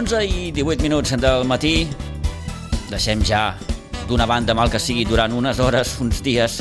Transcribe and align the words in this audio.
11 0.00 0.24
i 0.24 0.50
18 0.50 0.80
minuts 0.80 1.12
del 1.20 1.42
matí. 1.44 1.84
Deixem 2.88 3.20
ja 3.20 3.50
d'una 4.08 4.24
banda, 4.24 4.54
mal 4.56 4.70
que 4.72 4.78
sigui, 4.80 5.02
durant 5.04 5.34
unes 5.36 5.60
hores, 5.60 5.90
uns 6.00 6.22
dies, 6.24 6.54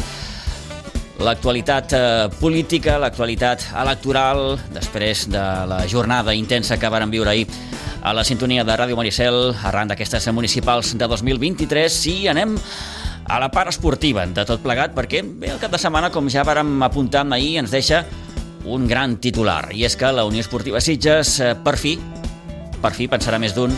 l'actualitat 1.23 1.95
eh, 1.95 2.01
política, 2.41 2.97
l'actualitat 2.99 3.63
electoral, 3.79 4.59
després 4.75 5.23
de 5.31 5.45
la 5.71 5.79
jornada 5.87 6.35
intensa 6.35 6.75
que 6.75 6.91
varen 6.91 7.15
viure 7.15 7.31
ahir 7.31 7.47
a 8.03 8.11
la 8.11 8.27
sintonia 8.27 8.67
de 8.67 8.75
Ràdio 8.75 8.99
Maricel, 8.99 9.53
arran 9.71 9.87
d'aquestes 9.87 10.27
municipals 10.35 10.91
de 10.99 11.07
2023, 11.07 11.99
i 12.11 12.17
anem 12.27 12.59
a 13.23 13.39
la 13.39 13.47
part 13.55 13.71
esportiva 13.71 14.27
de 14.27 14.43
tot 14.43 14.59
plegat, 14.59 14.91
perquè 14.91 15.23
bé, 15.23 15.53
el 15.55 15.63
cap 15.63 15.71
de 15.71 15.79
setmana, 15.79 16.11
com 16.11 16.27
ja 16.27 16.43
vàrem 16.43 16.75
apuntar 16.83 17.23
ahir, 17.31 17.55
ens 17.63 17.71
deixa 17.71 18.03
un 18.67 18.83
gran 18.83 19.15
titular, 19.23 19.69
i 19.71 19.87
és 19.87 19.95
que 19.95 20.11
la 20.11 20.27
Unió 20.27 20.43
Esportiva 20.43 20.83
Sitges, 20.83 21.39
eh, 21.39 21.53
per 21.55 21.79
fi, 21.79 21.95
per 22.81 22.93
fi, 22.95 23.07
pensarà 23.11 23.39
més 23.41 23.55
d'un, 23.55 23.73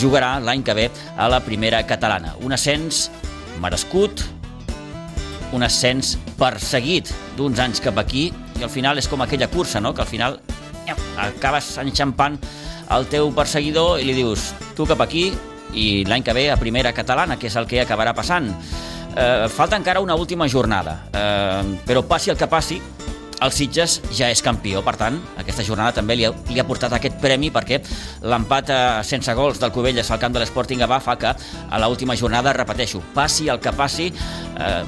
jugarà 0.00 0.36
l'any 0.42 0.64
que 0.66 0.74
ve 0.76 0.88
a 1.16 1.28
la 1.32 1.40
primera 1.44 1.82
catalana. 1.86 2.34
Un 2.44 2.52
ascens 2.56 3.06
merescut, 3.62 4.24
un 5.56 5.64
ascens 5.64 6.16
perseguit 6.38 7.12
d'uns 7.36 7.60
anys 7.62 7.80
cap 7.84 7.98
aquí, 8.02 8.28
i 8.56 8.64
al 8.64 8.72
final 8.72 8.98
és 8.98 9.08
com 9.08 9.22
aquella 9.22 9.48
cursa, 9.52 9.80
no?, 9.80 9.94
que 9.94 10.04
al 10.04 10.10
final 10.10 10.40
acabes 11.18 11.76
enxampant 11.82 12.38
el 12.94 13.06
teu 13.10 13.32
perseguidor 13.34 14.00
i 14.00 14.06
li 14.06 14.14
dius 14.14 14.52
tu 14.76 14.86
cap 14.86 15.00
aquí 15.02 15.30
i 15.74 16.04
l'any 16.06 16.22
que 16.22 16.34
ve 16.36 16.50
a 16.52 16.58
primera 16.60 16.92
catalana, 16.94 17.38
que 17.40 17.48
és 17.50 17.56
el 17.58 17.66
que 17.66 17.80
acabarà 17.82 18.14
passant. 18.14 18.52
Eh, 19.16 19.48
falta 19.50 19.76
encara 19.76 20.00
una 20.04 20.14
última 20.14 20.46
jornada, 20.48 21.08
eh, 21.10 21.80
però 21.86 22.04
passi 22.06 22.30
el 22.30 22.36
que 22.36 22.46
passi, 22.46 22.80
el 23.42 23.52
Sitges 23.52 23.98
ja 24.16 24.30
és 24.32 24.40
campió, 24.44 24.80
per 24.84 24.96
tant, 25.00 25.18
aquesta 25.40 25.64
jornada 25.66 25.94
també 25.98 26.16
li 26.16 26.24
ha, 26.28 26.32
li 26.48 26.60
ha 26.60 26.66
portat 26.68 26.94
aquest 26.96 27.18
premi 27.22 27.50
perquè 27.52 27.82
l'empat 28.24 28.72
eh, 28.72 28.78
sense 29.04 29.34
gols 29.36 29.60
del 29.60 29.74
Covelles 29.74 30.10
al 30.10 30.22
camp 30.22 30.36
de 30.36 30.42
l'Sporting 30.42 30.80
Gavà 30.80 31.00
fa 31.04 31.18
que 31.20 31.34
a 31.34 31.82
l'última 31.82 32.16
jornada, 32.16 32.54
repeteixo, 32.56 33.02
passi 33.14 33.50
el 33.52 33.60
que 33.60 33.74
passi, 33.76 34.08
eh, 34.08 34.80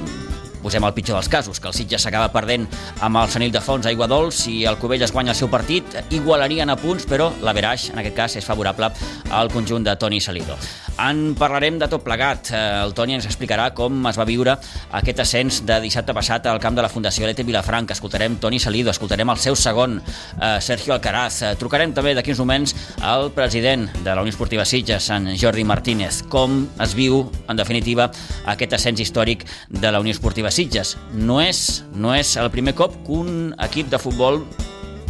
posem 0.63 0.83
el 0.83 0.93
pitjor 0.93 1.19
dels 1.19 1.29
casos, 1.31 1.59
que 1.59 1.69
el 1.69 1.77
Sitges 1.77 2.03
s'acaba 2.03 2.33
perdent 2.33 2.67
amb 3.05 3.21
el 3.21 3.31
Senil 3.31 3.53
de 3.53 3.61
Fons 3.63 3.87
a 3.87 3.93
Iguadols 3.95 4.45
i 4.51 4.63
el 4.69 4.79
Covelles 4.81 5.13
guanya 5.15 5.35
el 5.35 5.39
seu 5.39 5.51
partit, 5.51 6.01
igualarien 6.09 6.69
a 6.69 6.77
punts, 6.79 7.07
però 7.09 7.31
la 7.45 7.55
Veraix, 7.55 7.89
en 7.93 8.01
aquest 8.01 8.17
cas, 8.17 8.37
és 8.41 8.47
favorable 8.47 8.91
al 9.29 9.53
conjunt 9.53 9.87
de 9.87 9.95
Toni 9.95 10.19
Salido. 10.21 10.57
En 10.99 11.33
parlarem 11.39 11.77
de 11.79 11.87
tot 11.87 12.03
plegat. 12.03 12.49
Eh, 12.51 12.57
el 12.83 12.91
Toni 12.97 13.15
ens 13.15 13.27
explicarà 13.29 13.69
com 13.75 14.01
es 14.09 14.17
va 14.19 14.25
viure 14.27 14.55
aquest 14.99 15.21
ascens 15.23 15.61
de 15.67 15.77
dissabte 15.85 16.11
passat 16.15 16.49
al 16.51 16.59
camp 16.59 16.75
de 16.75 16.83
la 16.83 16.89
Fundació 16.91 17.27
Lete 17.27 17.45
Vilafranca. 17.47 17.95
Escoltarem 17.95 18.35
Toni 18.43 18.59
Salido, 18.59 18.91
escoltarem 18.91 19.31
el 19.31 19.39
seu 19.39 19.55
segon, 19.55 20.01
eh, 20.01 20.57
Sergio 20.59 20.93
Alcaraz. 20.93 21.41
Eh, 21.41 21.53
trucarem 21.55 21.93
també 21.93 22.13
d'aquí 22.15 22.31
uns 22.31 22.41
moments 22.43 22.75
al 23.01 23.31
president 23.31 23.87
de 24.03 24.15
la 24.15 24.21
Unió 24.21 24.33
Esportiva 24.33 24.65
Sitges, 24.65 25.09
en 25.09 25.37
Jordi 25.37 25.63
Martínez. 25.63 26.23
Com 26.27 26.67
es 26.81 26.93
viu, 26.93 27.31
en 27.47 27.55
definitiva, 27.55 28.11
aquest 28.45 28.73
ascens 28.73 28.99
històric 28.99 29.45
de 29.69 29.91
la 29.91 30.01
Unió 30.01 30.11
Esportiva 30.11 30.51
Sitges. 30.51 30.97
No 31.13 31.39
és, 31.39 31.85
no 31.93 32.13
és 32.13 32.35
el 32.35 32.51
primer 32.51 32.75
cop 32.75 33.05
que 33.05 33.11
un 33.11 33.55
equip 33.57 33.89
de 33.89 33.99
futbol 33.99 34.43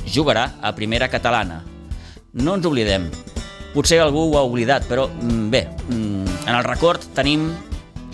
jugarà 0.06 0.52
a 0.62 0.76
primera 0.76 1.10
catalana. 1.10 1.64
No 2.34 2.54
ens 2.54 2.66
oblidem, 2.66 3.10
potser 3.74 4.00
algú 4.02 4.30
ho 4.30 4.38
ha 4.40 4.46
oblidat, 4.48 4.88
però 4.90 5.08
mm, 5.10 5.50
bé, 5.52 5.64
mm, 5.90 6.38
en 6.48 6.56
el 6.56 6.64
record 6.66 7.04
tenim 7.18 7.50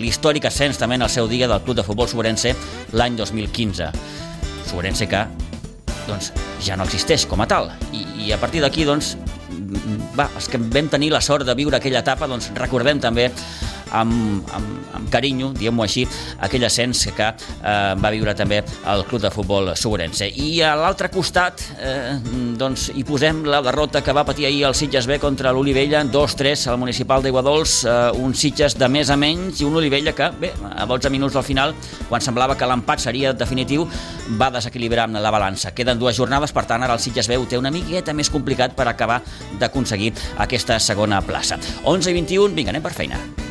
l'històric 0.00 0.44
ascens 0.48 0.78
també 0.78 0.98
en 0.98 1.06
el 1.06 1.12
seu 1.12 1.28
dia 1.28 1.48
del 1.48 1.62
Club 1.64 1.78
de 1.78 1.84
Futbol 1.86 2.08
Sobrense 2.08 2.52
l'any 2.92 3.16
2015. 3.16 3.90
Sobrense 4.68 5.08
que 5.08 5.24
doncs, 6.06 6.32
ja 6.62 6.76
no 6.76 6.84
existeix 6.86 7.26
com 7.26 7.40
a 7.42 7.48
tal. 7.50 7.70
I, 7.92 8.04
i 8.26 8.32
a 8.34 8.38
partir 8.40 8.62
d'aquí, 8.64 8.84
doncs, 8.86 9.14
mm, 9.50 10.12
va, 10.18 10.28
els 10.36 10.50
que 10.52 10.60
vam 10.60 10.90
tenir 10.92 11.10
la 11.14 11.22
sort 11.24 11.46
de 11.46 11.56
viure 11.56 11.80
aquella 11.80 12.04
etapa, 12.04 12.28
doncs 12.30 12.52
recordem 12.56 13.00
també 13.00 13.30
amb, 13.90 14.46
amb, 14.54 14.88
amb 14.96 15.10
carinyo, 15.12 15.52
diguem-ho 15.56 15.84
així, 15.84 16.06
aquell 16.42 16.66
ascens 16.66 17.06
que 17.16 17.28
eh, 17.28 17.94
va 18.00 18.12
viure 18.14 18.34
també 18.38 18.62
el 18.62 19.04
Club 19.08 19.22
de 19.22 19.30
Futbol 19.34 19.72
Sobrense. 19.78 20.28
I 20.28 20.60
a 20.66 20.74
l'altre 20.78 21.10
costat 21.12 21.62
eh, 21.78 22.16
doncs, 22.58 22.90
hi 22.94 23.04
posem 23.06 23.44
la 23.46 23.62
derrota 23.64 24.02
que 24.04 24.14
va 24.16 24.26
patir 24.26 24.48
ahir 24.48 24.64
el 24.68 24.76
Sitges 24.78 25.06
B 25.06 25.20
contra 25.22 25.52
l'Olivella, 25.54 26.02
2-3 26.04 26.66
al 26.72 26.80
municipal 26.82 27.24
d'Iguadols, 27.24 27.78
eh, 27.84 27.96
un 28.22 28.34
Sitges 28.34 28.78
de 28.78 28.90
més 28.92 29.10
a 29.10 29.18
menys 29.20 29.62
i 29.62 29.68
un 29.68 29.78
Olivella 29.78 30.14
que, 30.16 30.30
bé, 30.40 30.52
a 30.72 30.86
12 30.88 31.12
minuts 31.14 31.36
al 31.36 31.46
final, 31.46 31.74
quan 32.10 32.24
semblava 32.24 32.56
que 32.58 32.68
l'empat 32.68 33.02
seria 33.06 33.34
definitiu, 33.36 33.86
va 34.40 34.50
desequilibrar 34.54 35.08
la 35.16 35.30
balança. 35.30 35.72
Queden 35.74 36.00
dues 36.00 36.16
jornades, 36.18 36.52
per 36.52 36.66
tant, 36.66 36.82
ara 36.82 36.96
el 36.96 37.02
Sitges 37.02 37.28
B 37.30 37.38
ho 37.38 37.46
té 37.48 37.58
una 37.58 37.72
miqueta 37.74 38.14
més 38.16 38.30
complicat 38.32 38.74
per 38.76 38.88
acabar 38.90 39.22
d'aconseguir 39.60 40.12
aquesta 40.42 40.80
segona 40.82 41.22
plaça. 41.22 41.60
11 41.84 42.10
i 42.10 42.20
21, 42.20 42.54
vinga, 42.56 42.74
anem 42.74 42.84
per 42.84 42.96
feina. 42.96 43.45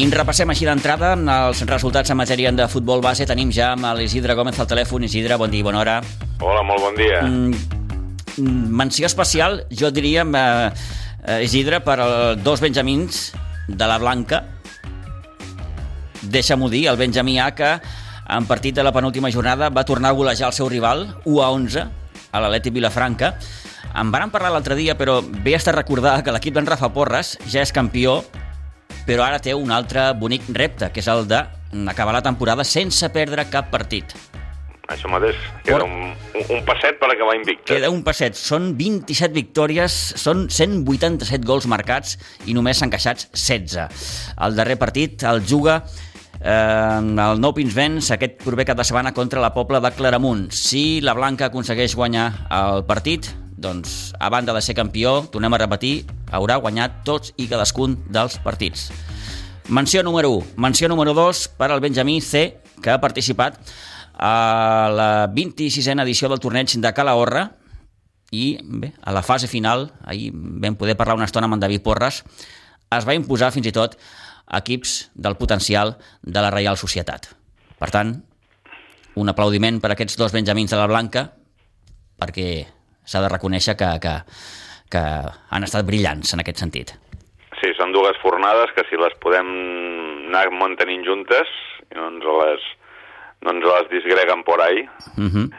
I 0.00 0.06
repassem 0.08 0.48
així 0.48 0.64
d'entrada 0.64 1.10
els 1.12 1.58
resultats 1.68 2.08
en 2.08 2.16
matèria 2.16 2.48
de 2.56 2.64
futbol 2.72 3.02
base. 3.04 3.26
Tenim 3.28 3.50
ja 3.52 3.74
amb 3.74 3.84
l'Isidre 3.98 4.32
Gómez 4.38 4.56
al 4.56 4.68
telèfon. 4.70 5.04
Isidre, 5.04 5.36
bon 5.36 5.52
dia 5.52 5.60
i 5.60 5.66
bona 5.66 5.82
hora. 5.82 5.96
Hola, 6.40 6.62
molt 6.64 6.80
bon 6.80 6.96
dia. 6.96 7.18
Mm, 7.20 8.70
menció 8.80 9.04
especial, 9.10 9.66
jo 9.68 9.90
diria, 9.92 10.24
eh, 10.24 10.70
eh, 11.26 11.44
Isidre, 11.44 11.82
per 11.84 11.98
als 12.00 12.42
dos 12.42 12.62
benjamins 12.64 13.34
de 13.68 13.86
la 13.86 13.98
Blanca. 13.98 14.44
Deixa-m'ho 16.22 16.70
dir, 16.70 16.86
el 16.88 16.96
Benjamí 16.96 17.38
A, 17.38 17.54
que 17.54 17.78
en 18.26 18.46
partit 18.46 18.74
de 18.74 18.82
la 18.82 18.92
penúltima 18.92 19.30
jornada 19.30 19.68
va 19.68 19.84
tornar 19.84 20.10
a 20.10 20.12
golejar 20.16 20.48
el 20.48 20.54
seu 20.54 20.70
rival, 20.70 21.16
1 21.26 21.42
a 21.42 21.50
11, 21.50 21.84
a 22.32 22.40
l'Atleti 22.40 22.70
Vilafranca. 22.70 23.34
En 23.94 24.10
van 24.10 24.30
parlar 24.30 24.50
l'altre 24.50 24.76
dia, 24.76 24.96
però 24.96 25.20
bé 25.20 25.58
està 25.58 25.76
recordar 25.76 26.22
que 26.24 26.32
l'equip 26.32 26.54
d'en 26.54 26.64
Rafa 26.64 26.88
Porres 26.88 27.36
ja 27.44 27.60
és 27.60 27.72
campió 27.72 28.22
però 29.10 29.24
ara 29.26 29.40
té 29.42 29.56
un 29.58 29.72
altre 29.74 30.12
bonic 30.14 30.44
repte, 30.54 30.86
que 30.94 31.02
és 31.02 31.08
el 31.10 31.24
d'acabar 31.26 32.12
la 32.14 32.22
temporada 32.22 32.62
sense 32.62 33.08
perdre 33.10 33.48
cap 33.50 33.66
partit. 33.72 34.14
Això 34.90 35.10
mateix, 35.10 35.38
queda 35.66 35.82
un, 35.86 36.12
un 36.40 36.62
passet 36.66 36.98
per 36.98 37.08
acabar 37.10 37.34
invicte. 37.38 37.72
Queda 37.72 37.90
un 37.90 38.04
passet, 38.06 38.38
són 38.38 38.72
27 38.78 39.34
victòries, 39.34 39.96
són 40.18 40.46
187 40.46 41.42
gols 41.46 41.66
marcats 41.70 42.16
i 42.46 42.54
només 42.54 42.78
s'han 42.78 42.90
queixat 42.90 43.26
16. 43.34 43.98
El 44.46 44.58
darrer 44.58 44.78
partit 44.78 45.26
el 45.26 45.42
juga 45.46 45.80
eh, 45.82 46.54
el 47.02 47.42
Nou 47.42 47.54
Pinsbens 47.54 48.12
aquest 48.14 48.38
proper 48.46 48.68
cap 48.70 48.78
de 48.78 48.86
setmana 48.86 49.14
contra 49.14 49.42
la 49.42 49.50
Pobla 49.54 49.82
de 49.82 49.90
Claramunt. 49.94 50.48
Si 50.54 51.02
la 51.02 51.18
Blanca 51.18 51.50
aconsegueix 51.50 51.98
guanyar 51.98 52.30
el 52.62 52.86
partit, 52.86 53.30
doncs, 53.60 54.14
a 54.18 54.30
banda 54.30 54.54
de 54.54 54.62
ser 54.64 54.78
campió, 54.78 55.20
tornem 55.30 55.54
a 55.54 55.62
repetir, 55.66 56.06
haurà 56.30 56.56
guanyat 56.62 57.02
tots 57.06 57.34
i 57.36 57.48
cadascun 57.50 57.98
dels 58.08 58.38
partits. 58.44 58.90
Menció 59.70 60.02
número 60.02 60.30
1. 60.30 60.56
Menció 60.56 60.88
número 60.88 61.14
2 61.14 61.46
per 61.58 61.70
al 61.70 61.80
Benjamí 61.80 62.20
C, 62.20 62.60
que 62.82 62.90
ha 62.90 63.00
participat 63.00 63.60
a 64.14 64.90
la 64.92 65.10
26a 65.32 66.02
edició 66.02 66.28
del 66.28 66.40
torneig 66.42 66.74
de 66.76 66.92
Calahorra 66.92 67.50
i 68.30 68.58
bé, 68.62 68.92
a 69.02 69.12
la 69.12 69.22
fase 69.22 69.48
final, 69.50 69.90
ahir 70.06 70.30
vam 70.34 70.76
poder 70.78 70.96
parlar 70.96 71.16
una 71.18 71.26
estona 71.26 71.48
amb 71.48 71.56
en 71.58 71.62
David 71.62 71.82
Porres, 71.82 72.22
es 72.90 73.06
va 73.06 73.14
imposar 73.14 73.50
fins 73.54 73.66
i 73.66 73.74
tot 73.74 73.96
equips 74.58 75.10
del 75.14 75.36
potencial 75.38 75.96
de 76.22 76.42
la 76.42 76.50
Reial 76.50 76.78
Societat. 76.78 77.30
Per 77.78 77.90
tant, 77.90 78.16
un 79.18 79.30
aplaudiment 79.30 79.80
per 79.82 79.92
aquests 79.94 80.18
dos 80.18 80.34
benjamins 80.34 80.70
de 80.70 80.78
la 80.78 80.86
Blanca 80.90 81.30
perquè 82.20 82.66
s'ha 83.06 83.22
de 83.24 83.30
reconèixer 83.32 83.76
que, 83.78 83.88
que, 84.02 84.14
que 84.90 85.04
han 85.50 85.66
estat 85.66 85.86
brillants 85.86 86.34
en 86.34 86.42
aquest 86.42 86.58
sentit. 86.62 86.94
Sí, 87.60 87.68
són 87.76 87.92
dues 87.92 88.16
fornades 88.22 88.72
que 88.76 88.84
si 88.88 88.96
les 89.00 89.14
podem 89.22 89.48
anar 90.30 90.46
mantenint 90.54 91.04
juntes 91.06 91.48
i 91.90 91.98
no 91.98 92.08
ens 92.12 92.24
les, 92.24 92.60
no 93.44 93.48
ens 93.54 93.64
les 93.66 93.90
disgreguen 93.92 94.40
por 94.44 94.62
ahí. 94.62 94.88
Uh 95.16 95.28
-huh. 95.28 95.46
uh, 95.50 95.52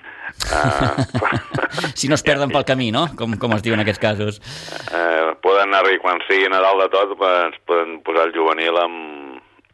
si 1.95 2.07
no 2.07 2.15
es 2.15 2.23
perden 2.23 2.49
pel 2.49 2.65
camí, 2.65 2.91
no? 2.91 3.07
Com, 3.15 3.37
com 3.37 3.53
es 3.53 3.61
diu 3.61 3.73
en 3.73 3.79
aquests 3.81 3.99
casos. 3.99 4.41
Uh, 4.91 5.35
poden 5.41 5.73
arribar, 5.73 6.01
quan 6.01 6.19
sigui 6.27 6.49
Nadal 6.49 6.79
de 6.79 6.89
tot, 6.89 7.17
pues, 7.17 7.55
poden 7.65 8.01
posar 8.01 8.27
el 8.27 8.33
juvenil 8.33 8.75
en, 8.85 9.30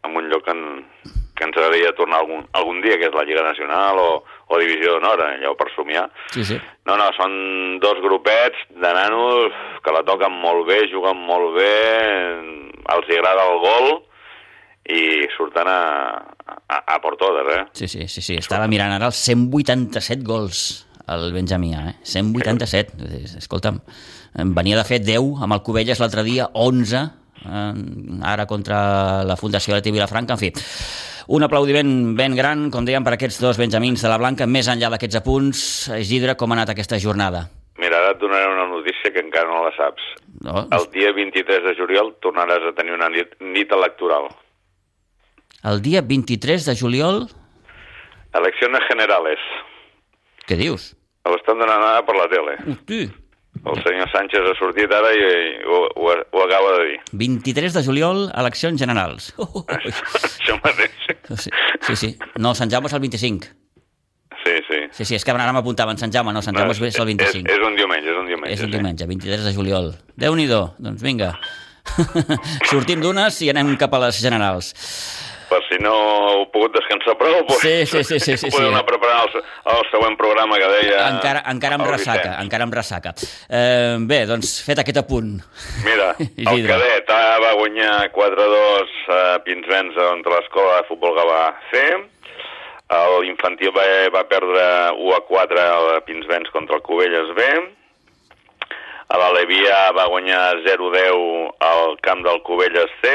en 0.07 0.17
un 0.17 0.29
lloc 0.31 0.47
en, 0.51 0.63
que 1.37 1.45
ens 1.45 1.57
agradaria 1.57 1.93
tornar 1.95 2.23
algun, 2.23 2.47
algun 2.57 2.81
dia, 2.81 2.97
que 2.97 3.07
és 3.11 3.15
la 3.15 3.25
Lliga 3.27 3.45
Nacional 3.45 4.01
o, 4.01 4.09
o 4.49 4.59
Divisió 4.61 4.95
d'Honor, 4.95 5.21
allò 5.27 5.53
per 5.59 5.69
somiar. 5.75 6.07
Sí, 6.33 6.43
sí. 6.47 6.57
No, 6.89 6.97
no, 6.97 7.11
són 7.17 7.37
dos 7.83 8.01
grupets 8.03 8.65
de 8.73 8.93
nanos 8.97 9.53
que 9.85 9.93
la 9.93 10.03
toquen 10.07 10.33
molt 10.41 10.65
bé, 10.69 10.81
juguen 10.91 11.21
molt 11.29 11.53
bé, 11.59 11.75
els 12.95 13.13
agrada 13.13 13.45
el 13.51 13.61
gol 13.63 13.89
i 14.97 15.03
surten 15.35 15.67
a, 15.67 15.79
a, 16.47 16.81
a 16.95 16.99
por 17.03 17.17
totes, 17.19 17.53
eh? 17.53 17.63
Sí, 17.75 17.91
sí, 17.91 18.07
sí, 18.07 18.23
sí. 18.23 18.39
Estava 18.39 18.69
mirant 18.71 18.95
ara 18.95 19.11
els 19.11 19.19
187 19.27 20.23
gols 20.25 20.65
el 21.07 21.31
Benjamí, 21.35 21.73
eh? 21.75 21.95
187. 22.03 23.37
Escolta'm, 23.39 23.79
venia 24.55 24.79
de 24.79 24.83
fer 24.87 24.99
10 25.03 25.43
amb 25.43 25.55
el 25.55 25.63
Covelles 25.63 26.01
l'altre 26.03 26.23
dia, 26.27 26.49
11 26.53 26.97
eh, 26.97 27.05
ara 27.45 28.45
contra 28.47 29.23
la 29.27 29.37
Fundació 29.37 29.75
Leti 29.75 29.91
Vilafranca, 29.91 30.33
en 30.35 30.41
fi. 30.41 30.51
Un 31.27 31.43
aplaudiment 31.43 32.15
ben 32.15 32.35
gran, 32.37 32.69
com 32.71 32.85
dèiem, 32.87 33.03
per 33.03 33.17
aquests 33.17 33.41
dos 33.43 33.57
benjamins 33.59 34.01
de 34.01 34.09
la 34.09 34.17
Blanca, 34.17 34.47
més 34.47 34.69
enllà 34.71 34.89
d'aquests 34.93 35.19
apunts. 35.19 35.61
Isidre, 35.99 36.37
com 36.39 36.51
ha 36.51 36.57
anat 36.59 36.71
aquesta 36.71 36.99
jornada? 37.03 37.49
Mira, 37.77 37.99
ara 37.99 38.13
et 38.15 38.21
donaré 38.21 38.47
una 38.49 38.67
notícia 38.71 39.11
que 39.13 39.21
encara 39.21 39.51
no 39.51 39.65
la 39.65 39.73
saps. 39.75 40.05
No? 40.41 40.63
El 40.71 40.87
dia 40.93 41.11
23 41.13 41.67
de 41.67 41.75
juliol 41.77 42.13
tornaràs 42.23 42.63
a 42.69 42.73
tenir 42.77 42.95
una 42.95 43.09
nit, 43.13 43.35
nit 43.43 43.71
electoral. 43.75 44.31
El 45.67 45.81
dia 45.83 46.01
23 46.01 46.65
de 46.71 46.75
juliol... 46.79 47.27
Elecciones 48.37 48.83
generales. 48.89 49.43
Què 50.47 50.55
dius? 50.59 50.91
L'estan 51.27 51.59
donant 51.59 51.83
ara 51.83 52.03
per 52.07 52.15
la 52.15 52.27
tele. 52.31 52.55
Hosti, 52.71 53.01
El 53.65 53.83
senyor 53.83 54.09
Sánchez 54.11 54.49
ha 54.49 54.55
sortit 54.59 54.91
ara 54.93 55.11
i, 55.15 55.21
i 55.21 55.53
ho, 55.65 55.83
ho, 55.95 56.13
ho 56.13 56.43
acaba 56.43 56.73
de 56.77 56.89
dir. 56.89 56.97
23 57.23 57.77
de 57.77 57.83
juliol, 57.85 58.25
eleccions 58.37 58.81
generals. 58.81 59.31
Oh, 59.37 59.47
oh, 59.47 59.63
oh. 59.63 59.77
Això 59.77 60.57
mateix. 60.63 60.97
Sí, 61.35 61.51
sí, 61.87 61.95
sí. 61.95 62.11
No, 62.41 62.53
Sant 62.57 62.71
Jaume 62.71 62.91
és 62.91 62.97
el 62.97 63.03
25. 63.03 63.53
Sí, 64.43 64.55
sí. 64.67 64.81
Sí, 64.95 65.05
sí, 65.05 65.15
és 65.17 65.25
que 65.25 65.33
ara 65.33 65.53
m'apuntaven 65.55 65.99
Sant 65.99 66.13
Jaume, 66.13 66.33
no, 66.35 66.43
Sant 66.45 66.55
Jaume 66.57 66.75
és 66.75 66.81
és 66.81 66.99
el 67.01 67.09
25. 67.09 67.47
És, 67.47 67.57
és 67.57 67.67
un 67.67 67.75
diumenge, 67.79 68.11
és 68.11 68.19
un 68.19 68.27
diumenge. 68.29 68.53
És 68.53 68.63
un 68.63 68.71
sí. 68.71 68.75
diumenge, 68.77 69.07
23 69.09 69.47
de 69.49 69.55
juliol. 69.55 69.93
Déu-n'hi-do, 70.19 70.61
doncs 70.79 71.03
vinga. 71.03 71.33
Sortim 72.71 73.01
d'unes 73.03 73.41
i 73.43 73.51
anem 73.53 73.75
cap 73.79 73.93
a 73.95 74.03
les 74.07 74.21
generals. 74.23 74.73
Per 75.47 75.61
si 75.69 75.77
no 75.79 75.93
heu 76.27 76.41
pogut 76.51 76.73
descansar 76.75 77.15
prou, 77.19 77.37
doncs, 77.47 77.61
Sí, 77.61 77.85
sí, 77.87 78.03
sí, 78.03 78.19
sí, 78.19 78.35
sí, 78.41 78.49
podeu 78.51 78.67
anar 78.73 78.83
preparant 78.87 79.29
el, 79.29 79.45
el 79.73 79.85
següent 79.91 80.17
programa 80.19 80.59
que 80.59 80.67
deia... 80.73 81.05
Encara, 81.13 81.43
encara 81.53 81.77
amb 81.79 81.87
ressaca, 81.87 82.33
encara 82.41 82.67
amb 82.67 82.75
ressaca. 82.75 83.13
Eh, 83.47 83.95
bé, 84.09 84.25
doncs 84.27 84.57
fet 84.67 84.83
aquest 84.83 84.99
apunt. 85.03 85.37
Mira, 85.85 86.11
el 86.51 86.67
cadet 86.67 87.15
A 87.15 87.23
va 87.43 87.55
guanyar 87.61 87.95
4-2 88.15 88.93
a 89.15 89.23
Pinsbens 89.47 89.95
contra 89.95 90.35
l'escola 90.41 90.81
de 90.81 90.87
futbol 90.91 91.15
Gavà 91.17 91.41
C. 91.71 91.87
L'infantil 93.23 93.73
va, 93.75 93.83
va 94.15 94.27
perdre 94.29 94.67
1-4 94.95 95.63
a 95.95 95.99
Pinsbens 96.07 96.51
contra 96.53 96.77
el 96.79 96.85
Cubelles 96.85 97.33
B. 97.35 97.49
A 99.07 99.17
la 99.19 99.31
Levia 99.31 99.91
va 99.95 100.07
guanyar 100.11 100.59
0-10 100.65 101.51
al 101.63 101.95
camp 102.03 102.23
del 102.27 102.41
Cubelles 102.43 102.91
C. 103.01 103.13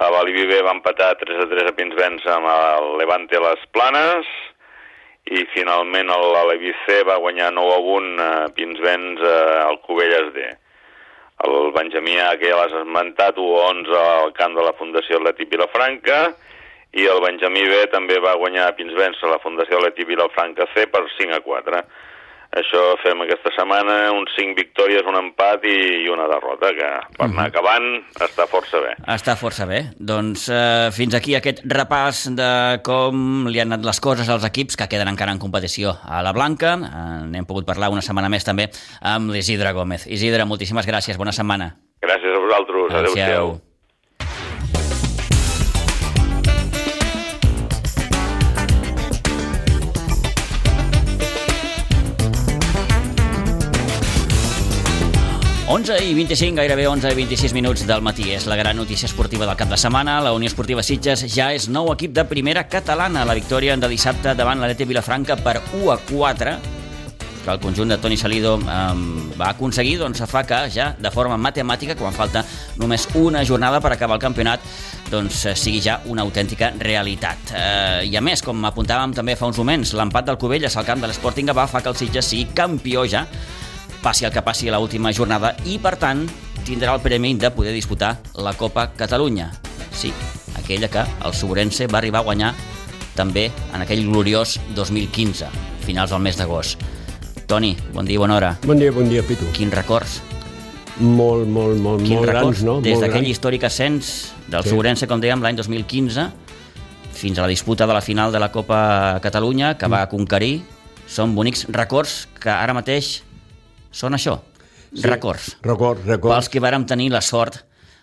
A 0.00 0.08
l'Alibi 0.08 0.46
B 0.48 0.62
va 0.64 0.72
empatar 0.72 1.10
3-3 1.20 1.68
a 1.68 1.74
Pinsbens 1.76 2.24
amb 2.32 2.48
el 2.48 2.86
Levante 3.00 3.36
a 3.36 3.42
les 3.44 3.64
Planes. 3.76 4.28
I 5.28 5.44
finalment 5.52 6.08
l'Alevi 6.08 6.72
C 6.86 7.02
va 7.06 7.18
guanyar 7.20 7.52
9-1 7.54 8.22
a 8.24 8.30
Pinsbens 8.56 9.20
eh, 9.20 9.58
al 9.66 9.78
Cubelles 9.84 10.32
D. 10.34 10.46
El 11.44 11.70
Benjamí 11.74 12.16
A, 12.22 12.32
que 12.40 12.48
ja 12.48 12.56
l'has 12.56 12.74
esmentat, 12.80 13.36
1-11 13.36 13.92
al 13.98 14.32
camp 14.38 14.56
de 14.56 14.64
la 14.64 14.72
Fundació 14.78 15.20
Atleti 15.20 15.46
Vilafranca, 15.50 16.22
i 16.92 17.06
el 17.08 17.20
Benjamí 17.24 17.62
B 17.68 17.84
també 17.92 18.18
va 18.22 18.38
guanyar 18.40 18.70
a 18.70 18.76
Pinsbens 18.78 19.20
a 19.22 19.34
la 19.34 19.40
Fundació 19.44 19.78
Atleti 19.78 20.08
Vilafranca 20.08 20.68
C 20.72 20.86
per 20.88 21.04
5 21.18 21.36
a 21.36 21.42
4. 21.44 21.84
Això 22.52 22.80
fem 23.00 23.22
aquesta 23.24 23.48
setmana, 23.56 24.10
uns 24.12 24.34
5 24.36 24.52
victòries, 24.58 25.06
un 25.08 25.16
empat 25.16 25.62
i, 25.64 25.76
i 26.04 26.10
una 26.12 26.26
derrota, 26.28 26.68
que 26.76 26.90
per 27.16 27.24
anar 27.30 27.46
acabant 27.48 27.86
està 28.20 28.44
força 28.50 28.82
bé. 28.84 28.92
Està 29.14 29.38
força 29.40 29.64
bé. 29.68 29.80
Doncs 29.96 30.44
eh, 30.52 30.90
fins 30.92 31.16
aquí 31.16 31.32
aquest 31.38 31.64
repàs 31.72 32.26
de 32.36 32.50
com 32.84 33.48
li 33.48 33.62
han 33.62 33.72
anat 33.72 33.88
les 33.88 34.02
coses 34.04 34.28
als 34.28 34.44
equips 34.44 34.76
que 34.76 34.90
queden 34.92 35.08
encara 35.14 35.32
en 35.32 35.40
competició 35.40 35.96
a 36.04 36.20
la 36.20 36.36
Blanca. 36.36 36.76
Eh, 36.76 37.18
N'hem 37.32 37.48
pogut 37.48 37.64
parlar 37.64 37.88
una 37.94 38.04
setmana 38.04 38.28
més 38.28 38.44
també 38.44 38.68
amb 39.00 39.32
l'Isidre 39.32 39.72
Gómez. 39.72 40.04
Isidre, 40.04 40.44
moltíssimes 40.44 40.84
gràcies, 40.84 41.16
bona 41.16 41.32
setmana. 41.32 41.72
Gràcies 42.04 42.36
a 42.36 42.40
vosaltres, 42.44 42.98
adeu-siau. 43.00 43.54
Onze 55.72 55.94
i 56.04 56.12
25, 56.12 56.52
gairebé 56.60 56.84
11 56.86 57.14
i 57.14 57.16
26 57.16 57.54
minuts 57.56 57.86
del 57.88 58.02
matí. 58.04 58.26
És 58.34 58.44
la 58.44 58.58
gran 58.60 58.76
notícia 58.76 59.06
esportiva 59.08 59.46
del 59.48 59.56
cap 59.56 59.70
de 59.72 59.78
setmana. 59.80 60.18
La 60.20 60.34
Unió 60.36 60.50
Esportiva 60.50 60.82
Sitges 60.84 61.22
ja 61.32 61.46
és 61.56 61.64
nou 61.72 61.88
equip 61.94 62.12
de 62.12 62.26
primera 62.28 62.66
catalana. 62.68 63.22
La 63.24 63.32
victòria 63.32 63.78
de 63.80 63.88
dissabte 63.88 64.34
davant 64.36 64.60
l'Alete 64.60 64.84
Vilafranca 64.84 65.38
per 65.40 65.62
1 65.72 65.88
a 65.88 65.96
4 66.10 66.52
que 67.42 67.50
el 67.50 67.58
conjunt 67.58 67.88
de 67.88 67.96
Toni 67.98 68.18
Salido 68.20 68.58
eh, 68.60 68.82
va 69.40 69.48
aconseguir 69.48 69.96
doncs, 69.98 70.20
fa 70.28 70.44
que 70.46 70.60
ja 70.70 70.92
de 70.92 71.10
forma 71.10 71.40
matemàtica, 71.40 71.96
quan 71.98 72.12
falta 72.12 72.44
només 72.78 73.08
una 73.18 73.40
jornada 73.42 73.80
per 73.80 73.94
acabar 73.96 74.20
el 74.20 74.22
campionat, 74.22 74.60
doncs 75.10 75.40
sigui 75.56 75.80
ja 75.82 75.96
una 76.12 76.22
autèntica 76.22 76.70
realitat. 76.84 77.56
Eh, 77.56 78.12
I 78.12 78.20
a 78.20 78.22
més, 78.22 78.44
com 78.44 78.60
apuntàvem 78.68 79.16
també 79.16 79.40
fa 79.40 79.48
uns 79.48 79.58
moments, 79.58 79.96
l'empat 79.96 80.28
del 80.28 80.38
Covelles 80.38 80.76
al 80.76 80.86
camp 80.86 81.00
de 81.00 81.08
l'Sporting 81.10 81.50
va 81.56 81.66
fa 81.66 81.80
que 81.80 81.90
el 81.90 81.98
Sitges 81.98 82.30
sigui 82.30 82.52
campió 82.54 83.08
ja, 83.08 83.24
passi 84.02 84.24
el 84.26 84.32
que 84.34 84.42
passi 84.42 84.68
a 84.68 84.76
l'última 84.78 85.12
jornada, 85.14 85.54
i 85.64 85.78
per 85.78 85.96
tant 85.96 86.26
tindrà 86.66 86.94
el 86.94 87.00
premi 87.02 87.34
de 87.38 87.50
poder 87.50 87.72
disputar 87.74 88.18
la 88.34 88.52
Copa 88.54 88.90
Catalunya. 88.96 89.50
Sí, 89.92 90.12
aquella 90.58 90.88
que 90.88 91.04
el 91.24 91.34
Sobrense 91.34 91.86
va 91.86 91.98
arribar 91.98 92.20
a 92.20 92.26
guanyar 92.26 92.54
també 93.14 93.50
en 93.74 93.82
aquell 93.84 94.04
gloriós 94.08 94.58
2015, 94.74 95.46
finals 95.86 96.10
del 96.10 96.20
mes 96.24 96.36
d'agost. 96.36 96.80
Toni, 97.46 97.76
bon 97.92 98.06
dia 98.06 98.18
bona 98.18 98.36
hora. 98.36 98.52
Bon 98.64 98.78
dia, 98.78 98.92
bon 98.92 99.08
dia, 99.10 99.22
Pitu. 99.22 99.44
Quins 99.52 99.74
records? 99.74 100.20
Molt, 101.00 101.48
molt, 101.48 101.78
molt, 101.80 102.02
Quins 102.04 102.20
molt 102.20 102.28
records 102.30 102.62
grans, 102.62 102.64
no? 102.64 102.80
des 102.84 103.00
d'aquell 103.00 103.26
històric 103.28 103.64
ascens 103.64 104.32
del 104.48 104.62
Sí. 104.62 104.70
Sobrense, 104.70 105.06
com 105.08 105.20
dèiem, 105.20 105.40
l'any 105.42 105.56
2015, 105.56 106.30
fins 107.12 107.38
a 107.38 107.42
la 107.42 107.48
disputa 107.48 107.86
de 107.86 107.92
la 107.94 108.00
final 108.00 108.32
de 108.32 108.38
la 108.40 108.50
Copa 108.52 109.18
Catalunya, 109.22 109.76
que 109.78 109.86
Mm. 109.86 109.92
va 109.92 110.08
conquerir. 110.08 110.62
Són 111.06 111.34
bonics 111.34 111.66
records 111.68 112.28
que 112.40 112.48
ara 112.50 112.72
mateix 112.72 113.22
són 113.92 114.16
això, 114.18 114.40
Sí. 114.92 115.06
records. 115.08 115.56
Record, 115.62 116.04
record. 116.04 116.34
Pels 116.34 116.48
que 116.52 116.60
vàrem 116.60 116.84
tenir 116.84 117.10
la 117.12 117.22
sort 117.22 117.62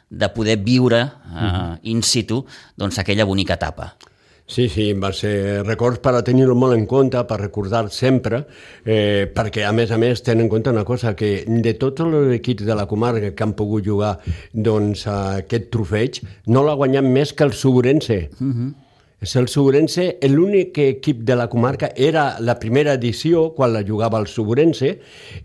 de 0.10 0.30
poder 0.34 0.58
viure 0.58 1.02
eh, 1.02 1.76
in 1.84 2.02
situ 2.02 2.46
doncs, 2.76 2.98
aquella 2.98 3.26
bonica 3.26 3.54
etapa. 3.60 3.92
Sí, 4.50 4.66
sí, 4.68 4.88
va 4.98 5.12
ser 5.14 5.62
records 5.62 6.00
per 6.02 6.16
a 6.18 6.24
tenir-ho 6.26 6.56
molt 6.58 6.74
en 6.74 6.88
compte, 6.90 7.22
per 7.30 7.38
recordar 7.38 7.84
sempre, 7.94 8.40
eh, 8.81 9.30
perquè 9.30 9.62
a 9.68 9.72
més 9.78 9.92
a 9.94 10.00
més 10.02 10.24
tenen 10.26 10.48
en 10.48 10.50
compte 10.50 10.72
una 10.74 10.84
cosa, 10.84 11.14
que 11.16 11.44
de 11.46 11.74
tots 11.78 12.02
els 12.02 12.34
equips 12.40 12.66
de 12.66 12.74
la 12.74 12.88
comarca 12.90 13.30
que 13.36 13.46
han 13.46 13.54
pogut 13.54 13.86
jugar 13.86 14.16
doncs, 14.52 15.06
a 15.06 15.19
aquest 15.44 15.69
trofeig, 15.69 16.24
no 16.48 16.66
l'ha 16.66 16.74
guanyat 16.74 17.06
més 17.06 17.34
que 17.34 17.46
el 17.46 17.54
Sobrense. 17.54 18.31
Uh 18.40 18.48
-huh. 18.48 18.74
És 19.19 19.35
el 19.35 19.49
Sobrense, 19.52 20.14
l'únic 20.31 20.78
equip 20.80 21.26
de 21.28 21.35
la 21.35 21.49
comarca 21.52 21.90
era 21.95 22.38
la 22.40 22.56
primera 22.59 22.94
edició, 22.95 23.49
quan 23.56 23.73
la 23.73 23.83
jugava 23.83 24.19
el 24.21 24.30
Sobrense, 24.31 24.94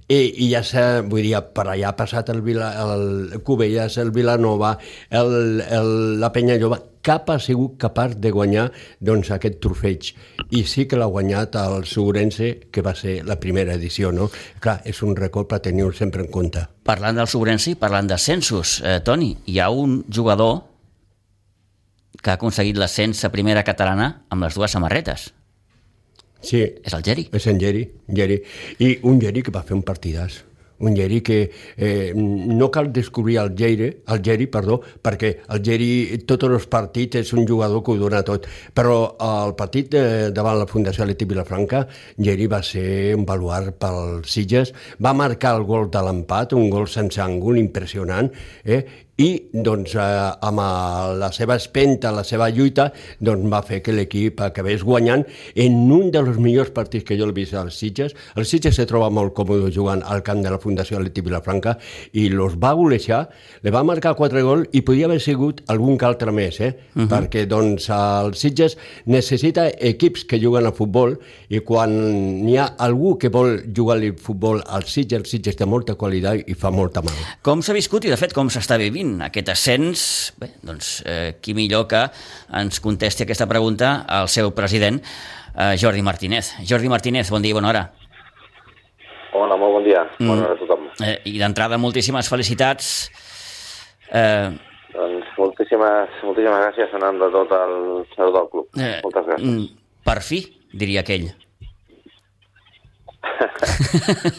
i, 0.06 0.18
i 0.18 0.50
ja 0.52 0.60
s'ha, 0.62 0.84
vull 1.02 1.24
dir, 1.26 1.34
per 1.50 1.66
allà 1.66 1.90
ha 1.90 1.96
passat 1.98 2.30
el, 2.30 2.42
Vila, 2.46 2.70
el 2.84 3.40
Cubelles, 3.42 3.96
el 3.98 4.12
Vilanova, 4.14 4.76
el, 5.10 5.64
el, 5.66 5.90
la 6.22 6.30
Penya 6.30 6.54
Lloba, 6.60 6.78
cap 7.04 7.32
ha 7.34 7.36
sigut 7.42 7.74
capaç 7.82 8.14
de 8.22 8.30
guanyar 8.32 8.68
doncs, 9.02 9.32
aquest 9.34 9.58
trofeig. 9.64 10.12
I 10.54 10.62
sí 10.70 10.86
que 10.86 11.00
l'ha 11.00 11.10
guanyat 11.10 11.58
el 11.58 11.82
Sobrense, 11.90 12.52
que 12.70 12.84
va 12.84 12.94
ser 12.94 13.18
la 13.26 13.40
primera 13.42 13.74
edició, 13.74 14.12
no? 14.14 14.30
Clar, 14.62 14.78
és 14.86 15.02
un 15.02 15.18
record 15.18 15.50
per 15.50 15.58
tenir-ho 15.66 15.90
sempre 15.92 16.22
en 16.22 16.30
compte. 16.30 16.62
Parlant 16.86 17.18
del 17.18 17.26
Sobrense 17.26 17.74
i 17.74 17.80
parlant 17.80 18.06
d'ascensos, 18.06 18.78
eh, 18.86 19.00
Toni, 19.02 19.32
hi 19.50 19.58
ha 19.58 19.68
un 19.74 20.04
jugador 20.06 20.62
que 22.24 22.32
ha 22.32 22.40
aconseguit 22.40 22.80
l'ascens 22.80 23.20
a 23.28 23.32
primera 23.34 23.62
catalana 23.68 24.24
amb 24.32 24.48
les 24.48 24.56
dues 24.56 24.72
samarretes. 24.72 25.28
Sí, 26.44 26.60
És 26.60 26.92
el 26.92 27.04
Geri. 27.04 27.28
És 27.32 27.46
en 27.48 27.60
Geri, 27.60 27.84
Geri. 28.08 28.42
I 28.78 28.98
un 29.08 29.20
Geri 29.20 29.42
que 29.42 29.52
va 29.52 29.64
fer 29.64 29.76
un 29.76 29.84
partidàs. 29.84 30.42
Un 30.84 30.96
Geri 30.96 31.20
que 31.22 31.38
eh, 31.78 32.12
no 32.14 32.70
cal 32.70 32.90
descobrir 32.92 33.38
el 33.38 33.54
Geri, 33.56 33.86
el 34.10 34.20
Geri, 34.26 34.46
perdó, 34.52 34.80
perquè 35.00 35.30
el 35.54 35.62
Geri 35.64 36.18
tots 36.28 36.48
els 36.50 36.66
partits 36.68 37.22
és 37.22 37.32
un 37.32 37.46
jugador 37.48 37.80
que 37.84 37.94
ho 37.94 38.00
dona 38.00 38.20
tot. 38.26 38.48
Però 38.76 39.14
el 39.24 39.54
partit 39.56 39.94
eh, 39.96 40.28
davant 40.34 40.58
la 40.60 40.68
Fundació 40.68 41.06
Leti 41.08 41.24
Vilafranca, 41.30 41.86
Geri 42.18 42.50
va 42.50 42.60
ser 42.66 43.14
un 43.16 43.24
baluart 43.24 43.78
pel 43.80 44.20
Sitges, 44.28 44.74
va 45.00 45.14
marcar 45.16 45.54
el 45.56 45.64
gol 45.64 45.88
de 45.94 46.04
l'empat, 46.04 46.52
un 46.58 46.68
gol 46.74 46.90
sense 46.90 47.22
àngul 47.22 47.62
impressionant, 47.62 48.28
eh? 48.66 48.82
I 49.16 49.28
doncs, 49.52 49.94
eh, 49.94 50.00
amb 50.42 50.58
eh, 50.58 51.14
la 51.20 51.30
seva 51.32 51.54
espenta, 51.60 52.10
la 52.10 52.24
seva 52.26 52.48
lluita, 52.50 52.88
doncs 53.22 53.46
va 53.50 53.60
fer 53.62 53.80
que 53.84 53.94
l'equip 53.94 54.40
acabés 54.42 54.82
guanyant 54.82 55.22
en 55.54 55.76
un 55.94 56.10
dels 56.14 56.38
millors 56.42 56.72
partits 56.74 57.06
que 57.06 57.18
jo 57.18 57.28
he 57.28 57.36
vist 57.36 57.54
als 57.54 57.78
Sitges. 57.78 58.14
El 58.34 58.46
Sitges 58.46 58.74
se 58.74 58.86
troba 58.90 59.10
molt 59.14 59.34
còmode 59.36 59.70
jugant 59.74 60.02
al 60.02 60.24
camp 60.26 60.42
de 60.42 60.50
la 60.50 60.58
Fundació 60.58 60.98
Leti 60.98 61.22
Vilafranca 61.22 61.76
i 62.18 62.26
los 62.32 62.56
va 62.58 62.72
golejar, 62.74 63.28
le 63.62 63.74
va 63.74 63.84
marcar 63.86 64.16
quatre 64.18 64.42
gols 64.42 64.74
i 64.74 64.82
podia 64.82 65.06
haver 65.06 65.20
sigut 65.22 65.62
algun 65.70 65.98
que 65.98 66.08
altre 66.08 66.32
més, 66.34 66.60
eh? 66.60 66.74
Uh 66.94 67.02
-huh. 67.02 67.08
perquè 67.08 67.46
doncs 67.46 67.88
el 67.90 68.34
Sitges 68.34 68.76
necessita 69.06 69.68
equips 69.68 70.24
que 70.24 70.40
juguen 70.40 70.66
a 70.66 70.72
futbol 70.72 71.18
i 71.48 71.60
quan 71.60 72.44
n'hi 72.44 72.56
ha 72.56 72.74
algú 72.78 73.16
que 73.18 73.28
vol 73.28 73.62
jugar 73.76 73.96
al 73.98 74.18
futbol 74.18 74.62
al 74.66 74.84
Sitges, 74.84 75.18
el 75.20 75.26
Sitges 75.26 75.56
té 75.56 75.64
molta 75.64 75.94
qualitat 75.94 76.48
i 76.48 76.54
fa 76.54 76.70
molta 76.70 77.00
mal. 77.00 77.14
Com 77.42 77.62
s'ha 77.62 77.72
viscut 77.72 78.04
i, 78.04 78.08
de 78.08 78.16
fet, 78.16 78.32
com 78.32 78.48
s'està 78.48 78.76
vivint 78.78 79.03
aconseguint 79.04 79.22
aquest 79.24 79.48
ascens, 79.52 80.34
bé, 80.38 80.48
doncs 80.62 81.02
eh, 81.06 81.36
qui 81.40 81.54
millor 81.54 81.86
que 81.86 82.08
ens 82.52 82.80
contesti 82.80 83.24
aquesta 83.24 83.46
pregunta 83.46 84.04
al 84.08 84.28
seu 84.28 84.52
president, 84.54 85.00
eh, 85.56 85.76
Jordi 85.76 86.02
Martínez. 86.02 86.54
Jordi 86.66 86.88
Martínez, 86.88 87.30
bon 87.30 87.42
dia 87.42 87.50
i 87.50 87.54
bona 87.54 87.68
hora. 87.68 87.90
Hola, 89.34 89.56
molt 89.56 89.74
bon 89.74 89.84
dia. 89.84 90.04
Mm. 90.18 90.28
Bona 90.28 90.44
hora 90.44 90.54
a 90.54 90.58
tothom. 90.58 90.88
Eh, 91.02 91.20
I 91.24 91.38
d'entrada, 91.38 91.78
moltíssimes 91.78 92.28
felicitats. 92.28 93.10
Eh, 94.10 94.50
doncs 94.94 95.26
moltíssimes, 95.38 96.20
moltíssimes 96.22 96.60
gràcies 96.68 96.94
en 96.94 97.02
nom 97.02 97.18
de 97.18 97.30
tot 97.34 97.50
el 97.52 98.04
seu 98.14 98.30
del 98.32 98.50
club. 98.50 98.68
Eh, 98.78 99.00
Moltes 99.02 99.26
gràcies. 99.26 99.48
Mm, 99.48 99.66
per 100.04 100.20
fi, 100.22 100.44
diria 100.72 101.02
aquell. 101.02 101.32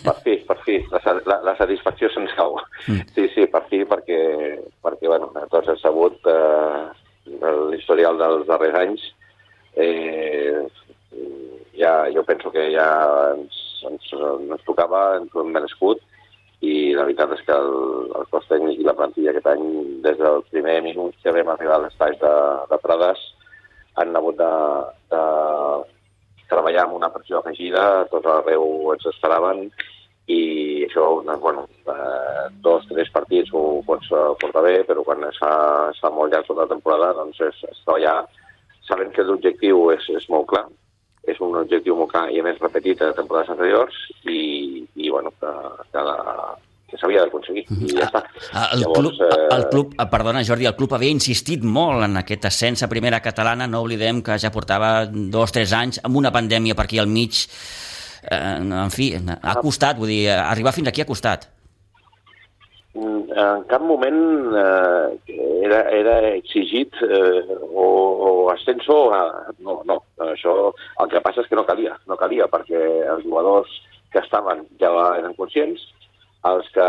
Per 0.05 0.15
fi, 0.23 0.37
per 0.47 0.57
fi. 0.65 0.79
La, 0.91 1.01
la, 1.25 1.39
la 1.49 1.55
satisfacció 1.59 2.09
se'ns 2.13 2.33
cau. 2.37 2.57
Mm. 2.87 3.05
Sí, 3.15 3.27
sí, 3.35 3.47
per 3.51 3.63
fi, 3.69 3.83
perquè, 3.89 4.21
perquè 4.85 5.11
bueno, 5.11 5.31
tots 5.51 5.71
hem 5.71 5.79
sabut 5.81 6.31
eh, 6.31 6.81
l'historial 7.71 8.19
dels 8.21 8.47
darrers 8.49 8.79
anys. 8.81 9.05
Eh, 9.75 10.65
ja, 11.75 11.93
jo 12.15 12.23
penso 12.23 12.51
que 12.51 12.69
ja 12.73 12.89
ens, 13.35 13.61
ens, 13.89 14.11
ens 14.15 14.67
tocava, 14.67 15.17
ens 15.19 15.33
ho 15.33 15.43
hem 15.43 15.55
merescut, 15.55 16.03
i 16.65 16.93
la 16.95 17.03
veritat 17.03 17.33
és 17.35 17.41
que 17.45 17.55
el, 17.55 17.73
el 18.15 18.27
cos 18.31 18.47
tècnic 18.49 18.79
i 18.79 18.87
la 18.87 18.95
plantilla 18.97 19.33
aquest 19.33 19.49
any, 19.51 19.65
des 20.05 20.17
del 20.21 20.41
primer 20.51 20.77
minut 20.85 21.17
que 21.23 21.33
vam 21.35 21.51
arribar 21.51 21.79
a 21.79 21.83
l'espai 21.85 22.15
de, 22.21 22.35
de 22.71 22.79
Prades, 22.83 23.21
han 23.99 24.15
hagut 24.15 24.39
de, 24.39 24.53
de 25.11 25.21
treballar 26.51 26.85
amb 26.85 26.97
una 26.99 27.11
pressió 27.13 27.39
afegida, 27.39 28.05
tots 28.11 28.29
arreu 28.31 28.93
ens 28.93 29.05
esperaven, 29.11 29.67
i 30.27 30.85
això, 30.87 31.21
bueno, 31.41 31.67
eh, 31.85 32.47
dos, 32.65 32.87
tres 32.89 33.11
partits 33.13 33.51
ho 33.53 33.83
pots 33.85 34.09
eh, 34.09 34.23
portar 34.41 34.63
bé, 34.65 34.79
però 34.87 35.03
quan 35.05 35.21
es 35.27 35.37
fa, 35.37 35.51
es 35.91 36.01
fa 36.01 36.09
molt 36.09 36.33
llarg 36.33 36.47
tota 36.47 36.65
la 36.65 36.73
temporada, 36.73 37.13
doncs 37.19 37.41
és, 37.45 37.61
és 37.69 37.83
treballar 37.83 38.17
sabent 38.87 39.13
que 39.13 39.25
l'objectiu 39.25 39.91
és, 39.93 40.09
és 40.17 40.25
molt 40.33 40.49
clar, 40.49 40.65
és 41.29 41.41
un 41.41 41.57
objectiu 41.59 41.97
molt 41.97 42.13
clar 42.13 42.27
i 42.33 42.41
a 42.41 42.45
més 42.45 42.61
repetit 42.61 43.01
a 43.01 43.13
temporades 43.17 43.51
anteriors 43.53 43.97
i, 44.25 44.85
i 44.95 45.09
bueno, 45.13 45.33
que, 45.41 45.53
que, 45.93 46.05
que 46.89 46.99
s'havia 47.01 47.23
d'aconseguir 47.25 47.65
i 47.65 47.95
ja 47.95 48.05
està. 48.07 48.21
El, 48.75 48.83
Llavors, 48.83 49.17
club, 49.17 49.23
eh... 49.25 49.47
el 49.55 49.65
club, 49.71 49.95
eh, 49.97 50.07
perdona 50.11 50.43
Jordi, 50.47 50.67
el 50.69 50.77
club 50.77 50.93
havia 50.97 51.15
insistit 51.15 51.65
molt 51.65 52.05
en 52.05 52.21
aquest 52.21 52.45
ascens 52.51 52.85
a 52.85 52.91
primera 52.91 53.21
catalana, 53.25 53.67
no 53.67 53.81
oblidem 53.85 54.21
que 54.25 54.37
ja 54.41 54.53
portava 54.53 54.93
dos 55.09 55.55
tres 55.55 55.73
anys 55.73 56.01
amb 56.03 56.21
una 56.21 56.33
pandèmia 56.35 56.77
per 56.77 56.85
aquí 56.85 57.01
al 57.01 57.09
mig, 57.09 57.45
eh, 58.29 58.39
en 58.61 58.93
fi, 58.93 59.13
ha 59.17 59.39
ah. 59.41 59.59
costat, 59.61 59.99
vull 60.01 60.13
dir, 60.13 60.29
arribar 60.37 60.75
fins 60.77 60.93
aquí 60.93 61.03
ha 61.03 61.09
costat. 61.09 61.49
Mm, 62.95 63.33
en 63.35 63.65
cap 63.67 63.83
moment 63.83 64.21
eh, 64.55 65.39
era, 65.67 65.81
era 65.91 66.13
exigit 66.29 66.95
eh, 67.03 67.41
o, 67.73 67.87
o 68.29 68.29
ascenso, 68.53 69.09
a... 69.11 69.51
no, 69.59 69.81
no, 69.89 69.97
això 70.29 70.53
el 71.03 71.11
que 71.11 71.19
passa 71.25 71.43
és 71.43 71.49
que 71.51 71.59
no 71.59 71.65
calia, 71.67 71.97
no 72.07 72.15
calia 72.15 72.47
perquè 72.47 72.85
els 73.17 73.25
jugadors 73.25 73.73
que 74.13 74.23
estaven 74.23 74.63
ja 74.79 74.93
eren 75.17 75.35
conscients, 75.35 75.83
els 76.45 76.67
que, 76.73 76.87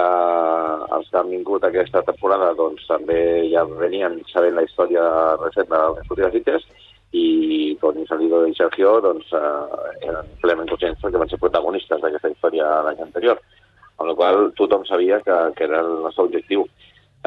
els 0.97 1.07
que 1.11 1.19
han 1.21 1.31
vingut 1.33 1.65
aquesta 1.65 2.03
temporada 2.09 2.53
doncs, 2.59 2.85
també 2.89 3.21
ja 3.53 3.65
venien 3.69 4.19
sabent 4.33 4.59
la 4.59 4.67
història 4.67 5.05
recent 5.41 5.71
de 5.71 5.83
les 5.97 6.11
últimes 6.13 6.67
i 7.17 7.77
Toni 7.81 8.05
Salido 8.09 8.43
i 8.47 8.55
Sergio 8.59 8.99
doncs, 9.01 9.31
eh, 9.33 10.09
eren 10.09 10.33
plenament 10.43 10.69
conscients 10.69 11.01
que 11.01 11.23
van 11.23 11.31
ser 11.31 11.39
protagonistes 11.41 12.03
d'aquesta 12.03 12.33
història 12.35 12.67
l'any 12.85 13.01
anterior 13.07 13.41
amb 13.97 14.11
la 14.11 14.17
qual 14.19 14.51
tothom 14.59 14.85
sabia 14.85 15.21
que, 15.25 15.37
que 15.57 15.65
era 15.65 15.81
el 15.81 16.03
nostre 16.05 16.27
objectiu. 16.27 16.67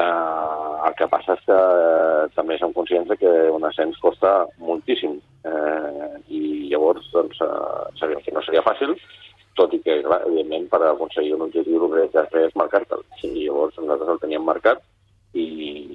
Uh, 0.00 0.78
el 0.86 0.94
que 0.96 1.08
passa 1.12 1.34
és 1.36 1.42
que 1.44 1.56
uh, 1.56 2.28
també 2.32 2.56
som 2.56 2.70
conscients 2.72 3.10
que 3.20 3.32
un 3.52 3.66
ascens 3.68 3.98
costa 4.00 4.30
moltíssim 4.62 5.18
uh, 5.18 6.14
i 6.32 6.70
llavors 6.70 7.10
doncs, 7.12 7.42
uh, 7.44 7.90
sabíem 7.98 8.22
que 8.24 8.32
no 8.32 8.40
seria 8.46 8.62
fàcil, 8.64 8.94
tot 9.60 9.74
i 9.76 9.82
que, 9.84 10.00
clar, 10.06 10.22
evidentment, 10.28 10.68
per 10.72 10.80
aconseguir 10.88 11.36
un 11.36 11.46
objectiu 11.48 11.84
el 11.86 11.92
que 11.92 12.06
has 12.06 12.16
de 12.16 12.24
fer 12.32 12.46
és 12.48 12.56
marcar-te'l. 12.58 13.04
I 13.22 13.34
llavors 13.36 13.76
nosaltres 13.78 14.14
el 14.14 14.22
teníem 14.24 14.46
marcat 14.48 14.80
i, 15.34 15.46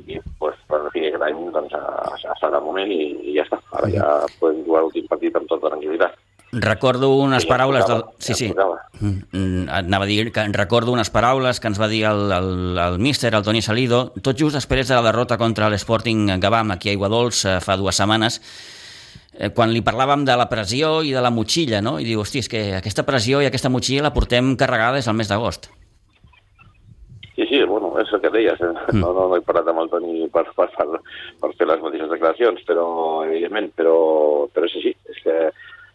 i 0.05 0.21
pues, 0.39 0.59
per 0.69 0.85
fi 0.93 1.07
aquest 1.09 1.25
any 1.25 1.41
doncs, 1.55 1.73
ha, 1.75 1.83
ha 2.05 2.35
estat 2.35 2.53
el 2.53 2.63
moment 2.63 2.93
i, 2.93 3.01
i 3.31 3.35
ja 3.39 3.47
està. 3.47 3.59
Ara 3.79 3.91
ja 3.91 4.11
podem 4.39 4.63
jugar 4.67 4.85
l'últim 4.85 5.09
partit 5.11 5.35
amb 5.35 5.49
tota 5.51 5.73
tranquil·litat. 5.73 6.21
Recordo 6.55 7.09
unes 7.19 7.43
sí, 7.43 7.49
paraules 7.49 7.85
del... 7.87 8.03
Sí, 8.17 8.33
sí. 8.33 8.53
Mm, 8.99 9.09
mm, 9.31 9.63
anava 9.75 10.05
a 10.05 10.07
dir 10.07 10.31
que 10.31 10.45
recordo 10.55 10.93
unes 10.93 11.09
paraules 11.11 11.59
que 11.59 11.67
ens 11.67 11.81
va 11.81 11.89
dir 11.91 12.05
el, 12.07 12.31
el, 12.31 12.79
el 12.79 12.99
míster, 12.99 13.33
el 13.35 13.43
Toni 13.43 13.61
Salido, 13.65 14.13
tot 14.23 14.39
just 14.39 14.55
després 14.55 14.87
de 14.87 14.95
la 14.95 15.03
derrota 15.09 15.39
contra 15.41 15.67
l'Sporting 15.73 16.37
Gavam 16.39 16.71
aquí 16.71 16.93
a 16.93 16.95
Iguadols 16.95 17.43
eh, 17.43 17.57
fa 17.65 17.75
dues 17.75 17.99
setmanes, 17.99 18.39
eh, 19.37 19.51
quan 19.55 19.71
li 19.71 19.83
parlàvem 19.85 20.25
de 20.25 20.35
la 20.39 20.49
pressió 20.51 21.01
i 21.03 21.13
de 21.15 21.23
la 21.23 21.33
motxilla, 21.33 21.81
no? 21.81 21.97
I 21.99 22.07
diu, 22.07 22.23
hosti, 22.23 22.43
és 22.43 22.51
que 22.51 22.63
aquesta 22.79 23.05
pressió 23.07 23.41
i 23.41 23.49
aquesta 23.49 23.71
motxilla 23.71 24.07
la 24.07 24.13
portem 24.15 24.55
carregada 24.59 24.99
des 24.99 25.05
del 25.05 25.19
mes 25.19 25.31
d'agost. 25.31 25.69
Sí, 27.35 27.43
sí, 27.49 27.61
bueno, 27.67 27.91
és 27.99 28.11
el 28.15 28.21
que 28.23 28.31
deies. 28.31 28.59
Eh? 28.63 28.73
Mm. 28.93 28.99
No, 29.03 29.11
no, 29.13 29.27
no 29.29 29.37
he 29.37 29.43
parlat 29.43 29.67
amb 29.67 29.83
el 29.83 29.89
Toni 29.91 30.27
per, 30.31 30.45
per, 30.55 30.69
per, 30.75 31.01
per 31.41 31.53
fer 31.59 31.67
les 31.67 31.81
mateixes 31.83 32.11
declaracions, 32.11 32.61
però, 32.67 32.87
evidentment, 33.27 33.73
però, 33.75 33.95
però 34.55 34.69
és 34.69 34.77
així. 34.79 34.95
És 35.11 35.19
que 35.23 35.39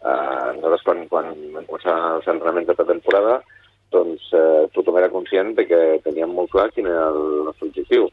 Eh, 0.01 0.53
nosaltres, 0.57 0.81
quan, 0.81 1.03
quan 1.09 1.27
vam 1.53 1.65
començar 1.67 1.93
els 2.15 2.29
entrenaments 2.31 2.69
de 2.71 2.85
temporada, 2.89 3.35
doncs 3.93 4.31
eh, 4.33 4.63
tothom 4.73 4.97
era 4.97 5.11
conscient 5.13 5.53
de 5.57 5.67
que 5.69 5.81
teníem 6.05 6.33
molt 6.33 6.49
clar 6.53 6.71
quin 6.73 6.89
era 6.89 7.11
el 7.11 7.45
nostre 7.45 7.69
objectiu. 7.69 8.07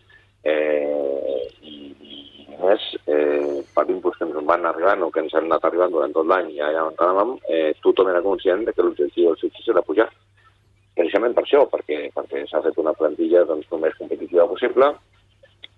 Eh, 0.44 1.48
i, 1.64 1.78
i 2.04 2.58
més, 2.60 2.84
eh, 3.08 3.62
per 3.72 3.86
l'impuls 3.88 4.18
que 4.18 4.28
ens 4.28 4.36
van 4.50 4.67
arribant 4.78 5.04
o 5.04 5.10
que 5.10 5.20
ens 5.24 5.34
han 5.34 5.50
anat 5.50 5.66
arribant 5.66 5.92
durant 5.92 6.14
tot 6.14 6.26
l'any 6.30 6.54
i 6.54 6.62
allà 6.62 6.86
on 6.86 6.96
anàvem, 6.96 7.36
eh, 7.50 7.74
tothom 7.82 8.08
era 8.14 8.22
conscient 8.22 8.64
de 8.64 8.72
que 8.72 8.86
l'objectiu 8.86 9.28
del 9.28 9.40
succés 9.42 9.68
era 9.74 9.82
pujar. 9.82 10.08
Precisament 10.94 11.34
per 11.34 11.44
això, 11.44 11.66
perquè, 11.70 12.08
perquè 12.14 12.46
s'ha 12.46 12.62
fet 12.62 12.78
una 12.78 12.94
plantilla 12.94 13.44
doncs, 13.46 13.68
el 13.72 13.82
més 13.84 13.98
competitiva 13.98 14.48
possible 14.50 14.94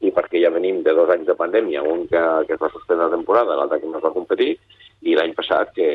i 0.01 0.13
perquè 0.17 0.41
ja 0.41 0.53
venim 0.53 0.81
de 0.85 0.95
dos 0.97 1.11
anys 1.13 1.27
de 1.29 1.37
pandèmia, 1.37 1.83
un 1.85 2.07
que, 2.09 2.21
que 2.49 2.55
es 2.57 2.61
va 2.61 2.71
suspendre 2.73 3.09
la 3.09 3.17
temporada, 3.17 3.57
l'altre 3.57 3.81
que 3.81 3.91
no 3.91 3.99
es 3.99 4.05
va 4.05 4.15
competir, 4.15 4.55
i 5.05 5.17
l'any 5.17 5.35
passat 5.37 5.75
que, 5.77 5.89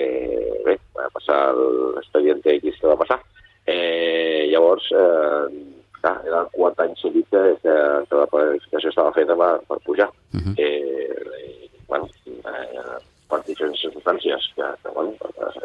bé, 0.65 0.75
va 0.97 1.07
passar 1.13 1.39
l'expedient 1.55 2.43
X 2.45 2.77
que 2.81 2.91
va 2.91 2.99
passar. 3.01 3.17
Eh, 3.65 4.45
llavors, 4.51 4.91
eh, 4.93 5.73
clar, 5.97 6.19
era 6.27 6.43
el 6.43 6.51
quart 6.53 6.85
any 6.85 6.93
seguit 7.01 7.25
que, 7.33 7.43
que, 7.63 7.75
que 8.09 8.21
la 8.21 8.29
planificació 8.29 8.93
estava 8.93 9.13
feta 9.17 9.37
per, 9.41 9.51
per 9.69 9.79
pujar. 9.89 10.09
Uh 10.37 10.41
-huh. 10.41 10.53
eh, 10.57 11.69
bueno, 11.87 12.09
eh, 12.27 12.97
per 13.29 13.41
diferents 13.47 13.81
circumstàncies 14.05 14.53
que, 14.55 14.63
que 14.83 14.89
bueno, 14.93 15.13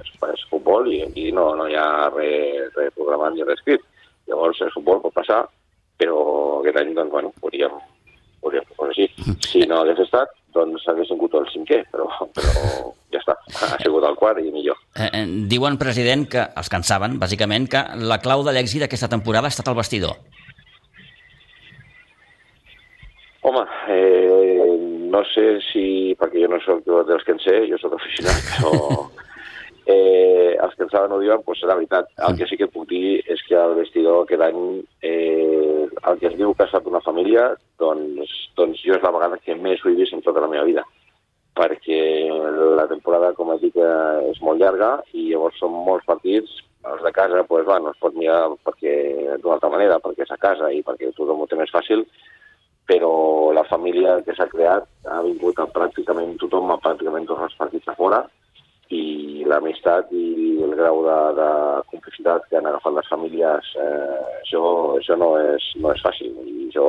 és, 0.01 0.11
és 0.33 0.49
futbol 0.51 0.89
i 0.89 1.03
aquí 1.05 1.31
no, 1.33 1.55
no 1.57 1.69
hi 1.69 1.77
ha 1.77 2.11
res, 2.15 2.73
res 2.77 2.95
programat 2.97 3.35
ni 3.35 3.45
res 3.45 3.59
escrit. 3.59 3.81
Llavors, 4.29 4.61
el 4.63 4.73
futbol 4.73 5.01
pot 5.03 5.15
passar, 5.15 5.47
però 5.99 6.61
aquest 6.61 6.79
any, 6.81 6.95
doncs, 6.95 7.11
bueno, 7.11 7.33
podríem, 7.41 7.73
podríem 8.41 8.65
fer 8.77 8.89
així. 8.89 9.09
Si 9.51 9.65
no 9.67 9.81
hagués 9.81 9.99
estat, 10.05 10.31
doncs 10.55 10.85
hagués 10.89 11.09
sigut 11.11 11.35
el 11.35 11.47
cinquè, 11.51 11.83
però, 11.91 12.07
però 12.37 12.93
ja 13.11 13.19
està, 13.19 13.35
ha 13.67 13.79
sigut 13.83 14.05
el 14.07 14.17
quart 14.17 14.39
i 14.39 14.53
millor. 14.55 14.79
Eh, 14.95 15.09
eh, 15.09 15.25
diuen, 15.51 15.79
president, 15.79 16.29
que 16.31 16.45
els 16.57 16.71
que 16.71 16.79
en 16.79 16.87
saben, 16.87 17.19
bàsicament, 17.19 17.67
que 17.71 17.83
la 17.99 18.21
clau 18.23 18.45
de 18.47 18.55
l'èxit 18.55 18.85
d'aquesta 18.85 19.11
temporada 19.11 19.51
ha 19.51 19.55
estat 19.55 19.69
el 19.73 19.79
vestidor. 19.79 20.21
Home, 23.43 23.65
eh, 23.89 24.20
no 25.21 25.27
sé 25.29 25.61
si, 25.69 25.85
perquè 26.21 26.41
jo 26.45 26.49
no 26.49 26.61
soc 26.65 26.87
dels 27.09 27.27
que 27.27 27.37
en 27.37 27.43
sé, 27.45 27.57
jo 27.69 27.79
sóc 27.81 27.97
aficionat, 27.97 28.47
però 28.57 29.11
eh, 29.91 30.57
els 30.57 30.77
que 30.77 30.87
en 30.87 30.93
saben 30.93 31.13
ho 31.13 31.21
diuen, 31.21 31.43
doncs 31.45 31.61
serà 31.61 31.77
veritat. 31.77 32.09
El 32.29 32.39
que 32.39 32.49
sí 32.49 32.57
que 32.61 32.71
puc 32.73 32.89
dir 32.89 33.21
és 33.29 33.43
que 33.49 33.59
el 33.59 33.77
vestidor 33.81 34.25
aquest 34.25 34.47
any, 34.47 34.63
eh, 35.05 35.85
el 35.91 36.23
que 36.23 36.31
es 36.31 36.39
diu 36.41 36.55
que 36.55 36.65
ha 36.65 36.71
estat 36.71 36.89
una 36.89 37.03
família, 37.05 37.51
doncs, 37.83 38.33
doncs 38.57 38.81
jo 38.87 38.97
és 38.97 39.05
la 39.05 39.13
vegada 39.17 39.41
que 39.45 39.59
més 39.59 39.85
ho 39.85 39.93
he 39.93 39.99
vist 39.99 40.17
en 40.17 40.25
tota 40.25 40.45
la 40.45 40.51
meva 40.53 40.69
vida 40.69 40.87
perquè 41.61 42.01
la 42.79 42.87
temporada, 42.89 43.35
com 43.37 43.51
he 43.53 43.59
dit, 43.61 43.75
és 44.31 44.39
molt 44.41 44.61
llarga 44.63 44.95
i 45.13 45.27
llavors 45.33 45.59
són 45.61 45.75
molts 45.75 46.07
partits. 46.09 46.61
Els 46.89 47.03
de 47.05 47.11
casa, 47.13 47.43
doncs, 47.43 47.67
va, 47.69 47.77
no 47.83 47.91
es 47.93 47.99
pot 48.01 48.15
mirar 48.17 48.55
perquè 48.65 48.95
d'una 49.43 49.59
altra 49.59 49.69
manera, 49.75 49.99
perquè 50.01 50.25
és 50.25 50.33
a 50.33 50.39
casa 50.41 50.71
i 50.73 50.81
perquè 50.87 51.11
tothom 51.17 51.43
ho 51.43 51.49
té 51.51 51.59
més 51.61 51.73
fàcil, 51.75 52.07
però 52.91 53.53
la 53.55 53.63
família 53.71 54.19
que 54.27 54.35
s'ha 54.35 54.49
creat 54.51 54.89
ha 55.07 55.21
vingut 55.23 55.59
a 55.63 55.69
pràcticament 55.71 56.35
tothom, 56.43 56.73
a 56.75 56.79
pràcticament 56.83 57.29
tots 57.29 57.47
els 57.47 57.59
partits 57.61 57.91
a 57.93 57.95
fora, 57.95 58.25
i 58.91 59.45
l'amistat 59.47 60.11
i 60.11 60.25
el 60.67 60.75
grau 60.75 61.05
de, 61.07 61.19
de 61.39 61.51
complicitat 61.93 62.49
que 62.51 62.59
han 62.59 62.67
agafat 62.67 62.97
les 62.97 63.11
famílies, 63.13 63.71
eh, 63.79 64.19
això, 64.41 64.63
això 64.99 65.19
no, 65.23 65.31
és, 65.53 65.69
no 65.79 65.95
és 65.95 66.03
fàcil. 66.03 66.35
I 66.43 66.67
això, 66.67 66.87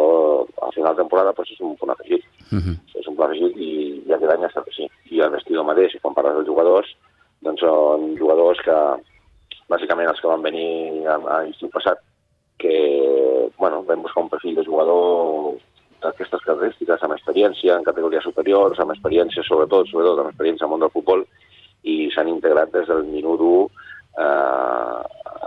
al 0.65 0.73
final 0.73 0.97
de 0.97 1.03
temporada, 1.03 1.35
pues, 1.37 1.53
és 1.53 1.61
un 1.61 1.77
punt 1.77 1.93
afegit. 1.93 2.25
Uh 2.49 2.57
-huh. 2.57 2.75
És 2.97 3.05
un 3.05 3.15
punt 3.15 3.27
afegit 3.27 3.57
i, 3.57 3.71
i 4.07 4.13
aquest 4.13 4.33
any 4.33 4.43
ha 4.43 4.49
estat 4.49 4.67
així. 4.67 4.89
I 5.13 5.21
el 5.21 5.33
vestidor 5.37 5.65
mateix, 5.69 5.93
quan 6.01 6.17
parles 6.17 6.35
dels 6.35 6.49
jugadors, 6.49 6.89
doncs 7.45 7.61
són 7.61 8.17
jugadors 8.17 8.59
que, 8.65 8.77
bàsicament 9.69 10.09
els 10.09 10.19
que 10.21 10.27
van 10.33 10.41
venir 10.41 11.05
a, 11.05 11.15
a 11.15 11.43
l'estiu 11.43 11.69
passat, 11.69 12.01
que, 12.57 13.49
bueno, 13.57 13.83
vam 13.83 14.01
buscar 14.01 14.23
un 14.23 14.29
perfil 14.29 14.55
de 14.55 14.65
jugador 14.65 15.61
d'aquestes 16.01 16.43
característiques, 16.45 17.03
amb 17.03 17.15
experiència 17.15 17.77
en 17.77 17.85
categories 17.87 18.25
superiors, 18.27 18.79
amb 18.79 18.93
experiència 18.95 19.45
sobretot, 19.47 19.89
sobretot 19.89 20.19
amb 20.19 20.31
experiència 20.33 20.67
al 20.67 20.73
món 20.73 20.83
del 20.83 20.93
futbol, 20.93 21.25
i 21.83 22.09
s'han 22.13 22.29
integrat 22.29 22.73
des 22.73 22.87
del 22.89 23.03
minut 23.09 23.41
1 23.41 23.63
eh, 24.21 24.99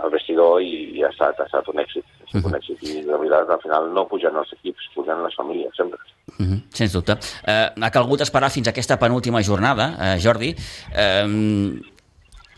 al 0.03 0.11
vestidor 0.11 0.61
i, 0.61 0.97
i 0.97 1.03
ha, 1.03 1.11
estat, 1.13 1.39
ha 1.39 1.47
estat 1.47 1.69
un 1.71 1.79
èxit. 1.83 2.03
Ha 2.03 2.27
estat 2.27 2.49
un 2.49 2.57
èxit. 2.57 2.83
I 2.83 3.05
la 3.07 3.19
veritat, 3.21 3.51
al 3.55 3.63
final 3.63 3.89
no 3.95 4.05
pugen 4.11 4.35
els 4.41 4.51
equips, 4.57 4.89
pugen 4.95 5.23
les 5.23 5.37
famílies, 5.39 5.71
sempre. 5.77 5.99
Uh 6.35 6.45
-huh, 6.45 6.59
sens 6.73 6.93
dubte. 6.93 7.17
Eh, 7.47 7.69
ha 7.81 7.91
calgut 7.91 8.21
esperar 8.21 8.51
fins 8.51 8.67
a 8.67 8.71
aquesta 8.71 8.99
penúltima 8.99 9.41
jornada, 9.43 9.95
eh, 9.99 10.19
Jordi. 10.19 10.55
Eh, 10.95 11.25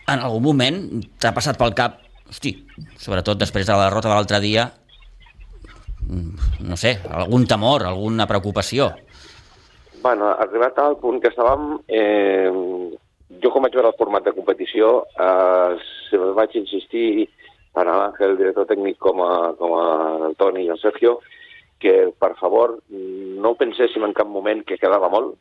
en 0.07 0.19
algun 0.19 0.43
moment 0.43 1.03
t'ha 1.19 1.33
passat 1.33 1.57
pel 1.57 1.73
cap, 1.73 1.99
hosti, 2.29 2.65
sobretot 2.97 3.37
després 3.37 3.65
de 3.67 3.73
la 3.73 3.89
derrota 3.89 4.07
de 4.07 4.15
l'altre 4.15 4.39
dia, 4.39 4.71
no 6.07 6.77
sé, 6.77 6.97
algun 7.11 7.45
temor, 7.47 7.85
alguna 7.85 8.27
preocupació? 8.27 8.91
Bueno, 10.01 10.29
arribat 10.29 10.77
al 10.79 10.97
punt 11.01 11.19
que 11.21 11.31
estàvem, 11.33 11.79
eh, 11.87 12.51
jo 13.43 13.51
com 13.51 13.65
vaig 13.65 13.75
veure 13.75 13.91
el 13.91 13.99
format 13.99 14.23
de 14.23 14.33
competició, 14.35 15.05
eh, 15.19 16.21
vaig 16.37 16.55
insistir 16.55 17.27
tant 17.73 17.89
a 17.89 17.97
l'Àngel, 17.97 18.31
el 18.31 18.37
director 18.37 18.67
tècnic, 18.69 18.97
com 18.97 19.21
a, 19.21 19.33
com 19.59 19.75
a 19.77 19.87
el 20.29 20.37
Toni 20.39 20.65
i 20.65 20.71
el 20.73 20.79
Sergio, 20.81 21.19
que, 21.79 22.11
per 22.17 22.33
favor, 22.39 22.79
no 22.89 23.53
penséssim 23.59 24.05
en 24.07 24.15
cap 24.17 24.29
moment 24.29 24.63
que 24.65 24.79
quedava 24.81 25.11
molt 25.13 25.35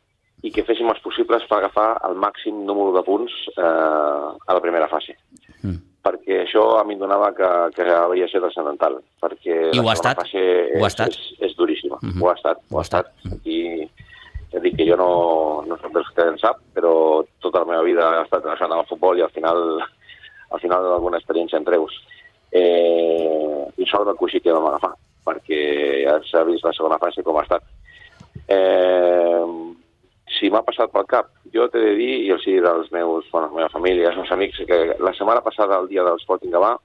i 0.45 0.51
que 0.53 0.63
féssim 0.67 0.89
els 0.91 1.01
possibles 1.01 1.45
per 1.49 1.57
agafar 1.57 1.95
el 2.05 2.17
màxim 2.21 2.59
número 2.67 2.93
de 2.93 3.01
punts 3.07 3.33
eh, 3.55 3.63
a 3.63 4.53
la 4.53 4.61
primera 4.61 4.89
fase. 4.91 5.17
Mm. 5.63 5.79
Perquè 6.07 6.43
això 6.45 6.63
a 6.79 6.83
mi 6.87 6.95
em 6.95 7.01
donava 7.01 7.33
que, 7.35 7.47
que 7.75 7.85
havia 7.91 8.27
ser 8.31 8.39
transcendental. 8.39 8.93
Perquè 9.19 9.55
I 9.75 9.79
ho 9.81 9.87
ha 9.89 9.95
estat? 9.97 10.21
Fase 10.21 10.43
ho 10.77 10.83
ha 10.83 10.87
és, 10.87 10.93
estat? 10.93 11.15
És, 11.17 11.31
és 11.49 11.55
duríssima. 11.59 11.97
Mm 12.01 12.13
Mhm. 12.13 12.23
Ho 12.23 12.29
ha 12.29 12.35
estat. 12.37 12.61
Ho 12.71 12.79
ha 12.79 12.85
estat. 12.85 13.11
Aquí 13.33 13.57
ja 14.53 14.61
dic 14.63 14.77
que 14.77 14.87
jo 14.87 14.95
no, 14.95 15.09
no 15.67 15.77
soc 15.81 15.91
dels 15.93 16.11
que 16.15 16.27
en 16.31 16.37
sap, 16.39 16.61
però 16.73 16.93
tota 17.43 17.63
la 17.65 17.71
meva 17.73 17.83
vida 17.83 18.05
ha 18.07 18.23
estat 18.23 18.45
relacionada 18.45 18.79
amb 18.79 18.85
el 18.85 18.91
futbol 18.93 19.19
i 19.19 19.25
al 19.25 19.33
final, 19.35 19.59
al 20.55 20.61
final 20.63 20.93
alguna 20.93 21.19
experiència 21.19 21.59
en 21.59 21.67
treus. 21.67 21.97
Eh, 22.51 23.65
I 23.75 23.85
sort 23.89 24.07
del 24.07 24.15
coixí 24.15 24.39
que 24.39 24.53
vam 24.55 24.69
agafar, 24.69 24.93
perquè 25.27 25.59
ja 26.05 26.15
s'ha 26.29 26.45
vist 26.47 26.63
la 26.63 26.71
segona 26.77 27.01
fase 27.01 27.23
com 27.23 27.37
ha 27.37 27.43
estat. 27.43 27.67
Eh, 28.47 29.43
si 30.37 30.49
m'ha 30.53 30.63
passat 30.65 30.91
pel 30.93 31.07
cap, 31.09 31.31
jo 31.53 31.67
t'he 31.71 31.81
de 31.81 31.95
dir, 31.97 32.13
i 32.25 32.31
els 32.33 32.45
he 32.47 32.57
dit 32.57 32.65
als 32.65 32.91
meus, 32.93 33.27
bueno, 33.31 33.49
la 33.49 33.57
meva 33.61 33.73
família, 33.73 34.09
als 34.09 34.19
meus 34.21 34.31
amics, 34.31 34.61
que 34.69 34.79
la 34.99 35.13
setmana 35.17 35.43
passada, 35.45 35.79
el 35.81 35.89
dia 35.91 36.05
del 36.05 36.21
Sporting 36.23 36.53
Gavà, 36.53 36.75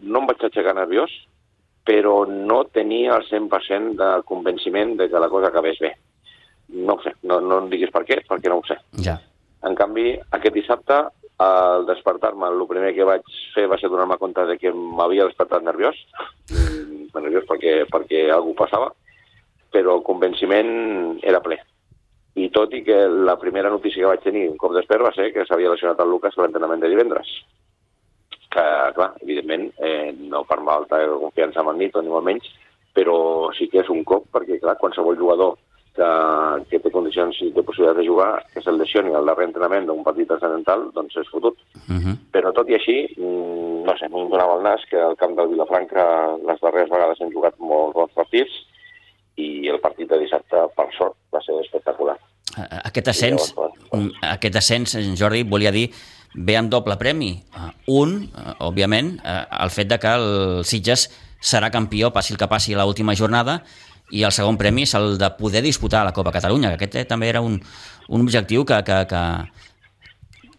no 0.00 0.22
em 0.22 0.28
vaig 0.30 0.44
aixecar 0.46 0.74
nerviós, 0.76 1.12
però 1.88 2.26
no 2.28 2.64
tenia 2.74 3.16
el 3.16 3.24
100% 3.28 3.96
de 3.96 4.10
convenciment 4.28 4.96
de 4.98 5.08
que 5.08 5.22
la 5.22 5.30
cosa 5.32 5.48
acabés 5.48 5.78
bé. 5.80 5.94
No 6.68 6.98
ho 6.98 7.02
sé, 7.02 7.14
no, 7.22 7.40
no 7.40 7.62
em 7.62 7.70
diguis 7.72 7.92
per 7.94 8.04
què, 8.04 8.20
perquè 8.28 8.52
no 8.52 8.60
ho 8.60 8.66
sé. 8.68 8.76
Ja. 9.04 9.16
En 9.64 9.74
canvi, 9.78 10.12
aquest 10.36 10.54
dissabte, 10.54 10.98
al 11.38 11.86
despertar-me, 11.86 12.50
el 12.50 12.66
primer 12.68 12.92
que 12.96 13.06
vaig 13.06 13.24
fer 13.54 13.68
va 13.70 13.78
ser 13.80 13.88
donar-me 13.90 14.18
compte 14.20 14.44
de 14.46 14.58
que 14.58 14.72
m'havia 14.74 15.26
despertat 15.30 15.64
nerviós, 15.64 15.96
mm, 16.50 17.08
nerviós 17.14 17.46
perquè, 17.48 17.84
perquè 17.90 18.26
alguna 18.34 18.58
passava, 18.58 18.92
però 19.72 19.96
el 19.96 20.04
convenciment 20.04 21.18
era 21.22 21.40
ple. 21.40 21.60
I 22.38 22.48
tot 22.54 22.74
i 22.76 22.84
que 22.86 22.96
la 23.08 23.36
primera 23.40 23.70
notícia 23.72 24.02
que 24.02 24.10
vaig 24.12 24.22
tenir 24.22 24.46
un 24.50 24.58
cop 24.60 24.74
d'espert 24.76 25.02
va 25.02 25.14
ser 25.16 25.30
que 25.34 25.46
s'havia 25.48 25.72
lesionat 25.72 26.00
el 26.04 26.10
Lucas 26.12 26.36
a 26.36 26.44
l'entrenament 26.44 26.82
de 26.84 26.90
divendres. 26.92 27.30
Que, 28.48 28.64
clar, 28.96 29.10
evidentment, 29.24 29.68
eh, 29.84 30.12
no 30.32 30.44
per 30.48 30.60
falta 30.64 31.00
de 31.02 31.16
confiança 31.24 31.60
amb 31.62 31.72
el 31.74 31.80
Nito, 31.82 32.02
ni 32.02 32.12
molt 32.12 32.26
menys, 32.28 32.46
però 32.94 33.16
sí 33.58 33.68
que 33.72 33.82
és 33.82 33.90
un 33.92 34.04
cop, 34.06 34.28
perquè, 34.34 34.60
clar, 34.62 34.78
qualsevol 34.78 35.18
jugador 35.18 35.56
que, 35.98 36.08
que 36.70 36.80
té 36.84 36.94
condicions 36.94 37.42
i 37.42 37.50
té 37.54 37.64
possibilitat 37.66 37.98
de 37.98 38.06
jugar, 38.06 38.30
que 38.54 38.62
se'l 38.62 38.78
lesioni 38.78 39.14
al 39.14 39.26
darrer 39.28 39.48
entrenament 39.48 39.88
d'un 39.88 40.04
partit 40.06 40.30
transcendental, 40.30 40.88
doncs 40.94 41.18
és 41.18 41.30
fotut. 41.34 41.58
Uh 41.88 41.98
-huh. 41.98 42.16
Però 42.32 42.54
tot 42.54 42.70
i 42.70 42.78
així, 42.78 42.98
mm, 43.18 43.84
no 43.88 43.96
sé, 43.98 44.06
em 44.06 44.30
donava 44.30 44.56
el 44.56 44.62
nas 44.62 44.84
que 44.90 45.00
al 45.00 45.16
camp 45.16 45.34
del 45.36 45.48
Vilafranca 45.48 46.36
les 46.48 46.60
darreres 46.60 46.90
vegades 46.90 47.20
hem 47.20 47.32
jugat 47.32 47.54
molt 47.58 47.94
bons 47.94 48.12
partits 48.14 48.67
i 49.38 49.68
el 49.70 49.78
partit 49.82 50.10
de 50.10 50.18
dissabte, 50.20 50.64
per 50.76 50.88
sort, 50.96 51.16
va 51.34 51.40
ser 51.44 51.58
espectacular. 51.62 52.16
Eh, 52.58 52.68
Aquest 52.90 53.10
ascens, 53.14 53.50
llavors, 53.52 53.74
doncs, 53.90 54.04
mm, 54.04 54.30
aquest 54.34 54.56
ascens, 54.62 54.94
en 54.98 55.16
Jordi, 55.16 55.44
volia 55.46 55.72
dir 55.74 55.88
ve 56.34 56.56
amb 56.58 56.70
doble 56.70 56.96
premi. 57.00 57.30
Eh, 57.54 57.70
Un, 57.88 58.28
eh, 58.28 58.54
òbviament, 58.60 59.14
eh, 59.24 59.44
el 59.62 59.70
fet 59.70 59.88
de 59.88 59.98
que 59.98 60.14
el 60.14 60.64
Sitges 60.64 61.08
serà 61.40 61.70
campió, 61.70 62.12
passi 62.12 62.34
el 62.34 62.38
que 62.38 62.48
passi 62.48 62.74
a 62.74 62.84
l'última 62.84 63.14
jornada, 63.14 63.62
i 64.10 64.24
el 64.24 64.32
segon 64.32 64.56
premi 64.56 64.82
és 64.82 64.94
el 64.94 65.18
de 65.18 65.30
poder 65.38 65.62
disputar 65.62 66.04
la 66.04 66.12
Copa 66.12 66.32
Catalunya, 66.32 66.70
que 66.70 66.84
aquest 66.84 66.94
eh, 66.96 67.04
també 67.04 67.28
era 67.28 67.40
un, 67.40 67.60
un 68.08 68.20
objectiu 68.20 68.64
que, 68.64 68.82
que, 68.84 69.06
que, 69.06 69.22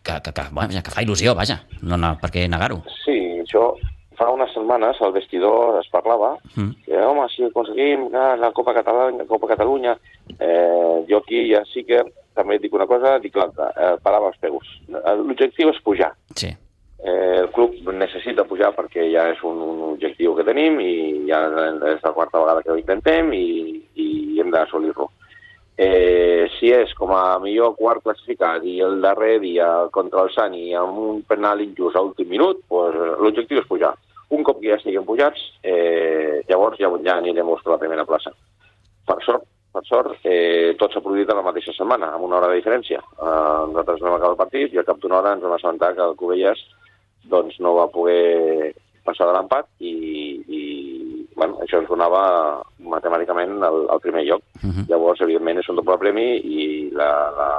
que, 0.03 0.21
que, 0.21 0.33
que, 0.33 0.43
vaja, 0.51 0.81
que 0.81 0.91
fa 0.91 1.03
il·lusió, 1.03 1.35
vaja, 1.35 1.63
no, 1.81 1.97
no, 1.97 2.15
per 2.21 2.31
què 2.31 2.47
negar-ho? 2.49 2.83
Sí, 3.03 3.17
això 3.43 3.73
fa 4.19 4.29
unes 4.35 4.51
setmanes 4.53 4.99
al 5.01 5.15
vestidor 5.15 5.79
es 5.79 5.89
parlava 5.89 6.35
Mm. 6.55 6.71
que, 6.85 6.97
home, 6.99 7.27
si 7.31 7.43
aconseguim 7.45 8.07
eh, 8.11 8.37
la 8.37 8.51
Copa 8.51 8.73
Catalunya, 8.75 9.25
Copa 9.25 9.47
Catalunya 9.47 9.97
eh, 10.37 11.05
jo 11.07 11.17
aquí 11.23 11.45
ja 11.49 11.63
sí 11.71 11.85
que 11.87 12.03
també 12.35 12.59
dic 12.59 12.73
una 12.73 12.87
cosa, 12.87 13.17
dic 13.19 13.35
l'altra, 13.35 13.69
eh, 13.75 13.95
parava 14.03 14.29
els 14.31 14.39
peus. 14.39 14.67
L'objectiu 14.89 15.69
és 15.73 15.79
pujar. 15.83 16.13
Sí. 16.35 16.51
Eh, 16.99 17.39
el 17.41 17.49
club 17.55 17.75
necessita 17.95 18.43
pujar 18.47 18.73
perquè 18.75 19.05
ja 19.11 19.29
és 19.31 19.39
un, 19.47 19.59
un 19.63 19.81
objectiu 19.93 20.35
que 20.35 20.43
tenim 20.47 20.79
i 20.83 20.93
ja 21.29 21.45
és 21.93 22.03
la 22.03 22.13
quarta 22.15 22.41
vegada 22.43 22.63
que 22.63 22.73
ho 22.73 22.79
intentem 22.79 23.31
i, 23.33 23.79
i 23.95 24.09
hem 24.39 24.51
d'assolir-lo. 24.51 25.09
Eh, 25.79 26.49
si 26.57 26.73
és 26.75 26.91
com 26.99 27.13
a 27.15 27.39
millor 27.39 27.77
quart 27.77 28.03
classificat 28.03 28.65
i 28.67 28.81
el 28.83 28.99
darrer 28.99 29.37
dia 29.39 29.87
contra 29.95 30.25
el 30.25 30.31
Sani 30.35 30.73
amb 30.75 30.97
un 30.99 31.21
penal 31.23 31.63
injust 31.63 31.95
a 31.95 32.03
últim 32.03 32.27
minut, 32.27 32.59
pues, 32.67 32.95
l'objectiu 33.19 33.61
és 33.61 33.67
pujar. 33.67 33.93
Un 34.35 34.43
cop 34.45 34.59
que 34.59 34.69
ja 34.69 34.77
estiguem 34.77 35.05
pujats, 35.07 35.41
eh, 35.65 36.41
llavors 36.49 36.77
ja, 36.77 36.89
ja 37.05 37.15
anirem 37.17 37.49
a 37.49 37.55
la 37.65 37.79
primera 37.81 38.05
plaça. 38.05 38.33
Per 39.09 39.17
sort, 39.25 39.47
per 39.73 39.81
sort, 39.87 40.19
eh, 40.23 40.75
tot 40.77 40.93
s'ha 40.93 41.01
produït 41.01 41.29
a 41.29 41.37
la 41.37 41.45
mateixa 41.45 41.73
setmana, 41.73 42.11
amb 42.13 42.27
una 42.27 42.37
hora 42.37 42.51
de 42.51 42.59
diferència. 42.59 42.99
Eh, 42.99 43.61
nosaltres 43.71 44.03
vam 44.05 44.17
acabar 44.17 44.35
el 44.35 44.43
partit 44.43 44.73
i 44.73 44.77
al 44.77 44.85
cap 44.85 44.99
d'una 45.01 45.17
hora 45.17 45.33
ens 45.33 45.41
vam 45.45 45.55
assabentar 45.57 45.95
que 45.95 46.05
el 46.05 46.15
Covelles 46.19 46.61
doncs, 47.29 47.59
no 47.59 47.73
va 47.77 47.89
poder 47.93 48.73
passar 49.05 49.27
de 49.29 49.33
l'empat 49.33 49.67
i, 49.79 49.93
i 50.45 50.63
bueno, 51.39 51.57
això 51.63 51.79
ens 51.79 51.89
donava 51.89 52.21
matemàticament 52.91 53.57
el, 53.65 53.77
el 53.93 54.01
primer 54.03 54.23
lloc. 54.27 54.43
Uh 54.59 54.69
-huh. 54.69 54.85
Llavors, 54.91 55.21
evidentment, 55.25 55.59
és 55.59 55.69
un 55.69 55.79
doble 55.79 55.97
premi 55.97 56.27
i 56.37 56.89
la, 56.93 57.11
la, 57.39 57.49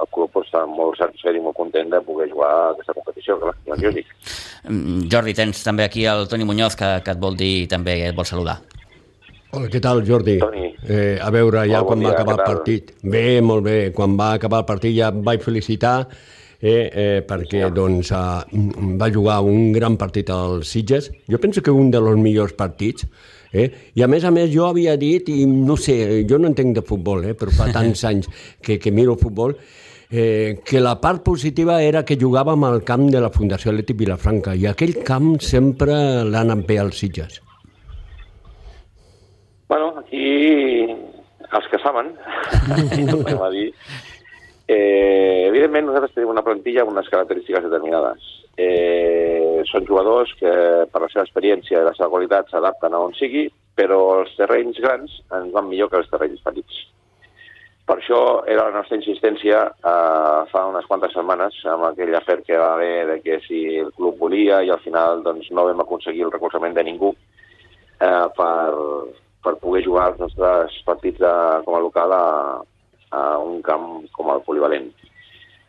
el 0.00 0.08
club 0.14 0.30
pues, 0.32 0.48
està 0.48 0.64
molt 0.66 0.96
satisfet 0.98 1.36
i 1.36 1.44
molt 1.44 1.56
content 1.56 1.90
de 1.90 2.00
poder 2.00 2.30
jugar 2.30 2.70
aquesta 2.70 2.94
competició, 2.94 3.38
clar, 3.38 3.92
dic. 3.94 4.06
Mm, 4.68 5.08
Jordi, 5.12 5.34
tens 5.34 5.62
també 5.64 5.84
aquí 5.84 6.06
el 6.06 6.28
Toni 6.28 6.44
Muñoz 6.44 6.74
que, 6.76 7.02
que 7.04 7.10
et 7.10 7.20
vol 7.20 7.36
dir 7.36 7.68
també, 7.68 8.08
et 8.08 8.16
vol 8.16 8.24
saludar. 8.24 8.58
Hola, 9.52 9.68
què 9.72 9.80
tal, 9.80 10.02
Jordi? 10.04 10.38
Toni. 10.38 10.74
Eh, 10.88 11.18
a 11.22 11.30
veure, 11.30 11.62
ja 11.66 11.80
Molt 11.80 11.86
bon 11.86 11.86
quan 11.86 11.98
va 11.98 12.08
dia, 12.08 12.14
acabar 12.14 12.34
què 12.36 12.40
el 12.40 12.54
partit. 12.54 12.94
Bé, 13.02 13.40
molt 13.40 13.64
bé. 13.64 13.92
Quan 13.92 14.16
va 14.18 14.32
acabar 14.34 14.58
el 14.58 14.66
partit 14.68 14.96
ja 14.96 15.10
vaig 15.10 15.40
felicitar 15.40 16.08
eh, 16.60 16.90
eh, 16.92 17.22
perquè 17.26 17.70
doncs, 17.74 18.12
eh, 18.12 18.60
va 19.00 19.10
jugar 19.12 19.40
un 19.44 19.72
gran 19.72 19.96
partit 19.96 20.30
al 20.30 20.64
Sitges. 20.64 21.10
Jo 21.28 21.38
penso 21.38 21.62
que 21.62 21.70
un 21.70 21.90
dels 21.90 22.16
millors 22.20 22.52
partits. 22.52 23.06
Eh? 23.52 23.70
I 23.94 24.02
a 24.02 24.08
més 24.10 24.24
a 24.24 24.32
més 24.34 24.50
jo 24.52 24.66
havia 24.66 24.96
dit, 25.00 25.28
i 25.28 25.46
no 25.46 25.76
sé, 25.80 26.24
jo 26.28 26.38
no 26.38 26.50
entenc 26.50 26.74
de 26.76 26.84
futbol, 26.84 27.24
eh, 27.24 27.34
però 27.34 27.54
fa 27.54 27.70
tants 27.76 28.04
anys 28.04 28.28
que, 28.60 28.78
que 28.78 28.92
miro 28.92 29.16
futbol, 29.16 29.56
eh, 30.10 30.60
que 30.64 30.80
la 30.80 30.96
part 31.00 31.22
positiva 31.24 31.80
era 31.82 32.04
que 32.04 32.18
jugàvem 32.20 32.64
al 32.64 32.82
camp 32.84 33.08
de 33.10 33.22
la 33.22 33.32
Fundació 33.34 33.72
Atlètic 33.72 33.98
Vilafranca 34.02 34.54
i 34.54 34.66
aquell 34.68 35.00
camp 35.06 35.36
sempre 35.42 35.96
l'ha 36.24 36.44
anat 36.44 36.66
bé 36.66 36.78
als 36.82 37.00
Sitges. 37.02 37.40
Bueno, 39.68 39.94
aquí 39.98 40.86
els 40.86 41.66
que 41.70 41.78
saben, 41.82 42.12
a 43.42 43.50
dir, 43.50 43.72
evidentment 45.76 45.92
nosaltres 45.92 46.14
tenim 46.14 46.32
una 46.32 46.42
plantilla 46.42 46.82
amb 46.82 46.92
unes 46.92 47.08
característiques 47.12 47.64
determinades. 47.64 48.24
Eh, 48.56 49.62
són 49.68 49.86
jugadors 49.86 50.32
que 50.40 50.50
per 50.90 51.00
la 51.02 51.08
seva 51.12 51.24
experiència 51.26 51.80
i 51.80 51.84
la 51.84 51.94
seva 51.94 52.08
qualitat 52.08 52.48
s'adapten 52.50 52.94
a 52.94 53.00
on 53.00 53.14
sigui, 53.14 53.48
però 53.76 54.20
els 54.20 54.34
terrenys 54.36 54.78
grans 54.80 55.12
ens 55.30 55.52
van 55.52 55.68
millor 55.68 55.90
que 55.90 56.00
els 56.00 56.08
terrenys 56.08 56.40
petits. 56.44 56.86
Per 57.86 57.98
això 57.98 58.20
era 58.50 58.64
la 58.66 58.78
nostra 58.80 58.96
insistència 58.96 59.60
eh, 59.68 60.40
fa 60.50 60.64
unes 60.66 60.86
quantes 60.88 61.12
setmanes 61.14 61.58
amb 61.70 61.90
aquell 61.90 62.16
afer 62.16 62.40
que 62.42 62.58
va 62.58 62.72
haver 62.74 63.06
de 63.12 63.20
que 63.22 63.38
si 63.46 63.78
el 63.78 63.92
club 63.94 64.16
volia 64.18 64.62
i 64.64 64.72
al 64.72 64.82
final 64.82 65.22
doncs, 65.22 65.50
no 65.52 65.68
vam 65.68 65.84
aconseguir 65.84 66.24
el 66.26 66.32
recolzament 66.32 66.74
de 66.74 66.86
ningú 66.88 67.12
eh, 67.12 68.26
per, 68.38 68.72
per 69.44 69.58
poder 69.62 69.84
jugar 69.84 70.08
els 70.12 70.24
nostres 70.24 70.80
partits 70.88 71.20
de, 71.20 71.34
com 71.68 71.76
a 71.76 71.84
local 71.84 72.16
a, 72.16 72.24
a 73.12 73.26
un 73.44 73.60
camp 73.62 74.08
com 74.16 74.32
el 74.34 74.42
polivalent. 74.48 74.90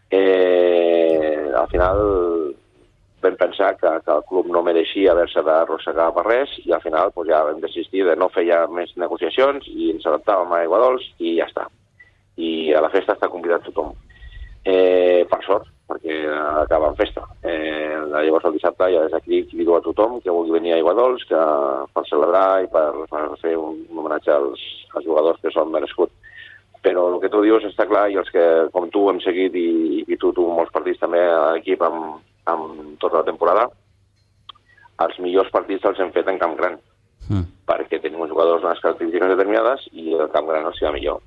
Eh, 0.10 1.52
al 1.54 1.68
final 1.68 1.98
vam 3.22 3.36
pensar 3.36 3.76
que, 3.78 3.90
que 4.06 4.12
el 4.12 4.24
club 4.30 4.48
no 4.48 4.64
mereixia 4.64 5.12
haver-se 5.12 5.42
d'arrossegar 5.44 6.12
per 6.16 6.26
res 6.28 6.54
i 6.64 6.72
al 6.72 6.84
final 6.84 7.12
doncs, 7.16 7.30
ja 7.32 7.44
vam 7.48 7.62
desistir 7.64 8.06
de 8.08 8.16
no 8.16 8.30
fer 8.30 8.46
ja 8.48 8.62
més 8.72 8.94
negociacions 8.96 9.68
i 9.74 9.92
ens 9.96 10.06
adaptàvem 10.06 10.54
a 10.54 10.62
Aigua 10.64 10.80
Dols 10.84 11.08
i 11.20 11.38
ja 11.40 11.48
està. 11.50 11.66
I 12.38 12.74
a 12.78 12.84
la 12.86 12.92
festa 12.94 13.18
està 13.18 13.32
convidat 13.34 13.66
tothom. 13.66 13.96
Eh, 14.68 15.26
per 15.32 15.40
sort, 15.46 15.68
perquè 15.88 16.16
acaba 16.62 16.92
en 16.92 16.98
festa. 17.00 17.24
Eh, 17.42 17.96
llavors 18.12 18.46
el 18.50 18.58
dissabte 18.58 18.90
ja 18.92 19.06
des 19.06 19.14
d'aquí 19.16 19.46
crido 19.52 19.78
a 19.78 19.82
tothom 19.82 20.20
que 20.22 20.34
vulgui 20.34 20.58
venir 20.58 20.74
a 20.74 20.80
Aigua 20.80 20.94
Dols 20.98 21.24
que, 21.30 21.44
per 21.96 22.04
celebrar 22.10 22.64
i 22.66 22.68
per, 22.72 22.90
per 23.10 23.24
fer 23.42 23.56
un 23.58 23.80
homenatge 23.96 24.34
als, 24.36 24.64
als 24.94 25.08
jugadors 25.08 25.40
que 25.42 25.54
són 25.56 25.72
merescut 25.72 26.12
però 26.88 27.04
el 27.12 27.20
que 27.20 27.28
tu 27.28 27.42
dius 27.44 27.66
està 27.68 27.84
clar 27.90 28.06
i 28.08 28.16
els 28.16 28.30
que, 28.32 28.44
com 28.72 28.88
tu, 28.94 29.10
hem 29.12 29.20
seguit 29.20 29.56
i, 29.60 30.04
i 30.08 30.16
tu, 30.22 30.32
tu 30.32 30.46
molts 30.48 30.72
partits 30.72 31.02
també 31.02 31.20
a 31.20 31.58
l'equip 31.58 31.84
amb, 31.84 32.22
amb 32.48 32.94
tota 33.02 33.20
la 33.20 33.28
temporada, 33.28 33.66
els 35.04 35.18
millors 35.20 35.52
partits 35.52 35.84
els 35.90 36.00
hem 36.00 36.14
fet 36.16 36.30
en 36.32 36.40
camp 36.40 36.56
gran, 36.56 36.78
mm. 37.28 37.44
perquè 37.68 38.00
tenim 38.00 38.24
uns 38.24 38.32
jugadors 38.32 38.64
unes 38.64 38.80
característiques 38.86 39.34
determinades 39.34 39.84
i 39.92 40.16
el 40.16 40.32
camp 40.32 40.48
gran 40.48 40.70
els 40.70 40.80
va 40.86 40.94
millor. 40.96 41.20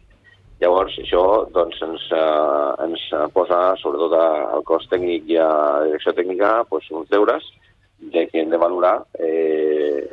Llavors, 0.60 0.96
això 1.00 1.20
doncs, 1.52 1.78
ens, 1.84 2.08
eh, 2.16 2.72
ens 2.86 3.04
posa, 3.36 3.60
sobretot 3.80 4.16
al 4.16 4.64
cos 4.68 4.88
tècnic 4.88 5.28
i 5.28 5.38
a 5.40 5.46
la 5.48 5.84
direcció 5.90 6.16
tècnica, 6.16 6.56
doncs, 6.72 6.88
uns 7.02 7.12
deures 7.12 7.52
de 8.00 8.26
que 8.32 8.40
hem 8.40 8.48
de 8.52 8.60
valorar 8.60 8.96
eh, 9.20 10.08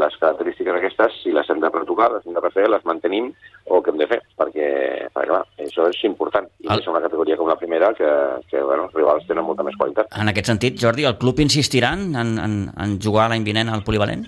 les 0.00 0.16
característiques 0.20 0.76
aquestes, 0.78 1.16
si 1.22 1.32
les 1.34 1.48
hem 1.50 1.60
de 1.62 1.70
retocar, 1.72 2.10
les 2.12 2.26
hem 2.26 2.36
de 2.36 2.42
refer, 2.42 2.66
les 2.70 2.84
mantenim 2.88 3.30
o 3.70 3.80
què 3.80 3.92
hem 3.92 4.00
de 4.00 4.08
fer, 4.10 4.20
perquè, 4.40 4.68
perquè 5.14 5.30
clar, 5.30 5.42
això 5.64 5.88
és 5.90 6.00
important. 6.08 6.48
I 6.64 6.70
el... 6.70 6.82
és 6.82 6.90
una 6.90 7.02
categoria 7.04 7.38
com 7.40 7.50
la 7.50 7.58
primera 7.60 7.92
que, 7.98 8.10
que 8.50 8.62
bueno, 8.62 8.88
els 8.88 8.96
rivals 8.98 9.28
tenen 9.28 9.46
molta 9.46 9.66
més 9.66 9.76
qualitat. 9.80 10.10
En 10.20 10.32
aquest 10.32 10.50
sentit, 10.52 10.78
Jordi, 10.80 11.06
el 11.08 11.18
club 11.20 11.42
insistirà 11.44 11.94
en, 11.98 12.10
en, 12.18 12.58
en 12.74 12.98
jugar 13.02 13.30
l'any 13.32 13.46
vinent 13.46 13.72
al 13.72 13.84
polivalent? 13.86 14.26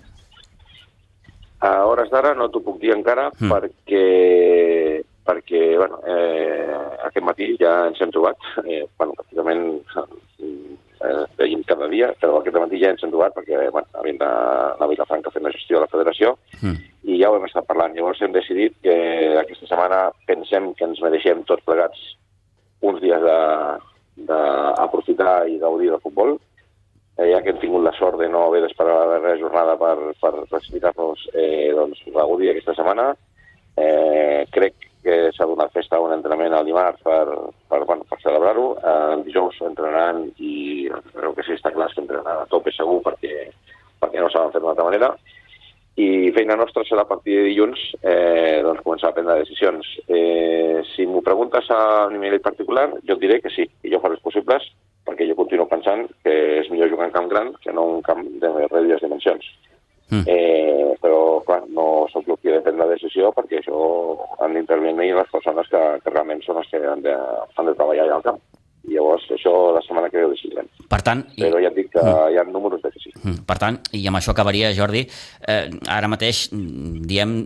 A 1.67 1.73
hores 1.89 2.11
d'ara 2.13 2.35
no 2.37 2.51
t'ho 2.53 2.61
puc 2.65 2.81
dir 2.83 2.93
encara 2.95 3.31
mm. 3.33 3.53
perquè 3.53 4.07
perquè 5.27 5.63
bueno, 5.75 5.99
eh, 6.07 6.77
aquest 7.09 7.25
matí 7.27 7.49
ja 7.59 7.89
ens 7.89 7.99
hem 8.01 8.13
trobat, 8.15 8.39
eh, 8.63 8.85
bueno, 8.99 9.17
pràcticament 9.19 9.65
eh, 11.05 11.25
veiem 11.39 11.63
cada 11.69 11.89
dia, 11.93 12.11
però 12.21 12.39
aquest 12.41 12.57
matí 12.61 12.81
ja 12.81 12.93
ens 12.95 13.05
hem 13.05 13.13
trobat 13.13 13.35
perquè 13.37 13.69
bueno, 13.75 13.89
havent 14.01 14.19
d'anar 14.21 14.87
a 14.87 14.91
Vilafranca 14.91 15.33
fent 15.35 15.47
la 15.47 15.55
gestió 15.55 15.79
de 15.79 15.85
la 15.85 15.93
federació 15.93 16.37
mm. 16.61 16.77
i 17.11 17.19
ja 17.21 17.31
ho 17.31 17.39
hem 17.39 17.47
estat 17.49 17.69
parlant. 17.69 17.95
Llavors 17.97 18.23
hem 18.23 18.35
decidit 18.37 18.77
que 18.85 18.97
aquesta 19.43 19.69
setmana 19.69 20.07
pensem 20.31 20.73
que 20.79 20.89
ens 20.89 21.03
mereixem 21.05 21.45
tots 21.49 21.65
plegats 21.67 22.01
uns 22.87 23.01
dies 23.01 23.23
d'aprofitar 24.27 25.47
i 25.49 25.59
gaudir 25.61 25.91
del 25.93 26.03
futbol, 26.03 26.37
eh, 27.17 27.31
ja 27.33 27.41
que 27.43 27.53
hem 27.53 27.61
tingut 27.63 27.85
la 27.85 27.95
sort 27.97 28.21
de 28.21 28.29
no 28.33 28.47
haver 28.47 28.63
d'esperar 28.65 28.99
la 28.99 29.09
darrera 29.15 29.41
jornada 29.41 29.77
per, 29.81 29.97
per 30.21 30.35
precipitar-nos, 30.51 31.29
eh, 31.35 31.73
doncs 31.77 32.03
gaudir 32.15 32.53
aquesta 32.53 32.77
setmana. 32.77 33.15
Eh, 33.77 34.45
crec 34.53 34.86
que 35.07 35.31
s'ha 35.37 35.47
donat 35.47 35.71
festa 35.75 36.01
a 36.01 36.03
un 36.03 36.13
entrenament 36.17 36.57
al 36.57 36.67
dimarts 36.67 37.03
per, 37.07 37.23
per, 37.71 37.85
bueno, 37.87 38.03
per 38.11 38.19
celebrar-ho. 38.25 38.67
El 38.91 39.23
dijous 39.29 39.61
entrenaran 39.63 40.25
i 40.43 40.89
crec 41.15 41.39
que 41.39 41.47
sí, 41.47 41.55
està 41.55 41.71
clar 41.75 41.89
que 41.93 42.03
entrenaran 42.03 42.43
a 42.43 42.51
tope 42.51 42.75
segur 42.75 42.99
perquè, 43.07 43.49
perquè 44.03 44.23
no 44.23 44.31
saben 44.33 44.51
fer 44.55 44.63
d'una 44.63 44.75
altra 44.75 44.89
manera. 44.89 45.13
I 45.97 46.33
feina 46.37 46.59
nostra 46.61 46.83
serà 46.85 47.07
a 47.07 47.09
partir 47.09 47.39
de 47.39 47.45
dilluns 47.47 47.81
eh, 48.03 48.59
doncs 48.67 48.83
començar 48.85 49.13
a 49.13 49.17
prendre 49.17 49.39
decisions. 49.41 49.95
Eh, 50.13 50.83
si 50.91 51.07
m'ho 51.09 51.23
preguntes 51.25 51.71
a 51.73 51.81
nivell 52.13 52.43
particular, 52.45 52.91
jo 53.07 53.17
et 53.17 53.23
diré 53.23 53.39
que 53.41 53.53
sí, 53.55 53.65
que 53.81 53.93
jo 53.95 54.03
faré 54.03 54.19
els 54.19 54.27
possibles, 54.27 54.67
perquè 55.07 55.25
jo 55.31 55.39
continuo 55.39 55.71
pensant 55.71 56.05
que 56.27 56.35
és 56.59 56.69
millor 56.69 56.91
jugar 56.93 57.09
en 57.09 57.15
camp 57.15 57.31
gran 57.31 57.55
que 57.63 57.73
no 57.73 57.87
en 57.95 58.05
camp 58.05 58.27
de 58.43 58.53
reduïdes 58.67 59.07
dimensions. 59.07 59.49
Mm. 60.11 60.23
Eh, 60.29 60.76
però, 61.07 61.41
clar, 61.47 61.63
no 61.71 62.07
sóc 62.11 62.27
jo 62.27 62.37
qui 62.41 62.51
ha 62.51 62.59
de 62.59 62.65
prendre 62.67 62.83
la 62.83 62.95
decisió 62.97 63.31
perquè 63.37 63.61
això 63.61 63.79
han 64.43 64.57
d'intervenir 64.57 65.13
les 65.15 65.31
persones 65.31 65.69
que, 65.71 65.83
que 66.03 66.13
realment 66.13 66.43
són 66.43 66.59
les 66.59 66.71
que 66.73 66.83
han 66.83 67.05
de, 67.05 67.15
han 67.15 67.69
de 67.71 67.75
treballar 67.79 68.07
allà 68.07 68.17
al 68.19 68.25
camp. 68.27 68.41
I 68.87 68.95
llavors 68.95 69.25
això 69.35 69.53
la 69.75 69.83
setmana 69.83 70.11
que 70.11 70.19
ve 70.19 70.27
ho 70.27 70.33
decidirem. 70.33 70.69
Per 70.91 71.01
tant... 71.07 71.23
Però 71.39 71.59
ja 71.63 71.71
et 71.73 71.79
dic 71.79 71.93
que 71.95 72.03
mm. 72.03 72.33
hi 72.35 72.39
ha 72.39 72.45
números 72.47 72.83
de 72.83 72.91
que 72.95 73.03
sí. 73.03 73.13
Mm. 73.23 73.45
Per 73.47 73.57
tant, 73.63 73.79
i 73.99 74.03
amb 74.11 74.19
això 74.19 74.35
acabaria, 74.35 74.73
Jordi, 74.75 75.03
eh, 75.47 75.63
ara 75.95 76.11
mateix 76.11 76.45
diem 76.53 77.37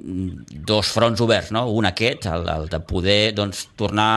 dos 0.73 0.93
fronts 0.97 1.21
oberts, 1.25 1.53
no? 1.57 1.67
Un 1.77 1.89
aquest, 1.89 2.29
el, 2.33 2.49
el 2.57 2.69
de 2.73 2.81
poder 2.89 3.23
doncs, 3.37 3.67
tornar 3.81 4.11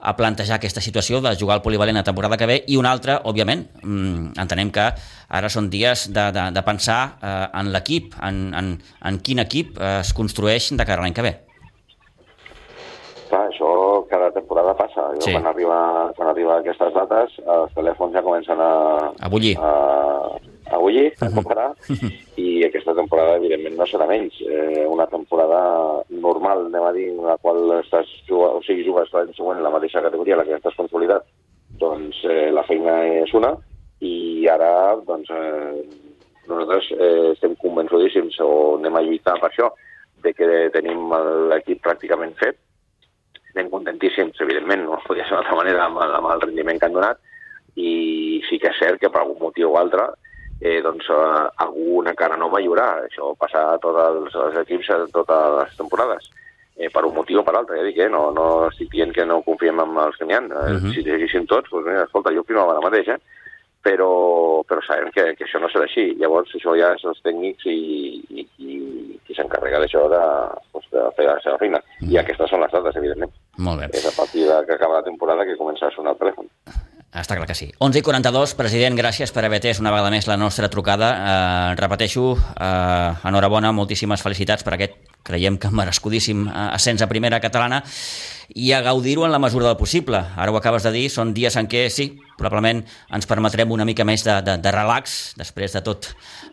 a 0.00 0.14
plantejar 0.16 0.56
aquesta 0.58 0.82
situació 0.84 1.20
de 1.20 1.34
jugar 1.38 1.58
al 1.58 1.62
polivalent 1.64 1.98
la 2.00 2.06
temporada 2.06 2.38
que 2.40 2.48
ve 2.48 2.58
i 2.68 2.78
una 2.80 2.92
altra, 2.92 3.20
òbviament, 3.24 3.66
mm, 3.82 4.32
entenem 4.40 4.72
que 4.72 4.88
ara 5.28 5.52
són 5.52 5.70
dies 5.70 6.08
de, 6.12 6.30
de, 6.32 6.48
de 6.56 6.64
pensar 6.66 7.00
eh, 7.20 7.46
en 7.60 7.70
l'equip, 7.74 8.16
en, 8.22 8.42
en, 8.56 8.74
en 9.06 9.20
quin 9.24 9.44
equip 9.44 9.78
eh, 9.78 10.00
es 10.00 10.12
construeix 10.16 10.72
de 10.72 10.86
cara 10.86 11.00
a 11.00 11.06
l'any 11.06 11.16
que 11.16 11.26
ve. 11.26 11.34
Clar, 13.30 13.44
això 13.46 13.70
cada 14.10 14.32
temporada 14.34 14.74
passa. 14.74 15.06
Jo, 15.14 15.22
sí. 15.22 15.34
quan, 15.36 15.46
arriba, 15.46 15.78
quan 16.16 16.32
arriba 16.32 16.56
aquestes 16.58 16.94
dates, 16.96 17.36
els 17.46 17.76
telèfons 17.76 18.16
ja 18.16 18.24
comencen 18.26 18.58
a... 18.58 18.70
A 19.22 19.30
bullir. 19.30 19.54
A, 19.60 19.70
a 20.70 20.78
bullir, 20.78 21.12
a 21.20 21.28
comparar, 21.34 21.72
i 22.38 22.62
aquesta 22.64 22.94
temporada, 22.94 23.36
evidentment, 23.40 23.76
no 23.78 23.86
serà 23.90 24.06
menys. 24.06 24.36
Eh, 24.46 24.86
una 24.86 25.06
temporada 25.10 25.60
normal, 26.10 26.66
anem 26.68 26.86
a 26.86 26.92
dir, 26.94 27.08
en 27.10 27.24
la 27.26 27.36
qual 27.42 27.74
estàs, 27.80 28.08
o 28.30 28.60
sigui, 28.66 28.86
jugues 28.86 29.10
l'any 29.14 29.34
següent 29.36 29.58
en 29.58 29.66
la 29.66 29.74
mateixa 29.74 30.02
categoria, 30.04 30.38
la 30.38 30.46
que 30.46 30.54
estàs 30.58 30.78
consolidat, 30.78 31.26
doncs 31.82 32.22
eh, 32.28 32.48
la 32.54 32.64
feina 32.68 33.00
és 33.24 33.34
una, 33.34 33.56
i 34.06 34.46
ara, 34.48 34.70
doncs, 35.06 35.30
eh, 35.34 35.82
nosaltres 36.46 36.90
eh, 36.96 37.30
estem 37.34 37.58
convençudíssims, 37.60 38.38
o 38.46 38.78
anem 38.78 38.96
a 38.96 39.04
lluitar 39.06 39.36
per 39.42 39.50
això, 39.50 39.72
de 40.22 40.34
que 40.36 40.68
tenim 40.74 41.10
l'equip 41.50 41.82
pràcticament 41.82 42.36
fet, 42.38 42.60
estem 43.50 43.70
contentíssims, 43.72 44.38
evidentment, 44.44 44.86
no 44.86 45.02
podia 45.02 45.26
ser 45.26 45.34
d'altra 45.34 45.58
manera 45.58 45.88
amb, 45.88 45.98
amb 46.04 46.30
el 46.30 46.46
rendiment 46.46 46.78
que 46.78 46.86
han 46.86 46.94
donat, 46.94 47.18
i 47.74 48.40
sí 48.48 48.58
que 48.62 48.70
és 48.70 48.78
cert 48.78 49.00
que 49.00 49.10
per 49.10 49.22
algun 49.22 49.38
motiu 49.40 49.72
o 49.72 49.78
altre 49.78 50.10
eh, 50.60 50.80
doncs, 50.82 51.08
eh, 51.08 51.48
alguna 51.64 52.14
cara 52.14 52.36
nova 52.36 52.60
hi 52.60 52.68
haurà. 52.68 52.90
Això 53.06 53.32
passa 53.40 53.64
a 53.72 53.78
tots 53.82 53.98
els, 54.04 54.36
els 54.44 54.60
equips 54.62 54.92
a 54.92 55.00
totes 55.12 55.56
les 55.56 55.76
temporades. 55.80 56.30
Eh, 56.76 56.88
per 56.88 57.04
un 57.04 57.14
motiu 57.14 57.40
o 57.40 57.44
per 57.44 57.56
altre, 57.56 57.76
ja 57.76 57.84
dic, 57.84 57.98
eh? 57.98 58.08
no, 58.08 58.30
no 58.32 58.46
estic 58.68 58.88
dient 58.92 59.12
que 59.12 59.26
no 59.28 59.42
confiem 59.44 59.82
en 59.82 59.98
els 60.00 60.16
que 60.16 60.28
n'hi 60.28 60.36
ha. 60.36 60.40
Uh 60.40 60.52
eh, 60.52 60.70
-huh. 60.70 60.80
Mhm. 60.80 60.92
Si 60.94 61.02
llegeixin 61.02 61.46
tots, 61.46 61.70
doncs 61.70 61.86
mira, 61.86 62.04
escolta, 62.04 62.32
jo 62.32 62.40
opino 62.40 62.66
la 62.66 62.80
mateixa, 62.80 63.14
eh? 63.14 63.20
però, 63.82 64.62
però 64.68 64.80
sabem 64.84 65.10
que, 65.10 65.34
que 65.36 65.44
això 65.44 65.60
no 65.60 65.68
serà 65.68 65.84
així. 65.84 66.14
Llavors, 66.20 66.54
això 66.54 66.76
ja 66.76 66.92
és 66.94 67.04
els 67.04 67.20
tècnics 67.22 67.64
i, 67.66 68.20
i, 68.28 68.46
i 68.58 69.20
qui 69.26 69.34
s'encarrega 69.34 69.80
d'això 69.80 70.08
de, 70.08 70.22
doncs, 70.72 70.90
de 70.90 71.10
fer 71.16 71.26
la 71.26 71.40
seva 71.40 71.58
feina. 71.58 71.78
Uh 71.78 72.06
-huh. 72.06 72.12
I 72.12 72.18
aquestes 72.18 72.50
són 72.50 72.60
les 72.60 72.72
dades, 72.72 72.96
evidentment. 72.96 73.32
Molt 73.58 73.80
bé. 73.80 73.86
És 73.92 74.06
a 74.06 74.16
partir 74.16 74.46
de 74.46 74.66
que 74.66 74.74
acaba 74.74 75.00
la 75.00 75.08
temporada 75.08 75.44
que 75.44 75.56
comença 75.56 75.86
a 75.86 75.90
sonar 75.90 76.12
el 76.12 76.18
telèfon. 76.18 76.46
Està 77.10 77.34
clar 77.34 77.48
que 77.48 77.56
sí. 77.58 77.66
11 77.82 77.98
i 77.98 78.02
42, 78.06 78.52
president, 78.54 78.94
gràcies 78.94 79.32
per 79.34 79.42
haver 79.42 79.58
atès 79.58 79.80
una 79.82 79.90
vegada 79.90 80.12
més 80.14 80.28
la 80.30 80.36
nostra 80.38 80.68
trucada. 80.70 81.08
Eh, 81.10 81.74
repeteixo, 81.80 82.36
eh, 82.38 83.26
enhorabona, 83.26 83.72
moltíssimes 83.74 84.22
felicitats 84.22 84.62
per 84.62 84.76
aquest, 84.76 84.94
creiem 85.26 85.58
que 85.58 85.72
merescudíssim 85.74 86.46
eh, 86.46 86.52
ascens 86.76 87.02
a 87.02 87.08
primera 87.10 87.40
catalana 87.42 87.82
i 88.54 88.70
a 88.72 88.80
gaudir-ho 88.86 89.26
en 89.26 89.34
la 89.34 89.42
mesura 89.42 89.66
del 89.66 89.76
possible. 89.76 90.22
Ara 90.36 90.54
ho 90.54 90.58
acabes 90.60 90.86
de 90.86 90.92
dir, 90.94 91.08
són 91.10 91.34
dies 91.34 91.58
en 91.58 91.66
què 91.66 91.88
sí, 91.90 92.12
probablement 92.38 92.84
ens 93.10 93.26
permetrem 93.26 93.74
una 93.74 93.84
mica 93.84 94.06
més 94.06 94.22
de, 94.22 94.38
de, 94.46 94.56
de 94.62 94.74
relax 94.74 95.34
després 95.40 95.74
de 95.74 95.82
tot 95.82 96.12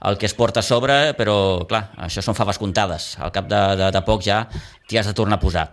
el 0.10 0.18
que 0.18 0.26
es 0.26 0.34
porta 0.34 0.66
a 0.66 0.66
sobre, 0.66 1.14
però 1.14 1.68
clar, 1.70 1.92
això 2.10 2.26
són 2.26 2.38
faves 2.38 2.58
comptades. 2.58 3.14
Al 3.22 3.30
cap 3.32 3.46
de, 3.46 3.62
de, 3.78 3.94
de 3.94 4.06
poc 4.10 4.26
ja 4.26 4.48
t'hi 4.90 4.98
has 4.98 5.06
de 5.06 5.14
tornar 5.14 5.38
a 5.38 5.46
posar. 5.46 5.70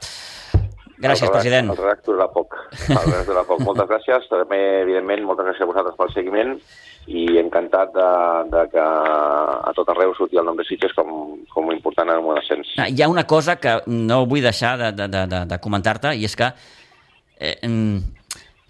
Gràcies, 1.00 1.24
el 1.24 1.32
president. 1.32 1.72
El 1.72 1.80
redactor 1.80 2.14
durarà 2.14 2.28
poc. 2.32 2.43
El 2.88 2.96
redactor 2.96 3.28
durarà 3.28 3.44
poc. 3.48 3.62
Moltes 3.66 3.88
gràcies. 3.90 4.26
També, 4.30 4.60
evidentment, 4.82 5.24
moltes 5.28 5.48
gràcies 5.48 5.66
a 5.66 5.70
vosaltres 5.70 5.96
pel 6.00 6.12
seguiment 6.14 6.56
i 7.06 7.26
encantat 7.36 7.92
de, 7.92 8.08
de 8.52 8.64
que 8.72 8.84
a 8.84 9.72
tot 9.76 9.90
arreu 9.92 10.14
surti 10.16 10.40
el 10.40 10.46
nom 10.48 10.56
de 10.56 10.64
Sitges 10.64 10.94
com, 10.96 11.10
com 11.52 11.72
important 11.74 12.10
en 12.14 12.24
un 12.24 12.40
ascens. 12.40 12.72
Ah, 12.80 12.88
hi 12.88 13.04
ha 13.04 13.10
una 13.12 13.26
cosa 13.28 13.58
que 13.60 13.76
no 13.86 14.24
vull 14.30 14.44
deixar 14.44 14.76
de, 14.80 14.92
de, 14.96 15.08
de, 15.28 15.44
de 15.50 15.60
comentar-te 15.60 16.14
i 16.16 16.24
és 16.24 16.36
que 16.40 16.48
eh, 17.36 17.56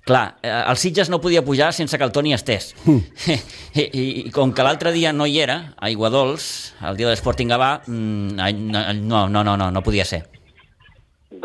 clar, 0.05 0.37
eh, 0.43 0.51
el 0.51 0.77
Sitges 0.77 1.11
no 1.11 1.21
podia 1.21 1.45
pujar 1.45 1.73
sense 1.73 1.99
que 1.99 2.05
el 2.05 2.13
Toni 2.13 2.35
estés. 2.35 2.75
Mm. 2.85 2.99
I, 3.81 3.87
I, 3.87 4.05
I 4.27 4.31
com 4.35 4.53
que 4.55 4.67
l'altre 4.67 4.93
dia 4.95 5.15
no 5.15 5.27
hi 5.27 5.41
era, 5.43 5.75
a 5.79 5.91
Iguadols, 5.91 6.75
el 6.83 6.99
dia 6.99 7.09
de 7.09 7.15
l'Sporting 7.15 7.55
Gavà, 7.55 7.77
mm, 7.87 9.05
no, 9.07 9.27
no, 9.29 9.45
no, 9.45 9.57
no, 9.57 9.71
no 9.71 9.83
podia 9.87 10.05
ser. 10.05 10.25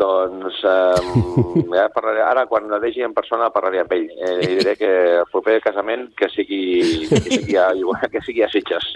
Doncs 0.00 0.62
eh, 0.64 1.00
ja 1.76 1.86
parlaré, 1.92 2.22
ara, 2.24 2.46
quan 2.48 2.68
la 2.72 2.80
vegi 2.82 3.04
en 3.04 3.14
persona, 3.16 3.50
parlaré 3.52 3.82
amb 3.82 3.92
ell. 3.96 4.06
Eh, 4.16 4.36
li 4.40 4.58
diré 4.60 4.76
que 4.80 4.90
el 5.20 5.26
proper 5.32 5.58
casament 5.64 6.08
que 6.18 6.30
sigui, 6.32 6.62
que 7.10 7.20
sigui, 7.26 7.58
a, 7.60 7.70
que 8.12 8.24
sigui 8.24 8.44
a 8.46 8.50
Sitges. 8.52 8.92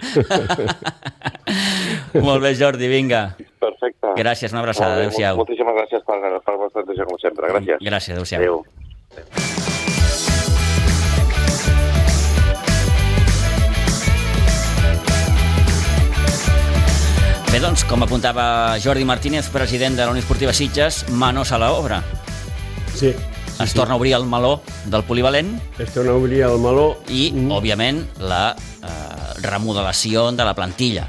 Molt 2.25 2.41
bé, 2.41 2.55
Jordi, 2.57 2.89
vinga. 2.89 3.27
Perfecte. 3.61 4.15
Gràcies, 4.17 4.55
una 4.55 4.63
abraçada. 4.63 4.97
Adéu-siau. 5.01 5.43
Moltíssimes 5.43 5.77
gràcies 5.81 6.07
per, 6.07 6.17
per 6.21 6.55
la 6.57 6.63
vostra 6.63 6.85
atenció, 6.85 7.09
com 7.09 7.21
sempre. 7.21 7.53
Gràcies. 7.53 7.85
Gràcies, 7.85 8.17
adéu-siau. 8.17 8.41
Adéu. 8.41 8.63
adéu. 9.13 9.54
Bé, 17.55 17.61
doncs, 17.63 17.85
com 17.87 18.01
apuntava 18.03 18.75
Jordi 18.83 19.05
Martínez, 19.07 19.47
president 19.47 19.95
de 19.95 20.03
la 20.03 20.11
Unió 20.11 20.19
Esportiva 20.19 20.51
Sitges, 20.51 21.05
manos 21.15 21.53
a 21.55 21.59
l'obra. 21.61 22.01
Sí. 22.99 23.13
Es 23.63 23.71
torna 23.73 23.93
a 23.95 23.97
obrir 23.97 24.11
el 24.17 24.25
meló 24.27 24.57
del 24.91 25.05
polivalent 25.07 25.53
Es 25.79 25.93
torna 25.93 26.11
a 26.11 26.15
obrir 26.19 26.41
el 26.43 26.57
meló. 26.59 26.97
i, 27.07 27.31
Mm. 27.31 27.51
òbviament, 27.55 28.01
la 28.19 28.57
eh, 28.83 29.39
remodelació 29.41 30.33
de 30.33 30.43
la 30.43 30.53
plantilla. 30.53 31.07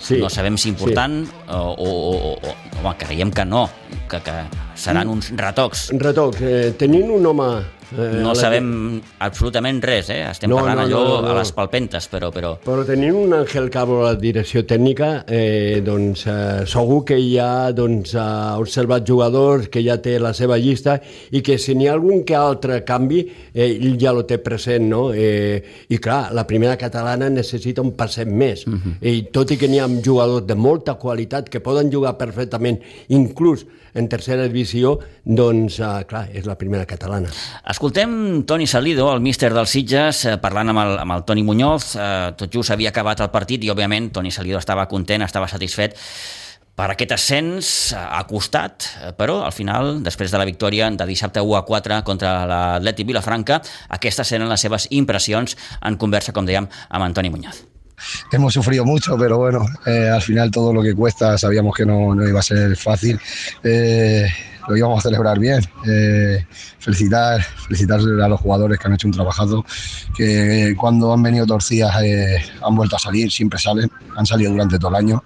Sí. 0.00 0.16
No 0.18 0.28
sabem 0.28 0.58
si 0.58 0.70
important 0.70 1.28
o, 1.48 1.54
o, 1.54 1.86
o, 1.86 2.32
o... 2.34 2.54
Home, 2.82 2.96
creiem 2.98 3.30
que 3.30 3.44
no, 3.44 3.70
que, 4.08 4.18
que 4.20 4.32
seran 4.74 5.06
Mm. 5.06 5.10
uns 5.12 5.30
retocs. 5.36 5.90
Retocs, 5.92 6.40
eh, 6.42 6.74
tenint 6.76 7.10
un 7.12 7.24
home... 7.26 7.62
Eh, 7.96 8.20
No 8.22 8.34
sabem 8.38 9.00
absolutament 9.18 9.80
res, 9.82 10.10
eh? 10.12 10.20
Estem 10.30 10.50
No, 10.52 10.60
parlant 10.60 10.78
no, 10.78 10.84
allò 10.84 11.00
no, 11.00 11.14
no, 11.14 11.20
no. 11.26 11.32
a 11.32 11.38
les 11.40 11.52
palpentes, 11.56 12.06
però... 12.12 12.30
però... 12.34 12.52
Però 12.64 12.84
tenint 12.86 13.16
un 13.16 13.34
Àngel 13.34 13.70
Cabo 13.72 14.00
a 14.00 14.10
la 14.10 14.18
direcció 14.20 14.62
tècnica, 14.68 15.24
eh, 15.26 15.80
doncs 15.84 16.24
eh, 16.30 16.66
segur 16.70 17.02
que 17.08 17.18
ja 17.22 17.70
doncs, 17.76 18.14
ha 18.14 18.58
observat 18.60 19.06
jugadors, 19.06 19.68
que 19.72 19.82
ja 19.86 19.98
té 20.02 20.18
la 20.22 20.32
seva 20.36 20.58
llista 20.60 20.98
i 21.34 21.42
que 21.46 21.58
si 21.58 21.74
n'hi 21.74 21.88
ha 21.90 21.96
algun 21.98 22.24
que 22.28 22.38
altre 22.38 22.82
canvi, 22.86 23.24
eh, 23.52 23.70
ell 23.72 23.98
ja 24.00 24.14
lo 24.14 24.24
té 24.28 24.38
present, 24.42 24.86
no? 24.90 25.10
Eh, 25.14 25.62
I 25.90 25.98
clar, 25.98 26.30
la 26.36 26.46
primera 26.46 26.76
catalana 26.78 27.30
necessita 27.30 27.82
un 27.82 27.92
passet 27.98 28.28
més. 28.28 28.66
Uh 28.66 28.74
-huh. 28.74 28.96
I 29.00 29.28
tot 29.32 29.50
i 29.50 29.56
que 29.56 29.68
n'hi 29.68 29.80
ha 29.80 29.88
jugadors 30.04 30.46
de 30.46 30.54
molta 30.54 30.94
qualitat 30.94 31.48
que 31.48 31.60
poden 31.60 31.90
jugar 31.92 32.16
perfectament, 32.16 32.80
inclús 33.08 33.66
en 33.94 34.08
tercera 34.08 34.46
divisió, 34.48 34.98
doncs, 35.24 35.80
eh, 35.80 35.92
clar, 36.10 36.26
és 36.32 36.46
la 36.46 36.56
primera 36.58 36.86
catalana. 36.86 37.30
Escoltem 37.70 38.44
Toni 38.46 38.66
Salido, 38.66 39.12
el 39.12 39.20
míster 39.20 39.52
dels 39.54 39.70
Sitges, 39.70 40.24
eh, 40.24 40.36
parlant 40.42 40.70
amb 40.74 40.84
el, 40.84 40.98
amb 40.98 41.16
el 41.16 41.24
Toni 41.24 41.42
Muñoz. 41.42 41.94
Eh, 41.96 42.32
tot 42.36 42.52
just 42.52 42.70
havia 42.70 42.90
acabat 42.90 43.20
el 43.20 43.30
partit 43.30 43.64
i, 43.64 43.70
òbviament, 43.70 44.12
Toni 44.12 44.30
Salido 44.30 44.58
estava 44.58 44.86
content, 44.88 45.22
estava 45.22 45.48
satisfet 45.48 45.98
per 46.80 46.88
aquest 46.94 47.12
ascens 47.12 47.70
eh, 47.92 48.00
ha 48.00 48.22
costat, 48.28 48.86
eh, 49.04 49.10
però 49.16 49.40
al 49.44 49.52
final, 49.52 49.98
després 50.06 50.32
de 50.32 50.40
la 50.40 50.48
victòria 50.48 50.88
de 50.90 51.08
dissabte 51.08 51.42
1 51.44 51.58
a 51.58 51.64
4 51.68 52.00
contra 52.08 52.32
l'Atleti 52.48 53.04
Vilafranca, 53.08 53.60
aquestes 53.98 54.32
eren 54.38 54.48
les 54.48 54.64
seves 54.64 54.88
impressions 54.90 55.58
en 55.82 56.00
conversa, 56.00 56.32
com 56.32 56.48
dèiem, 56.48 56.70
amb 56.88 57.10
Antoni 57.10 57.32
Muñoz. 57.34 57.69
Hemos 58.32 58.52
sufrido 58.52 58.84
mucho, 58.84 59.16
pero 59.18 59.38
bueno, 59.38 59.66
eh, 59.86 60.08
al 60.08 60.22
final 60.22 60.50
todo 60.50 60.72
lo 60.72 60.82
que 60.82 60.94
cuesta 60.94 61.36
sabíamos 61.38 61.74
que 61.74 61.84
no, 61.84 62.14
no 62.14 62.26
iba 62.26 62.40
a 62.40 62.42
ser 62.42 62.76
fácil. 62.76 63.18
Eh, 63.62 64.26
lo 64.68 64.76
íbamos 64.76 64.98
a 64.98 65.08
celebrar 65.08 65.38
bien. 65.38 65.60
Eh, 65.86 66.44
felicitar, 66.78 67.42
felicitar 67.42 68.00
a 68.00 68.28
los 68.28 68.40
jugadores 68.40 68.78
que 68.78 68.86
han 68.86 68.94
hecho 68.94 69.08
un 69.08 69.12
trabajazo, 69.12 69.64
que 70.16 70.74
cuando 70.78 71.12
han 71.12 71.22
venido 71.22 71.46
torcidas 71.46 72.02
eh, 72.02 72.42
han 72.62 72.74
vuelto 72.74 72.96
a 72.96 72.98
salir, 72.98 73.30
siempre 73.30 73.58
salen, 73.58 73.90
han 74.16 74.26
salido 74.26 74.52
durante 74.52 74.78
todo 74.78 74.90
el 74.90 74.96
año. 74.96 75.24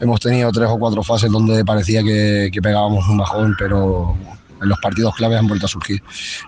Hemos 0.00 0.20
tenido 0.20 0.50
tres 0.50 0.68
o 0.68 0.78
cuatro 0.78 1.02
fases 1.02 1.30
donde 1.30 1.64
parecía 1.64 2.02
que, 2.02 2.50
que 2.52 2.60
pegábamos 2.60 3.06
un 3.08 3.18
bajón, 3.18 3.54
pero 3.56 4.16
en 4.60 4.68
los 4.68 4.78
partidos 4.80 5.14
claves 5.14 5.38
han 5.38 5.46
vuelto 5.46 5.66
a 5.66 5.68
surgir. 5.68 6.02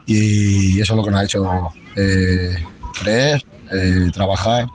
Y 0.07 0.81
eso 0.81 0.95
es 0.95 0.97
lo 0.97 1.05
que 1.05 1.11
nos 1.11 1.21
ha 1.21 1.25
hecho 1.25 1.73
eh, 1.95 2.57
creer, 3.01 3.45
eh, 3.73 4.11
trabajar 4.13 4.67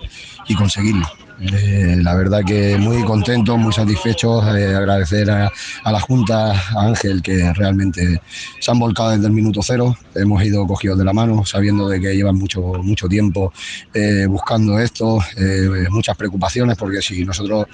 y 0.48 0.56
conseguirlo. 0.56 1.06
Eh, 1.42 1.96
la 2.02 2.16
verdad 2.16 2.42
que 2.46 2.78
muy 2.78 3.02
contentos, 3.06 3.58
muy 3.58 3.72
satisfechos, 3.72 4.44
eh, 4.58 4.76
agradecer 4.76 5.32
a, 5.32 5.50
la 5.86 6.00
Junta, 6.02 6.52
a 6.52 6.82
Ángel, 6.82 7.22
que 7.22 7.54
realmente 7.54 8.22
se 8.60 8.72
han 8.72 8.78
volcado 8.78 9.12
desde 9.12 9.28
el 9.28 9.32
minuto 9.32 9.62
cero, 9.64 9.96
hemos 10.16 10.44
ido 10.44 10.68
cogidos 10.68 10.98
de 10.98 11.06
la 11.06 11.14
mano, 11.14 11.46
sabiendo 11.46 11.88
de 11.88 12.02
que 12.02 12.14
llevan 12.14 12.36
mucho, 12.36 12.62
mucho 12.84 13.08
tiempo 13.08 13.54
buscando 14.28 14.80
esto, 14.80 15.20
muchas 15.90 16.18
preocupaciones, 16.18 16.78
porque 16.78 17.02
si 17.02 17.24
nosotros 17.24 17.68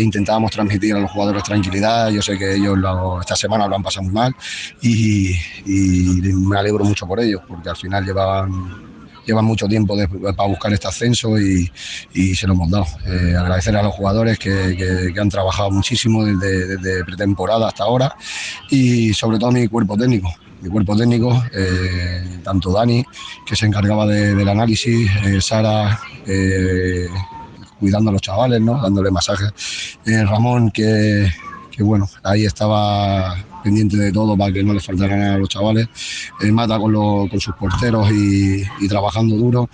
intentábamos 0.00 0.50
transmitir 0.52 0.94
a 0.94 1.00
los 1.00 1.10
jugadores 1.10 1.42
tranquilidad, 1.42 2.08
yo 2.08 2.22
sé 2.22 2.38
que 2.38 2.54
ellos 2.54 2.78
lo, 2.78 3.20
esta 3.20 3.36
semana 3.36 3.68
lo 3.68 3.76
han 3.76 3.82
pasado 3.82 4.04
muy 4.04 4.14
mal 4.14 4.34
y, 4.80 5.32
y 5.66 6.32
me 6.32 6.58
alegro 6.58 6.82
mucho 6.82 7.06
por 7.06 7.20
ellos, 7.20 7.42
porque 7.46 7.68
al 7.68 7.76
final 7.76 8.06
llevaban 8.06 8.95
llevan 9.26 9.44
mucho 9.44 9.66
tiempo 9.66 9.96
para 10.36 10.48
buscar 10.48 10.72
este 10.72 10.88
ascenso 10.88 11.38
y, 11.38 11.70
y 12.14 12.34
se 12.34 12.46
lo 12.46 12.54
hemos 12.54 12.70
dado. 12.70 12.86
Eh, 13.06 13.34
agradecer 13.36 13.76
a 13.76 13.82
los 13.82 13.94
jugadores 13.94 14.38
que, 14.38 15.12
que, 15.12 15.20
han 15.20 15.28
trabajado 15.28 15.70
muchísimo 15.70 16.24
desde, 16.24 17.04
pretemporada 17.04 17.68
hasta 17.68 17.84
ahora 17.84 18.16
y 18.70 19.12
sobre 19.12 19.38
todo 19.38 19.50
a 19.50 19.52
mi 19.52 19.66
cuerpo 19.68 19.96
técnico. 19.96 20.32
Mi 20.62 20.70
cuerpo 20.70 20.96
técnico, 20.96 21.44
eh, 21.52 22.40
tanto 22.42 22.72
Dani, 22.72 23.04
que 23.44 23.54
se 23.54 23.66
encargaba 23.66 24.06
de, 24.06 24.34
del 24.34 24.48
análisis, 24.48 25.10
eh, 25.24 25.40
Sara, 25.40 26.00
cuidando 27.78 28.10
a 28.10 28.12
los 28.14 28.22
chavales, 28.22 28.60
¿no? 28.60 28.80
dándole 28.80 29.10
masajes, 29.10 29.52
Ramón, 30.04 30.70
que, 30.70 31.30
que 31.70 31.82
bueno, 31.82 32.08
ahí 32.22 32.46
estaba 32.46 33.36
pendiente 33.66 33.96
de 33.96 34.12
todo 34.12 34.36
para 34.36 34.52
que 34.52 34.62
no 34.62 34.72
les 34.72 34.84
faltara 34.84 35.16
nada 35.16 35.34
a 35.34 35.38
los 35.38 35.48
chavales, 35.48 35.88
eh, 36.40 36.52
Mata 36.52 36.78
con, 36.78 36.92
lo, 36.92 37.26
con, 37.28 37.40
sus 37.40 37.54
porteros 37.56 38.08
y, 38.12 38.62
y, 38.80 38.88
trabajando 38.88 39.34
duro, 39.34 39.68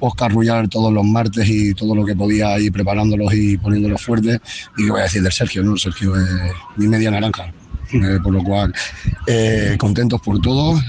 Oscar 0.00 0.32
Rullar 0.32 0.66
todos 0.68 0.92
los 0.92 1.04
martes 1.04 1.48
y 1.48 1.72
todo 1.72 1.94
lo 1.94 2.04
que 2.04 2.16
podía 2.16 2.58
ir 2.58 2.72
preparándolos 2.72 3.32
y 3.32 3.56
poniéndolos 3.56 4.02
fuertes, 4.02 4.40
y 4.76 4.84
qué 4.84 4.90
voy 4.90 5.00
a 5.00 5.04
decir 5.04 5.22
del 5.22 5.32
Sergio, 5.32 5.62
¿no? 5.62 5.76
Sergio 5.76 6.16
es 6.16 6.28
mi 6.76 6.88
media 6.88 7.12
naranja, 7.12 7.52
eh, 7.92 8.18
por 8.22 8.32
lo 8.32 8.42
cual 8.42 8.74
eh, 9.26 9.76
contentos 9.78 10.20
por 10.20 10.40
todo, 10.40 10.80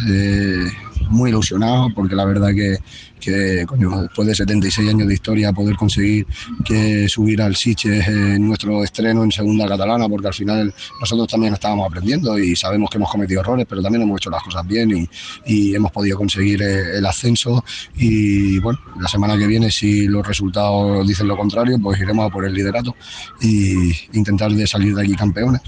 muy 1.09 1.29
ilusionados 1.29 1.91
porque 1.93 2.15
la 2.15 2.25
verdad 2.25 2.49
que, 2.49 2.77
después 3.19 4.27
de 4.27 4.35
76 4.35 4.89
años 4.89 5.07
de 5.07 5.13
historia 5.13 5.51
poder 5.51 5.75
conseguir 5.75 6.25
que 6.63 7.07
subir 7.09 7.41
al 7.41 7.55
Siches 7.55 8.07
en 8.07 8.47
nuestro 8.47 8.83
estreno 8.83 9.23
en 9.23 9.31
segunda 9.31 9.67
catalana 9.67 10.07
porque 10.07 10.27
al 10.27 10.33
final 10.33 10.73
nosotros 10.99 11.27
también 11.27 11.53
estábamos 11.53 11.87
aprendiendo 11.87 12.39
y 12.39 12.55
sabemos 12.55 12.89
que 12.89 12.97
hemos 12.97 13.11
cometido 13.11 13.41
errores 13.41 13.65
pero 13.69 13.81
también 13.81 14.03
hemos 14.03 14.21
hecho 14.21 14.29
las 14.29 14.43
cosas 14.43 14.65
bien 14.65 14.91
y, 14.91 15.09
y 15.45 15.75
hemos 15.75 15.91
podido 15.91 16.17
conseguir 16.17 16.61
el 16.61 17.05
ascenso 17.05 17.63
y 17.95 18.59
bueno, 18.59 18.79
la 18.99 19.07
semana 19.07 19.37
que 19.37 19.47
viene 19.47 19.69
si 19.69 20.07
los 20.07 20.25
resultados 20.25 21.07
dicen 21.07 21.27
lo 21.27 21.35
contrario 21.35 21.77
pues 21.81 21.99
iremos 21.99 22.27
a 22.27 22.29
por 22.29 22.45
el 22.45 22.53
liderato 22.53 22.95
e 23.41 23.91
intentar 24.13 24.51
de 24.51 24.67
salir 24.67 24.95
de 24.95 25.01
aquí 25.03 25.15
campeones. 25.15 25.61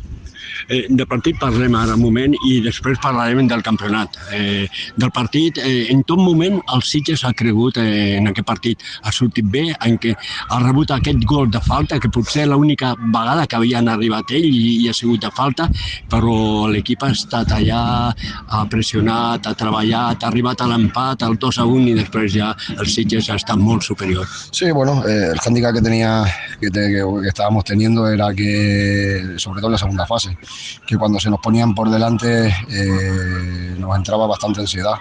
Eh, 0.70 0.86
de 0.90 1.06
partit 1.06 1.38
parlem 1.40 1.76
ara 1.76 1.96
un 1.96 2.04
moment 2.04 2.36
i 2.48 2.60
després 2.64 3.00
parlarem 3.02 3.48
del 3.48 3.64
campionat. 3.66 4.18
Eh, 4.34 4.68
del 4.98 5.12
partit, 5.12 5.58
eh, 5.58 5.88
en 5.92 6.04
tot 6.04 6.20
moment 6.20 6.60
el 6.74 6.84
Sitges 6.86 7.24
ha 7.26 7.34
cregut 7.34 7.78
eh, 7.78 8.18
en 8.18 8.28
aquest 8.32 8.48
partit. 8.48 8.84
Ha 9.04 9.12
sortit 9.12 9.46
bé, 9.46 9.68
en 9.86 9.98
què 10.02 10.14
ha 10.16 10.60
rebut 10.64 10.92
aquest 10.92 11.26
gol 11.30 11.50
de 11.52 11.62
falta, 11.66 12.00
que 12.00 12.12
potser 12.12 12.48
l'única 12.48 12.94
vegada 13.00 13.48
que 13.48 13.58
havien 13.60 13.90
arribat 13.90 14.32
ell 14.32 14.48
i, 14.48 14.78
i 14.84 14.90
ha 14.90 14.96
sigut 14.96 15.22
de 15.26 15.32
falta, 15.36 15.68
però 16.12 16.68
l'equip 16.72 17.04
ha 17.04 17.12
estat 17.16 17.52
allà, 17.56 17.84
ha 18.12 18.64
pressionat, 18.72 19.48
ha 19.48 19.56
treballat, 19.58 20.24
ha 20.24 20.32
arribat 20.32 20.62
a 20.62 20.70
l'empat, 20.72 21.24
al 21.24 21.38
2 21.42 21.62
a 21.62 21.68
1 21.68 21.92
i 21.92 21.98
després 21.98 22.32
ja 22.36 22.52
el 22.78 22.88
Sitges 22.88 23.30
ha 23.30 23.40
estat 23.40 23.60
molt 23.60 23.86
superior. 23.88 24.28
Sí, 24.52 24.72
bueno, 24.72 25.02
eh, 25.08 25.32
el 25.32 25.40
handicap 25.46 25.76
que 25.76 25.82
tenía, 25.82 26.26
que, 26.60 26.70
te, 26.70 26.88
que, 26.94 27.04
que 27.22 27.28
estábamos 27.28 27.64
teniendo 27.66 28.08
era 28.08 28.34
que, 28.34 29.36
sobre 29.38 29.62
todo 29.62 29.68
en 29.70 29.74
la 29.74 29.78
segunda 29.78 30.06
fase, 30.06 30.38
que 30.86 30.98
cuando 30.98 31.20
se 31.20 31.30
nos 31.30 31.40
ponían 31.40 31.74
por 31.74 31.90
delante 31.90 32.48
eh, 32.48 33.76
nos 33.78 33.96
entraba 33.96 34.28
bastante 34.28 34.62
ansiedad. 34.62 34.96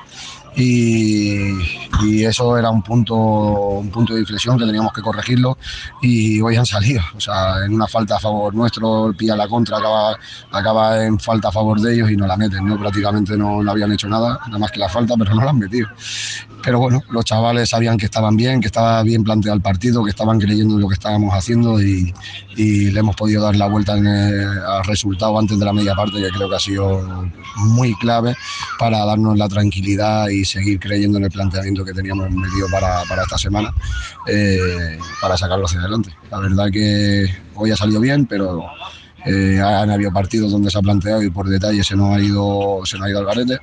Y, 0.57 1.53
eso 2.25 2.57
era 2.57 2.71
un 2.71 2.83
punto, 2.83 3.15
un 3.15 3.91
punto 3.91 4.15
de 4.15 4.21
inflexión 4.21 4.59
que 4.59 4.65
teníamos 4.65 4.93
que 4.93 5.03
corregirlo 5.03 5.59
y 6.01 6.41
hoy 6.41 6.57
han 6.57 6.65
salido. 6.67 7.03
O 7.15 7.21
sea, 7.21 7.65
en 7.65 7.75
una 7.75 7.87
falta 7.87 8.17
a 8.17 8.19
favor 8.19 8.55
nuestro, 8.55 9.09
el 9.09 9.17
pilla 9.17 9.37
la 9.37 9.49
contra, 9.49 9.79
acaba, 9.79 10.17
acaba 10.51 11.05
en 11.05 11.19
falta 11.19 11.49
a 11.49 11.53
favor 11.53 11.81
de 11.81 11.95
ellos 11.95 12.11
y 12.11 12.17
no 12.17 12.27
la 12.27 12.37
meten. 12.37 12.67
¿no? 12.67 12.79
Prácticamente 12.79 13.37
no, 13.37 13.63
no 13.63 13.71
habían 13.71 13.93
hecho 13.93 14.09
nada, 14.09 14.39
nada 14.47 14.59
más 14.59 14.71
que 14.71 14.81
la 14.81 14.89
falta, 14.89 15.15
pero 15.19 15.35
no 15.35 15.45
la 15.45 15.51
han 15.51 15.59
metido. 15.59 15.89
Pero 16.63 16.79
bueno, 16.79 17.03
los 17.11 17.25
chavales 17.25 17.71
sabían 17.71 17.97
que 17.97 18.07
estaban 18.07 18.37
bien, 18.37 18.61
que 18.61 18.67
estaba 18.67 19.03
bien 19.03 19.25
planteado 19.25 19.57
el 19.57 19.63
partido, 19.63 20.05
que 20.05 20.11
estaban 20.11 20.39
creyendo 20.39 20.75
en 20.75 20.81
lo 20.81 20.89
que 20.89 20.95
estábamos 20.95 21.35
haciendo 21.35 21.81
y, 21.81 22.13
y 22.57 22.91
le 22.91 23.01
hemos 23.01 23.17
podido 23.17 23.43
dar 23.43 23.57
la 23.57 23.67
vuelta 23.67 23.97
en 23.97 24.07
el, 24.07 24.49
al 24.59 24.85
resultado 24.85 25.39
antes 25.39 25.59
de 25.59 25.65
la 25.65 25.73
media 25.73 25.95
parte, 25.95 26.21
que 26.21 26.29
creo 26.29 26.49
que 26.49 26.57
ha 26.57 26.61
sido 26.61 27.31
muy 27.57 27.95
clave 27.95 28.37
para 28.79 29.05
darnos 29.05 29.39
la 29.39 29.49
tranquilidad 29.49 30.29
y 30.29 30.40
seguir 30.45 30.79
creyendo 30.79 31.19
en 31.19 31.25
el 31.25 31.31
planteamiento 31.31 31.85
que 31.85 31.93
teníamos 31.93 32.31
metido 32.31 32.69
para, 32.71 33.03
para 33.09 33.23
esta 33.23 33.39
semana, 33.39 33.73
eh, 34.27 34.99
para 35.21 35.37
sacarlo 35.37 35.67
hacia 35.67 35.81
adelante. 35.81 36.15
La 36.31 36.39
verdad 36.39 36.71
que 36.71 37.27
hoy 37.55 37.71
ha 37.71 37.77
salido 37.77 38.01
bien, 38.01 38.27
pero 38.27 38.65
eh, 39.27 39.61
han 39.61 39.91
habido 39.91 40.13
partidos 40.13 40.53
donde 40.53 40.71
se 40.71 40.79
ha 40.79 40.83
planteado 40.83 41.23
y 41.23 41.31
por 41.31 41.49
detalle 41.49 41.85
se 41.85 41.97
nos 41.97 42.17
ha 42.17 42.21
ido, 42.21 42.81
se 42.85 42.97
nos 42.99 43.07
ha 43.07 43.11
ido 43.11 43.19
al 43.21 43.27
garete, 43.27 43.59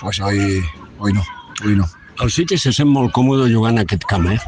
pues 0.00 0.20
hoy, 0.20 0.62
hoy 0.98 1.12
no, 1.12 1.22
hoy 1.64 1.76
no. 1.76 1.86
El 2.20 2.30
Sitges 2.34 2.64
se 2.66 2.72
sent 2.74 2.90
molt 2.90 3.12
còmode 3.14 3.46
jugant 3.52 3.76
en 3.78 3.84
aquest 3.84 4.04
camp, 4.10 4.26
eh? 4.32 4.38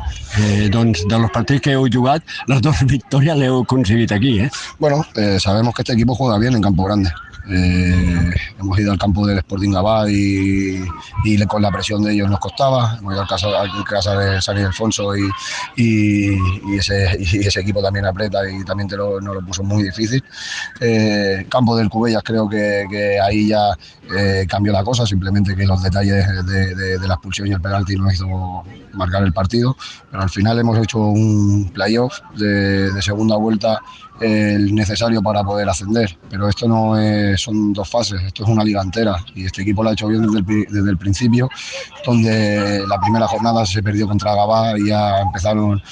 eh 0.42 0.68
doncs 0.74 1.04
de 1.06 1.18
los 1.22 1.30
partits 1.30 1.62
que 1.62 1.76
heu 1.76 1.87
jugat, 1.87 2.24
les 2.50 2.62
dues 2.66 2.83
victòries 2.94 3.38
l'heu 3.38 3.62
aconseguit 3.62 4.12
aquí, 4.12 4.38
eh? 4.40 4.50
Bueno, 4.78 5.04
eh, 5.14 5.38
sabemos 5.38 5.74
que 5.74 5.83
este 5.83 5.92
equipo 5.92 6.14
juega 6.14 6.38
bien 6.38 6.54
en 6.54 6.62
Campo 6.62 6.85
Grande. 6.85 7.11
Eh, 7.48 8.30
hemos 8.61 8.78
ido 8.78 8.92
al 8.92 8.98
campo 8.98 9.26
del 9.26 9.38
Sporting 9.38 9.72
Gabá 9.72 10.09
y, 10.11 10.85
y, 11.24 11.46
con 11.46 11.62
la 11.62 11.70
presión 11.70 12.02
de 12.02 12.12
ellos 12.12 12.28
nos 12.30 12.38
costaba. 12.38 12.96
Hemos 12.98 13.14
ido 13.14 13.22
a 13.22 13.26
casa, 13.26 13.48
a 13.48 13.85
casa 13.85 14.18
de 14.18 14.40
San 14.40 14.59
Alfonso 14.59 15.16
y, 15.16 15.28
y, 15.76 16.33
y, 16.35 16.78
ese, 16.78 17.16
y 17.18 17.46
ese 17.46 17.61
equipo 17.61 17.83
también 17.83 18.06
aprieta 18.06 18.38
y 18.48 18.64
también 18.64 18.88
te 18.88 18.96
lo, 18.96 19.20
nos 19.20 19.35
lo 19.35 19.40
puso 19.44 19.62
muy 19.62 19.83
difícil. 19.83 20.22
Eh, 20.80 21.46
campo 21.48 21.76
del 21.76 21.88
Cubellas 21.88 22.22
creo 22.22 22.48
que, 22.48 22.85
que 22.90 23.18
ahí 23.20 23.48
ya 23.48 23.76
eh, 24.16 24.46
cambió 24.48 24.72
la 24.72 24.85
cosa, 24.85 25.06
simplemente 25.06 25.56
que 25.56 25.66
los 25.66 25.83
detalles 25.83 26.26
de, 26.46 26.74
de, 26.74 26.98
de 26.98 27.09
la 27.09 27.14
expulsión 27.14 27.48
y 27.48 27.52
el 27.52 27.60
penalti 27.61 27.96
nos 27.96 28.14
hizo 28.14 28.64
marcar 28.94 29.23
el 29.23 29.33
partido, 29.33 29.77
pero 30.11 30.23
al 30.23 30.31
final 30.31 30.59
hemos 30.59 30.79
hecho 30.79 30.99
un 30.99 31.70
playoff 31.73 32.18
de, 32.37 32.92
de 32.92 33.03
segunda 33.03 33.37
vuelta 33.37 33.81
el 34.20 34.75
necesario 34.75 35.23
para 35.23 35.42
poder 35.42 35.68
ascender. 35.68 36.18
Pero 36.29 36.49
esto 36.49 36.68
no 36.68 36.99
es, 36.99 37.40
son 37.40 37.73
dos 37.73 37.88
fases, 37.88 38.20
esto 38.23 38.44
es 38.44 38.49
una 38.49 38.64
liga 38.64 38.83
entera 38.83 39.16
y 39.35 39.46
este 39.46 39.62
equipo 39.62 39.83
lo 39.83 39.90
ha 39.90 39.92
hecho 39.92 40.09
bien 40.09 40.23
desde 40.23 40.81
el, 40.81 40.88
el 40.88 40.99
principio, 40.99 41.49
donde 42.05 42.85
la 42.87 43.01
primera 43.01 43.27
jornada 43.27 43.64
se 43.64 43.83
perdió 43.83 44.07
contra 44.07 44.35
Gabá 44.35 44.79
y 44.79 44.88
ya 44.88 45.20
empezaron 45.20 45.83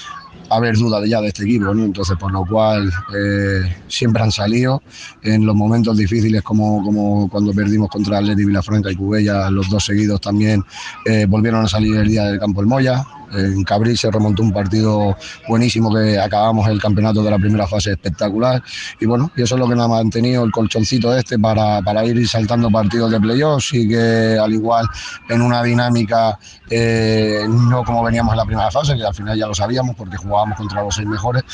haber 0.51 0.77
dudas 0.77 1.09
ya 1.09 1.21
de 1.21 1.29
este 1.29 1.45
equipo, 1.45 1.75
¿no? 1.75 1.85
entonces 1.85 2.17
por 2.19 2.33
lo 2.33 2.45
cual 2.45 2.91
eh, 3.17 3.77
siempre 3.89 4.23
han 4.23 4.33
salido 4.33 4.83
en 5.23 5.45
los 5.45 5.55
momentos 5.55 5.97
difíciles 5.97 6.43
como, 6.43 6.83
como 6.83 7.29
cuando 7.29 7.53
perdimos 7.53 7.89
contra 7.89 8.19
Atleti 8.19 8.45
Vilafranca 8.45 8.91
y 8.91 8.97
Cubella, 8.97 9.51
los 9.51 9.69
dos 9.69 9.85
seguidos 9.85 10.21
también 10.21 10.65
eh, 11.05 11.27
volvieron 11.29 11.65
a 11.65 11.69
salir 11.69 11.97
el 11.97 12.09
día 12.09 12.25
del 12.25 12.39
campo 12.39 12.61
el 12.61 12.67
Moya, 12.67 13.05
en 13.33 13.65
Cabril 13.65 13.97
se 13.97 14.11
remontó 14.11 14.43
un 14.43 14.53
partido 14.53 15.17
buenísimo 15.49 15.93
que 15.95 16.19
acabamos 16.19 16.69
el 16.69 16.81
campeonato 16.81 17.23
de 17.23 17.31
la 17.31 17.39
primera 17.39 17.67
fase 17.67 17.93
espectacular. 17.93 18.63
Y 19.01 19.07
bueno, 19.07 19.31
y 19.37 19.43
eso 19.43 19.55
es 19.55 19.61
lo 19.61 19.69
que 19.69 19.75
nos 19.75 19.87
ha 19.87 19.89
mantenido 19.89 20.45
el 20.45 20.51
colchoncito 20.51 21.17
este 21.17 21.39
para, 21.39 21.83
para 21.83 22.05
ir 22.05 22.29
saltando 22.29 22.71
partidos 22.71 23.11
de 23.11 23.21
playoffs 23.21 23.75
y 23.75 23.89
que 23.89 24.39
al 24.41 24.53
igual 24.53 24.87
en 25.29 25.43
una 25.43 25.63
dinámica 25.63 26.39
eh, 26.71 27.45
no 27.49 27.85
como 27.85 28.03
veníamos 28.03 28.33
en 28.33 28.39
la 28.39 28.45
primera 28.45 28.71
fase, 28.71 28.97
que 28.97 29.05
al 29.05 29.15
final 29.15 29.39
ya 29.39 29.47
lo 29.47 29.55
sabíamos 29.55 29.97
porque 29.97 30.17
jugábamos 30.17 30.57
contra 30.57 30.83
los 30.83 30.95
seis 30.95 31.07
mejores, 31.07 31.45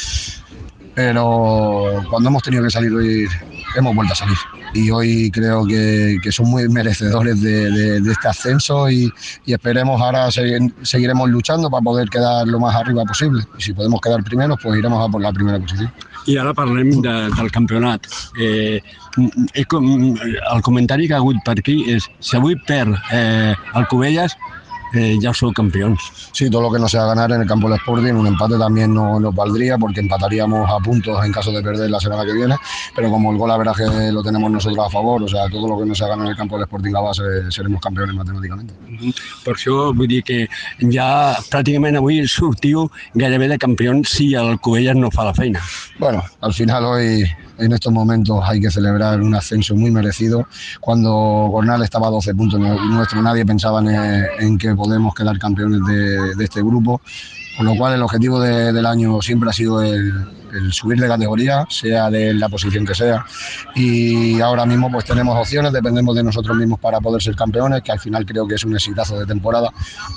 pero 0.94 2.02
cuando 2.08 2.28
hemos 2.28 2.42
tenido 2.42 2.62
que 2.64 2.70
salir 2.70 2.92
hoy 2.92 3.26
hemos 3.76 3.94
vuelto 3.94 4.12
a 4.12 4.16
salir 4.16 4.36
y 4.74 4.90
hoy 4.90 5.30
creo 5.30 5.64
que, 5.66 6.18
que 6.22 6.32
son 6.32 6.50
muy 6.50 6.68
merecedores 6.68 7.40
de, 7.40 7.70
de, 7.70 8.00
de 8.00 8.12
este 8.12 8.28
ascenso 8.28 8.90
y, 8.90 9.12
y, 9.46 9.52
esperemos 9.52 10.00
ahora 10.00 10.30
seguir, 10.30 10.74
seguiremos 10.82 11.28
luchando 11.30 11.70
para 11.70 11.82
poder 11.82 12.08
quedar 12.08 12.46
lo 12.46 12.58
más 12.58 12.74
arriba 12.74 13.04
posible 13.04 13.44
y 13.58 13.62
si 13.62 13.72
podemos 13.72 14.00
quedar 14.00 14.22
primeros 14.24 14.58
pues 14.62 14.78
iremos 14.78 15.08
a 15.08 15.10
por 15.10 15.22
la 15.22 15.32
primera 15.32 15.58
posició. 15.58 15.90
I 16.26 16.38
ara 16.40 16.54
parlem 16.56 17.02
de, 17.04 17.12
del 17.36 17.50
campionat. 17.52 18.06
Eh, 18.40 18.80
el 19.54 20.62
comentari 20.62 21.06
que 21.06 21.14
ha 21.14 21.20
hagut 21.20 21.36
per 21.44 21.58
aquí 21.60 21.76
és 21.92 22.06
si 22.18 22.38
avui 22.38 22.56
perd 22.66 22.96
eh, 23.12 23.52
el 23.76 23.86
Cubelles 23.90 24.32
eh, 24.94 25.18
ya 25.20 25.32
son 25.34 25.52
campeones. 25.52 26.00
Sí, 26.32 26.50
todo 26.50 26.62
lo 26.62 26.72
que 26.72 26.78
no 26.78 26.88
sea 26.88 27.04
ganar 27.04 27.30
en 27.32 27.42
el 27.42 27.46
campo 27.46 27.68
del 27.68 27.78
Sporting, 27.78 28.12
un 28.12 28.26
empate 28.26 28.58
también 28.58 28.94
no, 28.94 29.18
nos 29.20 29.34
valdría 29.34 29.78
porque 29.78 30.00
empataríamos 30.00 30.68
a 30.70 30.78
puntos 30.78 31.24
en 31.24 31.32
caso 31.32 31.52
de 31.52 31.62
perder 31.62 31.90
la 31.90 32.00
semana 32.00 32.24
que 32.24 32.32
viene, 32.32 32.56
pero 32.94 33.10
como 33.10 33.32
el 33.32 33.38
gol 33.38 33.50
a 33.50 33.56
veraje 33.56 33.84
lo 34.12 34.22
tenemos 34.22 34.50
nosotros 34.50 34.86
a 34.86 34.90
favor, 34.90 35.22
o 35.22 35.28
sea, 35.28 35.48
todo 35.48 35.68
lo 35.68 35.78
que 35.78 35.86
no 35.86 35.94
sea 35.94 36.08
ganar 36.08 36.26
en 36.26 36.32
el 36.32 36.36
campo 36.36 36.56
del 36.56 36.64
Sporting 36.64 36.92
la 36.92 37.00
base 37.00 37.22
seremos 37.50 37.80
campeones 37.80 38.14
matemáticamente. 38.14 38.74
Per 39.44 39.54
això 39.54 39.92
vull 39.96 40.08
dir 40.08 40.22
que 40.24 40.44
ja 40.92 41.34
pràcticament 41.50 41.98
avui 41.98 42.22
sortiu 42.30 42.88
gairebé 43.14 43.48
de 43.52 43.58
campions 43.58 44.14
si 44.16 44.32
el 44.38 44.58
Covelles 44.60 44.96
no 44.96 45.10
fa 45.14 45.26
la 45.28 45.34
feina. 45.34 45.62
Bueno, 45.98 46.22
al 46.40 46.54
final 46.54 46.84
hoy 46.84 47.24
en 47.58 47.72
estos 47.72 47.92
momentos 47.92 48.40
hay 48.44 48.60
que 48.60 48.70
celebrar 48.70 49.20
un 49.20 49.34
ascenso 49.34 49.74
muy 49.74 49.90
merecido. 49.90 50.46
Cuando 50.80 51.12
Gornal 51.50 51.82
estaba 51.82 52.08
a 52.08 52.10
12 52.10 52.34
puntos 52.34 52.60
nuestro, 52.60 53.22
nadie 53.22 53.44
pensaba 53.44 53.80
en, 53.80 54.58
que 54.58 54.74
podemos 54.74 55.14
quedar 55.14 55.38
campeones 55.38 55.80
de, 55.86 56.44
este 56.44 56.60
grupo. 56.62 57.00
Con 57.56 57.66
lo 57.66 57.76
cual 57.76 57.94
el 57.94 58.02
objetivo 58.02 58.40
de, 58.40 58.72
del 58.72 58.84
año 58.84 59.22
siempre 59.22 59.48
ha 59.48 59.52
sido 59.52 59.80
el, 59.80 60.12
el, 60.52 60.72
subir 60.72 60.98
de 60.98 61.06
categoría, 61.06 61.64
sea 61.68 62.10
de 62.10 62.34
la 62.34 62.48
posición 62.48 62.84
que 62.84 62.96
sea. 62.96 63.24
Y 63.76 64.40
ahora 64.40 64.66
mismo 64.66 64.90
pues 64.90 65.04
tenemos 65.04 65.38
opciones, 65.38 65.72
dependemos 65.72 66.16
de 66.16 66.24
nosotros 66.24 66.56
mismos 66.56 66.80
para 66.80 67.00
poder 67.00 67.22
ser 67.22 67.36
campeones, 67.36 67.82
que 67.82 67.92
al 67.92 68.00
final 68.00 68.26
creo 68.26 68.48
que 68.48 68.56
es 68.56 68.64
un 68.64 68.74
exitazo 68.74 69.20
de 69.20 69.26
temporada. 69.26 69.70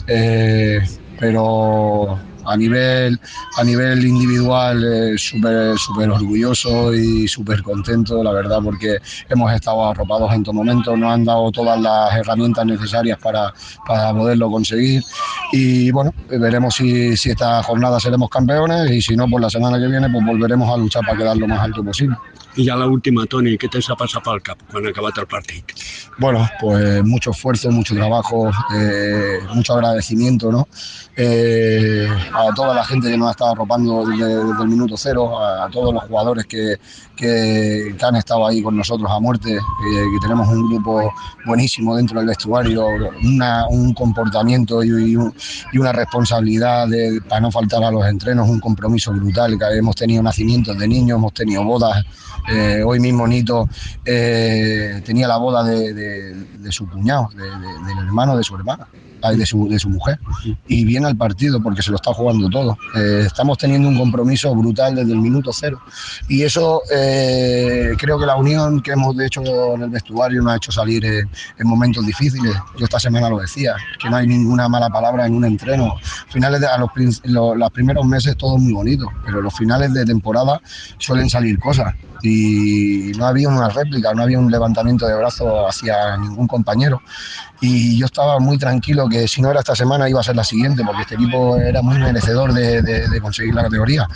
Eh, 0.07 0.79
pero 1.19 2.19
a 2.47 2.57
nivel, 2.57 3.19
a 3.57 3.63
nivel 3.63 4.05
individual 4.05 4.83
eh, 4.83 5.17
súper 5.17 5.77
super 5.77 6.09
orgulloso 6.09 6.93
y 6.93 7.27
súper 7.27 7.61
contento, 7.61 8.23
la 8.23 8.31
verdad, 8.31 8.59
porque 8.63 8.97
hemos 9.29 9.51
estado 9.53 9.89
arropados 9.89 10.33
en 10.33 10.43
todo 10.43 10.53
momento, 10.53 10.95
nos 10.95 11.13
han 11.13 11.25
dado 11.25 11.51
todas 11.51 11.79
las 11.79 12.15
herramientas 12.15 12.65
necesarias 12.65 13.17
para, 13.19 13.53
para 13.85 14.13
poderlo 14.13 14.49
conseguir 14.49 15.03
y 15.51 15.91
bueno, 15.91 16.13
veremos 16.29 16.75
si, 16.75 17.15
si 17.17 17.31
esta 17.31 17.61
jornada 17.63 17.99
seremos 17.99 18.29
campeones 18.29 18.91
y 18.91 19.01
si 19.01 19.15
no, 19.15 19.27
pues 19.27 19.41
la 19.41 19.49
semana 19.49 19.79
que 19.79 19.87
viene 19.87 20.09
pues 20.09 20.25
volveremos 20.25 20.73
a 20.73 20.77
luchar 20.77 21.03
para 21.05 21.17
quedar 21.17 21.37
lo 21.37 21.47
más 21.47 21.59
alto 21.59 21.83
posible. 21.83 22.15
I 22.57 22.65
ja 22.65 22.75
l'última, 22.75 23.27
Toni, 23.29 23.53
què 23.61 23.69
t'ha 23.69 23.95
passat 23.97 24.23
pel 24.25 24.39
cap 24.41 24.61
quan 24.71 24.87
ha 24.87 24.89
acabat 24.89 25.19
el 25.21 25.27
partit? 25.29 25.73
Bueno, 26.17 26.47
pues 26.59 27.03
mucho 27.05 27.29
esfuerzo, 27.29 27.69
mucho 27.69 27.93
trabajo, 27.93 28.49
eh, 28.75 29.39
mucho 29.53 29.75
agradecimiento, 29.75 30.51
¿no? 30.51 30.67
Eh, 31.15 32.07
a 32.37 32.53
toda 32.53 32.73
la 32.73 32.83
gente 32.83 33.09
que 33.09 33.17
nos 33.17 33.29
ha 33.29 33.31
estado 33.31 33.51
arropando 33.51 34.05
desde, 34.05 34.33
el 34.33 34.67
minuto 34.67 34.95
cero, 34.97 35.39
a, 35.39 35.69
todos 35.69 35.93
los 35.93 36.03
jugadores 36.03 36.45
que, 36.45 36.77
que, 37.15 37.95
han 38.01 38.15
estado 38.15 38.45
ahí 38.45 38.61
con 38.61 38.77
nosotros 38.77 39.09
a 39.09 39.19
muerte, 39.19 39.49
que, 39.49 40.17
tenemos 40.21 40.47
un 40.47 40.67
grupo 40.67 41.11
buenísimo 41.45 41.95
dentro 41.95 42.19
del 42.19 42.27
vestuario, 42.27 42.85
una, 43.23 43.67
un 43.67 43.93
comportamiento 43.93 44.83
y, 44.83 45.11
y, 45.11 45.15
un, 45.15 45.33
y 45.71 45.77
una 45.77 45.91
responsabilidad 45.91 46.87
de, 46.87 47.21
para 47.27 47.41
no 47.41 47.51
faltar 47.51 47.83
a 47.83 47.91
los 47.91 48.05
entrenos, 48.05 48.47
un 48.47 48.59
compromiso 48.59 49.11
brutal, 49.13 49.57
que 49.57 49.77
hemos 49.77 49.95
tenido 49.95 50.21
nacimientos 50.21 50.77
de 50.77 50.87
niños, 50.87 51.17
hemos 51.17 51.33
tenido 51.33 51.63
bodas, 51.63 52.05
eh, 52.49 52.81
hoy 52.85 52.99
mismo 52.99 53.27
Nito 53.27 53.67
eh, 54.05 55.01
tenía 55.05 55.27
la 55.27 55.37
boda 55.37 55.63
de, 55.63 55.93
de, 55.93 56.71
su 56.71 56.87
cuñado, 56.89 57.29
de, 57.35 57.43
del 57.43 57.97
hermano 58.05 58.37
de 58.37 58.43
su 58.43 58.55
hermana 58.55 58.87
de 59.21 59.45
su, 59.45 59.67
de 59.67 59.79
su 59.79 59.89
mujer 59.89 60.19
y 60.67 60.85
viene 60.85 61.07
al 61.07 61.17
partido 61.17 61.61
porque 61.61 61.81
se 61.81 61.91
lo 61.91 61.97
está 61.97 62.13
jugando 62.13 62.49
todo. 62.49 62.77
Eh, 62.95 63.23
estamos 63.25 63.57
teniendo 63.57 63.87
un 63.89 63.97
compromiso 63.97 64.53
brutal 64.55 64.95
desde 64.95 65.11
el 65.11 65.19
minuto 65.19 65.51
cero 65.53 65.81
y 66.27 66.43
eso 66.43 66.81
eh, 66.93 67.93
creo 67.97 68.19
que 68.19 68.25
la 68.25 68.35
unión 68.35 68.81
que 68.81 68.91
hemos 68.91 69.19
hecho 69.19 69.75
en 69.75 69.83
el 69.83 69.89
vestuario 69.89 70.41
nos 70.41 70.53
ha 70.53 70.55
hecho 70.57 70.71
salir 70.71 71.03
en, 71.05 71.29
en, 71.57 71.67
momentos 71.67 72.05
difíciles. 72.05 72.55
Yo 72.77 72.85
esta 72.85 72.99
semana 72.99 73.29
lo 73.29 73.39
decía, 73.39 73.75
que 73.99 74.09
no 74.09 74.17
hay 74.17 74.27
ninguna 74.27 74.69
mala 74.69 74.89
palabra 74.89 75.25
en 75.25 75.35
un 75.35 75.45
entreno. 75.45 75.95
Finales 76.29 76.61
de, 76.61 76.67
a 76.67 76.77
los, 76.77 76.89
los, 77.23 77.57
los 77.57 77.71
primeros 77.71 78.05
meses 78.05 78.37
todo 78.37 78.57
muy 78.57 78.73
bonito, 78.73 79.07
pero 79.25 79.41
los 79.41 79.55
finales 79.55 79.93
de 79.93 80.05
temporada 80.05 80.61
suelen 80.97 81.29
salir 81.29 81.59
cosas 81.59 81.93
y 82.21 83.11
no 83.17 83.25
había 83.25 83.49
una 83.49 83.69
réplica, 83.69 84.13
no 84.13 84.23
había 84.23 84.39
un 84.39 84.51
levantamiento 84.51 85.07
de 85.07 85.15
brazos 85.15 85.51
hacia 85.67 86.17
ningún 86.17 86.47
compañero. 86.47 87.01
Y 87.59 87.97
yo 87.97 88.05
estaba 88.05 88.39
muy 88.39 88.57
tranquilo 88.57 89.09
que 89.09 89.27
si 89.27 89.41
no 89.41 89.49
era 89.49 89.61
esta 89.61 89.75
semana 89.75 90.09
iba 90.09 90.19
a 90.19 90.23
ser 90.23 90.35
la 90.35 90.43
siguiente, 90.43 90.83
porque 90.85 91.01
este 91.01 91.15
equipo 91.15 91.57
era 91.57 91.81
muy 91.81 91.97
merecedor 91.97 92.53
de, 92.53 93.19
conseguir 93.21 93.55
la 93.55 93.63
categoría. 93.63 94.07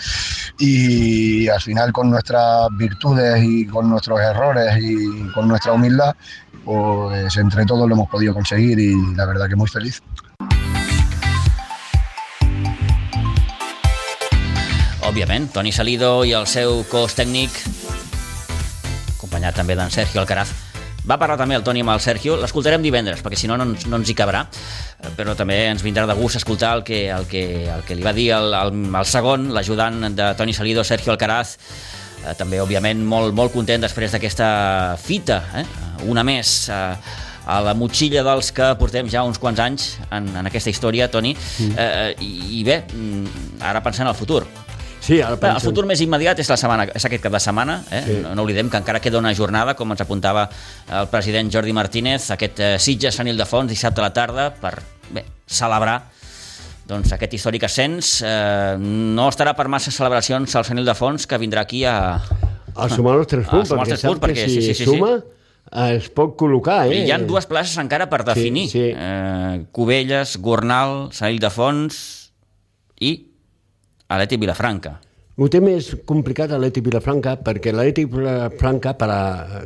Y 0.60 1.48
al 1.48 1.62
final 1.62 1.92
con 1.92 2.10
nuestras 2.10 2.68
virtudes 2.78 3.44
y 3.44 3.66
con 3.66 3.90
nuestros 3.90 4.20
errores 4.20 4.78
y 4.80 5.28
con 5.34 5.48
nuestra 5.48 5.74
humildad, 5.74 6.16
pues 6.64 7.36
entre 7.38 7.66
todos 7.66 7.88
lo 7.88 7.96
hemos 7.96 8.10
podido 8.10 8.34
conseguir 8.34 8.80
y 8.80 9.16
la 9.16 9.26
verdad 9.26 9.50
que 9.50 9.56
muy 9.56 9.68
feliz. 9.68 10.02
Òbviament, 15.12 15.50
Toni 15.52 15.74
Salido 15.76 16.22
i 16.24 16.32
el 16.38 16.46
seu 16.48 16.86
cos 16.88 17.18
acompanyat 19.32 19.56
també 19.56 19.78
d'en 19.80 19.92
Sergio 19.92 20.20
Alcaraz, 20.20 20.52
va 21.08 21.18
parlar 21.18 21.38
també 21.40 21.56
el 21.56 21.64
Toni 21.64 21.82
amb 21.82 21.94
el 21.94 22.02
Sergio, 22.04 22.36
l'escoltarem 22.38 22.84
divendres, 22.84 23.22
perquè 23.24 23.38
si 23.40 23.48
no, 23.48 23.56
no 23.58 23.66
no 23.66 23.98
ens 23.98 24.10
hi 24.12 24.14
cabrà, 24.14 24.44
però 25.16 25.34
també 25.40 25.56
ens 25.70 25.82
vindrà 25.82 26.06
de 26.06 26.14
gust 26.20 26.36
escoltar 26.42 26.76
el 26.76 26.84
que, 26.84 27.08
el 27.10 27.26
que, 27.32 27.44
el 27.72 27.82
que 27.88 27.96
li 27.96 28.04
va 28.04 28.14
dir 28.14 28.32
el, 28.36 28.54
el, 28.54 28.76
el 28.92 29.08
segon, 29.08 29.50
l'ajudant 29.56 30.12
de 30.14 30.34
Toni 30.38 30.54
Salido, 30.54 30.84
Sergio 30.84 31.14
Alcaraz, 31.16 31.56
eh, 32.26 32.36
també, 32.38 32.60
òbviament, 32.62 33.02
molt, 33.08 33.34
molt 33.34 33.56
content 33.56 33.82
després 33.82 34.12
d'aquesta 34.12 34.98
fita, 35.02 35.42
eh? 35.62 35.66
una 36.12 36.26
més, 36.28 36.68
eh, 36.70 37.30
a 37.52 37.62
la 37.66 37.74
motxilla 37.74 38.22
dels 38.28 38.52
que 38.54 38.68
portem 38.78 39.08
ja 39.10 39.24
uns 39.26 39.40
quants 39.42 39.64
anys 39.64 39.94
en, 40.12 40.28
en 40.38 40.52
aquesta 40.52 40.70
història, 40.70 41.08
Toni, 41.10 41.34
mm. 41.34 41.80
eh, 41.80 42.12
i, 42.20 42.60
i 42.60 42.66
bé, 42.68 42.82
ara 43.64 43.82
pensant 43.82 44.12
al 44.12 44.20
futur, 44.20 44.44
Sí, 45.12 45.20
ara 45.20 45.36
penso... 45.36 45.60
El 45.60 45.66
futur 45.66 45.84
més 45.90 46.00
immediat 46.00 46.40
és, 46.40 46.48
la 46.48 46.56
setmana, 46.56 46.86
és 46.96 47.06
aquest 47.08 47.24
cap 47.26 47.34
de 47.36 47.42
setmana. 47.44 47.82
Eh? 47.92 48.02
Sí. 48.06 48.14
No, 48.24 48.32
no 48.38 48.46
oblidem 48.46 48.70
que 48.72 48.80
encara 48.80 49.02
queda 49.04 49.20
una 49.20 49.34
jornada, 49.36 49.74
com 49.76 49.92
ens 49.92 50.04
apuntava 50.06 50.46
el 50.88 51.10
president 51.12 51.52
Jordi 51.52 51.76
Martínez, 51.76 52.30
aquest 52.32 52.62
eh, 52.64 52.72
Sitges 52.80 53.20
Sant 53.20 53.28
Ildefons, 53.28 53.68
dissabte 53.74 54.00
a 54.00 54.06
la 54.08 54.14
tarda, 54.16 54.48
per 54.56 54.78
bé, 55.12 55.26
celebrar 55.52 55.98
doncs, 56.88 57.12
aquest 57.18 57.36
històric 57.36 57.68
ascens. 57.68 58.14
Eh, 58.24 58.78
no 58.80 59.28
estarà 59.28 59.52
per 59.58 59.68
massa 59.72 59.92
celebracions 59.92 60.56
al 60.56 60.68
Sant 60.68 60.80
Ildefons, 60.80 61.28
que 61.28 61.40
vindrà 61.42 61.66
aquí 61.68 61.84
a... 61.84 61.98
A 62.72 62.88
sumar 62.88 63.18
els 63.20 63.28
tres 63.28 63.52
punts, 63.52 63.76
els 63.76 63.90
tres 63.92 64.08
punts, 64.08 64.24
perquè, 64.24 64.48
si 64.48 64.62
sí, 64.62 64.72
sí, 64.72 64.80
sí, 64.80 64.88
suma... 64.88 65.18
Sí 65.20 65.40
eh, 65.72 65.98
es 65.98 66.08
pot 66.16 66.38
col·locar, 66.40 66.86
eh? 66.88 67.04
Hi 67.04 67.12
ha 67.12 67.20
dues 67.20 67.48
places 67.52 67.76
encara 67.84 68.08
per 68.12 68.24
definir. 68.28 68.70
sí. 68.72 68.88
Eh, 68.96 69.66
Cubelles, 69.76 70.38
Gornal, 70.40 71.10
Sant 71.16 71.36
Ildefons 71.36 72.00
i 73.02 73.12
Aleti 74.12 74.38
Vilafranca. 74.42 74.98
Ho 75.42 75.48
té 75.50 75.62
més 75.64 75.88
complicat 76.06 76.52
l'Atlètic 76.52 76.84
Vilafranca 76.86 77.38
perquè 77.40 77.72
l'Atlètic 77.74 78.10
Vilafranca, 78.12 78.94
per 79.00 79.08
a 79.10 79.22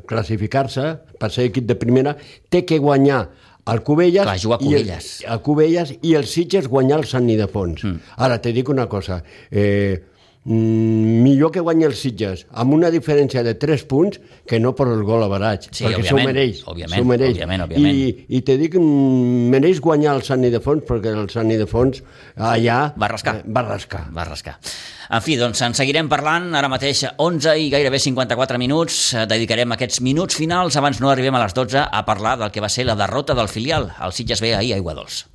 classificar-se, 0.08 0.86
per 1.20 1.32
ser 1.34 1.50
equip 1.50 1.66
de 1.68 1.76
primera, 1.80 2.14
té 2.54 2.62
que 2.70 2.78
guanyar 2.80 3.24
el 3.74 3.82
Cubelles, 3.82 4.24
Clar, 4.28 4.38
juga 4.38 4.60
a 4.60 4.62
i 4.62 4.76
el, 4.78 4.84
Cubelles. 4.86 5.08
a 5.26 5.38
Cubelles 5.41 5.93
i 6.06 6.14
el 6.20 6.28
Sitges 6.30 6.70
guanyar 6.70 7.02
el 7.02 7.08
Sant 7.10 7.26
Idefons. 7.34 7.82
Mm. 7.82 8.14
Ara, 8.28 8.38
te 8.41 8.54
dic 8.54 8.70
una 8.70 8.86
cosa. 8.88 9.24
Eh, 9.50 10.14
mm, 10.46 11.22
millor 11.26 11.52
que 11.52 11.60
guanyi 11.66 11.86
el 11.89 11.96
Sitges 11.98 12.46
amb 12.54 12.74
una 12.78 12.89
diferència 12.93 13.43
de 13.43 13.56
3 13.60 13.84
punts 13.89 14.20
que 14.48 14.60
no 14.60 14.74
per 14.78 14.88
el 14.93 15.04
gol 15.04 15.24
a 15.26 15.28
baratge, 15.32 15.70
Sí, 15.74 15.84
perquè 15.86 16.04
s'ho 16.08 16.16
mereix. 16.18 16.64
òbviament, 16.66 17.00
s'ho 17.02 17.06
mereix. 17.10 17.36
òbviament, 17.36 17.64
òbviament. 17.66 17.96
I, 17.96 18.26
I 18.38 18.41
te 18.46 18.58
dic, 18.62 18.76
mm, 18.80 19.50
mereix 19.52 19.82
guanyar 19.82 20.16
el 20.16 20.24
Sant 20.24 20.43
Idefons 20.46 20.84
perquè 20.88 21.14
el 21.18 21.30
Sant 21.34 21.52
Idefons 21.52 22.04
allà... 22.38 22.93
Va 22.98 23.08
rascar. 23.12 23.36
Eh, 23.41 23.43
va 23.48 23.66
rascar. 23.68 24.06
Va 24.16 24.24
rascar. 24.26 24.60
En 25.12 25.22
fi, 25.22 25.36
doncs 25.38 25.62
en 25.62 25.76
seguirem 25.78 26.08
parlant, 26.10 26.48
ara 26.58 26.70
mateix 26.72 27.04
11 27.22 27.52
i 27.62 27.68
gairebé 27.70 28.00
54 28.02 28.58
minuts. 28.58 29.14
Eh, 29.14 29.26
Dedicarem 29.30 29.72
aquests 29.76 30.02
minuts 30.02 30.36
finals, 30.39 30.78
abans 30.78 31.00
no 31.02 31.12
arribem 31.12 31.36
a 31.36 31.43
les 31.43 31.54
12, 31.54 31.78
a 31.91 32.06
parlar 32.06 32.38
del 32.39 32.52
que 32.52 32.62
va 32.62 32.70
ser 32.70 32.86
la 32.88 32.96
derrota 32.96 33.36
del 33.38 33.48
filial, 33.48 33.91
el 34.02 34.14
Sitges 34.14 34.41
B 34.41 34.56
ahir 34.56 34.74
a 34.74 34.76
Aiguadols. 34.78 35.26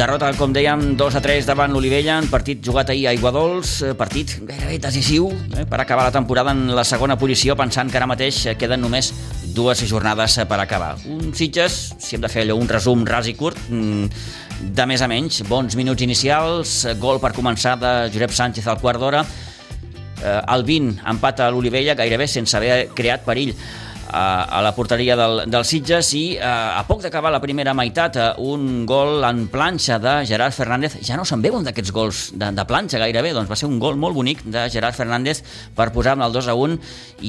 Derrota, 0.00 0.30
com 0.32 0.48
dèiem, 0.48 0.94
2 0.96 1.16
a 1.18 1.20
3 1.20 1.44
davant 1.44 1.74
l'Olivella, 1.76 2.14
en 2.22 2.28
partit 2.32 2.62
jugat 2.64 2.88
ahir 2.88 3.02
a 3.04 3.10
Aiguadols, 3.10 3.72
eh, 3.84 3.90
partit 3.92 4.30
gairebé 4.48 4.78
decisiu 4.80 5.26
eh, 5.28 5.66
per 5.68 5.76
acabar 5.82 6.06
la 6.06 6.14
temporada 6.14 6.54
en 6.56 6.70
la 6.72 6.86
segona 6.88 7.18
posició, 7.20 7.52
pensant 7.52 7.92
que 7.92 7.98
ara 8.00 8.08
mateix 8.08 8.38
eh, 8.46 8.54
queden 8.56 8.80
només 8.80 9.10
dues 9.52 9.82
jornades 9.90 10.38
eh, 10.40 10.46
per 10.48 10.56
acabar. 10.62 10.94
Un 11.04 11.34
Sitges, 11.36 11.76
si 12.00 12.16
hem 12.16 12.24
de 12.24 12.30
fer 12.32 12.46
allò, 12.46 12.56
un 12.56 12.70
resum 12.70 13.04
ras 13.04 13.28
i 13.28 13.34
curt, 13.36 13.60
mm, 13.68 14.72
de 14.72 14.88
més 14.88 15.04
a 15.04 15.10
menys, 15.12 15.42
bons 15.50 15.76
minuts 15.76 16.08
inicials, 16.08 16.78
gol 16.96 17.20
per 17.20 17.34
començar 17.36 17.76
de 17.76 17.92
Josep 18.08 18.32
Sánchez 18.32 18.72
al 18.72 18.80
quart 18.80 19.04
d'hora, 19.04 19.20
el 20.20 20.64
20 20.68 21.04
empata 21.08 21.46
a 21.46 21.52
l'Olivella 21.52 21.94
gairebé 21.96 22.26
sense 22.28 22.52
haver 22.56 22.90
creat 22.96 23.22
perill 23.24 23.54
a, 24.10 24.44
a 24.44 24.60
la 24.62 24.74
porteria 24.74 25.16
del, 25.16 25.44
del 25.50 25.64
Sitges 25.64 26.12
i 26.18 26.24
eh, 26.36 26.42
a 26.42 26.82
poc 26.88 27.02
d'acabar 27.04 27.30
la 27.32 27.40
primera 27.42 27.74
meitat 27.76 28.18
eh, 28.18 28.28
un 28.42 28.84
gol 28.88 29.24
en 29.26 29.46
planxa 29.52 30.00
de 30.02 30.14
Gerard 30.28 30.54
Fernández. 30.56 30.98
Ja 31.06 31.18
no 31.18 31.24
se'n 31.28 31.42
veuen 31.44 31.66
d'aquests 31.66 31.94
gols 31.94 32.22
de, 32.34 32.50
de 32.56 32.64
planxa 32.66 33.00
gairebé, 33.02 33.32
doncs 33.36 33.50
va 33.50 33.58
ser 33.58 33.68
un 33.70 33.78
gol 33.82 33.98
molt 34.00 34.16
bonic 34.18 34.42
de 34.50 34.66
Gerard 34.72 34.98
Fernández 34.98 35.44
per 35.76 35.90
posar-ne 35.94 36.26
el 36.26 36.34
2 36.34 36.50
a 36.50 36.56
1 36.58 36.78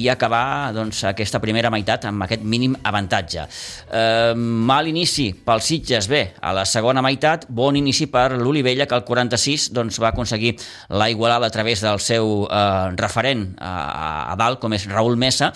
i 0.02 0.08
acabar 0.10 0.72
doncs, 0.74 1.04
aquesta 1.12 1.40
primera 1.42 1.70
meitat 1.72 2.08
amb 2.10 2.26
aquest 2.26 2.42
mínim 2.42 2.74
avantatge. 2.82 3.46
Eh, 3.92 4.34
mal 4.36 4.90
inici 4.90 5.30
pel 5.46 5.62
Sitges 5.62 6.10
bé, 6.10 6.24
a 6.40 6.54
la 6.56 6.66
segona 6.68 7.04
meitat 7.04 7.46
bon 7.48 7.78
inici 7.78 8.08
per 8.10 8.32
l'Olivella 8.34 8.88
que 8.90 8.98
al 8.98 9.06
46 9.06 9.70
doncs, 9.76 10.00
va 10.02 10.10
aconseguir 10.10 10.56
la 10.90 11.10
igualada 11.10 11.46
a 11.46 11.54
través 11.54 11.84
del 11.84 12.00
seu 12.02 12.46
eh, 12.48 12.92
referent 12.98 13.52
a, 13.60 14.32
a 14.32 14.36
dalt 14.40 14.60
com 14.62 14.74
és 14.74 14.88
Raül 14.90 15.16
Mesa 15.20 15.52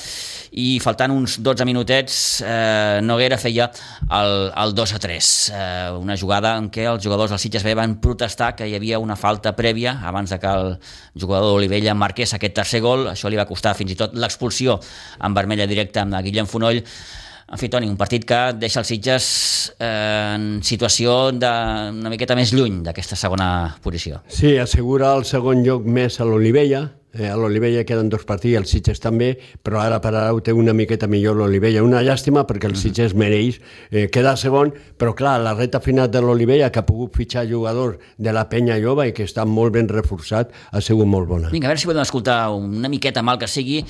i 0.57 0.77
faltant 0.81 1.13
uns 1.17 1.39
12 1.43 1.67
minutets 1.69 2.19
eh, 2.45 3.01
Noguera 3.03 3.39
feia 3.41 3.71
el, 4.13 4.35
el 4.53 4.75
2 4.77 4.95
a 4.97 5.03
3 5.03 5.33
eh, 5.57 5.91
una 5.97 6.17
jugada 6.21 6.55
en 6.61 6.71
què 6.73 6.87
els 6.91 7.05
jugadors 7.05 7.33
del 7.33 7.43
Sitges 7.43 7.67
B 7.67 7.75
van 7.79 7.99
protestar 8.05 8.53
que 8.57 8.69
hi 8.69 8.77
havia 8.79 9.01
una 9.03 9.17
falta 9.17 9.57
prèvia 9.59 9.99
abans 10.07 10.31
de 10.31 10.41
que 10.43 10.53
el 10.53 10.75
jugador 11.19 11.55
d'Olivella 11.55 11.97
marqués 11.99 12.37
aquest 12.37 12.57
tercer 12.61 12.83
gol, 12.85 13.09
això 13.13 13.33
li 13.33 13.41
va 13.41 13.49
costar 13.49 13.75
fins 13.79 13.97
i 13.97 13.99
tot 13.99 14.17
l'expulsió 14.17 14.81
en 15.25 15.37
vermella 15.37 15.67
directa 15.67 16.05
amb 16.05 16.21
Guillem 16.23 16.51
Fonoll 16.51 16.85
en 17.47 17.61
fi, 17.61 17.69
Toni, 17.71 17.87
un 17.87 17.95
partit 17.95 18.25
que 18.27 18.39
deixa 18.59 18.81
els 18.83 18.89
Sitges 18.91 19.27
eh, 19.79 20.35
en 20.35 20.47
situació 20.67 21.31
de, 21.31 21.51
una 21.95 22.11
miqueta 22.11 22.35
més 22.35 22.51
lluny 22.51 22.81
d'aquesta 22.83 23.15
segona 23.19 23.49
posició. 23.85 24.19
Sí, 24.27 24.57
assegura 24.59 25.13
el 25.15 25.23
segon 25.29 25.63
lloc 25.63 25.87
més 25.87 26.19
a 26.19 26.27
l'Olivella. 26.27 26.89
Eh, 27.17 27.29
a 27.31 27.37
l'Olivella 27.37 27.85
queden 27.89 28.11
dos 28.13 28.27
partits, 28.29 28.59
el 28.59 28.67
Sitges 28.69 29.01
també, 29.01 29.31
però 29.65 29.81
ara 29.81 30.01
per 30.05 30.13
ara 30.13 30.35
ho 30.35 30.43
té 30.45 30.53
una 30.53 30.75
miqueta 30.77 31.09
millor 31.09 31.39
l'Olivella. 31.39 31.85
Una 31.85 32.03
llàstima 32.05 32.45
perquè 32.49 32.69
el 32.69 32.77
Sitges 32.77 33.15
mereix 33.17 33.57
eh, 33.91 34.07
quedar 34.13 34.37
segon, 34.37 34.75
però 35.01 35.15
clar, 35.17 35.39
la 35.41 35.55
reta 35.57 35.81
final 35.81 36.11
de 36.13 36.21
l'Olivella, 36.21 36.69
que 36.71 36.83
ha 36.83 36.87
pogut 36.89 37.17
fitxar 37.17 37.47
jugadors 37.49 37.97
de 38.19 38.35
la 38.37 38.47
penya 38.51 38.77
jove 38.83 39.09
i 39.09 39.15
que 39.17 39.25
està 39.25 39.47
molt 39.49 39.73
ben 39.73 39.89
reforçat, 39.89 40.53
ha 40.73 40.85
sigut 40.85 41.09
molt 41.09 41.31
bona. 41.31 41.53
Vinga, 41.55 41.71
a 41.71 41.73
veure 41.73 41.81
si 41.81 41.89
podem 41.89 42.05
escoltar 42.05 42.39
una 42.53 42.93
miqueta 42.93 43.25
mal 43.25 43.41
que 43.41 43.49
sigui 43.49 43.81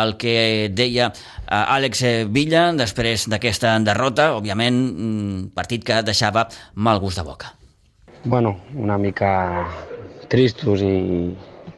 el 0.00 0.16
que 0.16 0.34
deia 0.72 1.12
eh, 1.12 1.62
Àlex 1.62 2.04
Villa 2.32 2.70
després 2.78 3.28
d'aquesta 3.28 3.76
derrota, 3.84 4.32
òbviament 4.38 4.82
mm, 4.88 5.48
partit 5.56 5.84
que 5.84 6.00
deixava 6.06 6.48
mal 6.74 7.02
gust 7.04 7.20
de 7.20 7.26
boca. 7.28 7.52
Bueno, 8.24 8.60
una 8.78 8.96
mica 9.02 9.66
tristos 10.30 10.80
i, 10.80 10.92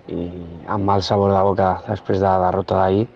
i 0.08 0.30
amb 0.68 0.84
mal 0.84 1.02
sabor 1.02 1.32
de 1.32 1.42
boca 1.46 1.68
després 1.88 2.20
de 2.20 2.26
la 2.26 2.48
derrota 2.48 2.80
d'ahir. 2.80 3.06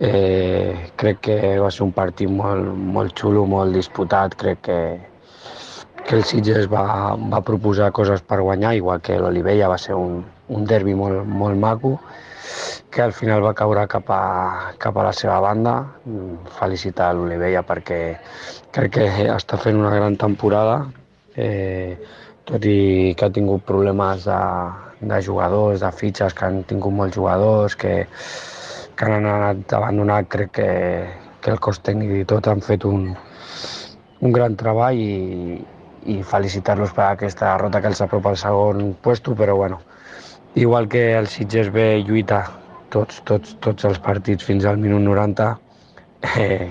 Eh, 0.00 0.90
crec 0.96 1.20
que 1.26 1.36
va 1.60 1.70
ser 1.70 1.84
un 1.84 1.92
partit 1.92 2.30
molt, 2.30 2.72
molt 2.96 3.14
xulo, 3.20 3.44
molt 3.46 3.76
disputat. 3.76 4.34
Crec 4.40 4.62
que, 4.64 4.80
que 6.06 6.16
el 6.16 6.24
Sitges 6.24 6.70
va, 6.72 7.14
va 7.14 7.42
proposar 7.46 7.92
coses 7.92 8.22
per 8.22 8.40
guanyar, 8.40 8.74
igual 8.78 9.02
que 9.04 9.18
l'Olivella 9.20 9.68
va 9.68 9.78
ser 9.78 9.94
un, 9.94 10.22
un 10.48 10.64
derbi 10.66 10.96
molt, 10.96 11.26
molt 11.26 11.60
maco, 11.60 11.98
que 12.90 13.02
al 13.04 13.12
final 13.14 13.44
va 13.44 13.54
caure 13.54 13.86
cap 13.86 14.08
a, 14.10 14.22
cap 14.82 14.96
a 14.96 15.06
la 15.06 15.12
seva 15.12 15.38
banda. 15.44 15.76
Felicitar 16.58 17.12
l'Olivella 17.14 17.62
perquè 17.62 18.00
crec 18.72 18.96
que 18.96 19.10
està 19.28 19.60
fent 19.60 19.78
una 19.78 19.92
gran 19.94 20.16
temporada, 20.16 20.80
eh, 21.36 21.98
tot 22.48 22.64
i 22.66 23.14
que 23.14 23.26
ha 23.28 23.34
tingut 23.34 23.62
problemes 23.68 24.24
de, 24.26 24.40
de 25.00 25.22
jugadors, 25.22 25.80
de 25.80 25.90
fitxes, 25.92 26.34
que 26.36 26.46
han 26.46 26.62
tingut 26.68 26.94
molts 26.94 27.16
jugadors, 27.16 27.76
que, 27.76 28.06
que 28.96 29.08
han 29.08 29.26
anat 29.26 29.72
abandonat, 29.76 30.28
crec 30.32 30.54
que, 30.58 30.70
que 31.40 31.52
el 31.54 31.60
cos 31.60 31.80
tècnic 31.86 32.12
i 32.20 32.24
tot 32.28 32.48
han 32.50 32.60
fet 32.64 32.84
un, 32.88 33.10
un 34.20 34.34
gran 34.36 34.56
treball 34.60 35.00
i, 35.00 35.60
i 36.12 36.20
felicitar-los 36.32 36.92
per 36.96 37.06
aquesta 37.08 37.54
derrota 37.54 37.80
que 37.80 37.92
els 37.92 38.02
apropa 38.04 38.32
al 38.32 38.40
segon 38.40 38.94
puesto, 39.02 39.34
però 39.36 39.56
bueno, 39.56 39.80
igual 40.54 40.88
que 40.88 41.14
el 41.16 41.28
Sitges 41.28 41.72
B 41.72 42.04
lluita 42.04 42.44
tots, 42.90 43.22
tots, 43.24 43.56
tots 43.64 43.86
els 43.88 43.98
partits 44.02 44.44
fins 44.44 44.66
al 44.66 44.78
minut 44.82 45.02
90, 45.06 45.48
eh, 46.36 46.70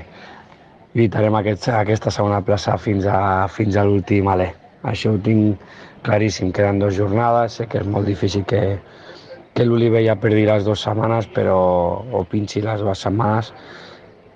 lluitarem 0.93 1.35
aquest, 1.39 1.69
aquesta 1.73 2.11
segona 2.13 2.41
plaça 2.45 2.77
fins 2.77 3.07
a, 3.09 3.47
fins 3.49 3.77
a 3.77 3.85
l'últim 3.87 4.29
alè. 4.29 4.51
Això 4.89 5.13
ho 5.15 5.21
tinc 5.23 5.59
claríssim, 6.03 6.53
queden 6.55 6.79
dues 6.79 6.97
jornades, 6.97 7.59
sé 7.59 7.67
que 7.67 7.81
és 7.81 7.87
molt 7.87 8.07
difícil 8.07 8.45
que, 8.49 8.79
que 9.53 9.65
l'Olivella 9.67 10.17
perdi 10.21 10.45
les 10.47 10.65
dues 10.67 10.83
setmanes 10.85 11.27
però, 11.35 11.59
o 12.11 12.23
pinxi 12.29 12.63
les 12.65 12.81
dues 12.83 13.05
setmanes, 13.05 13.53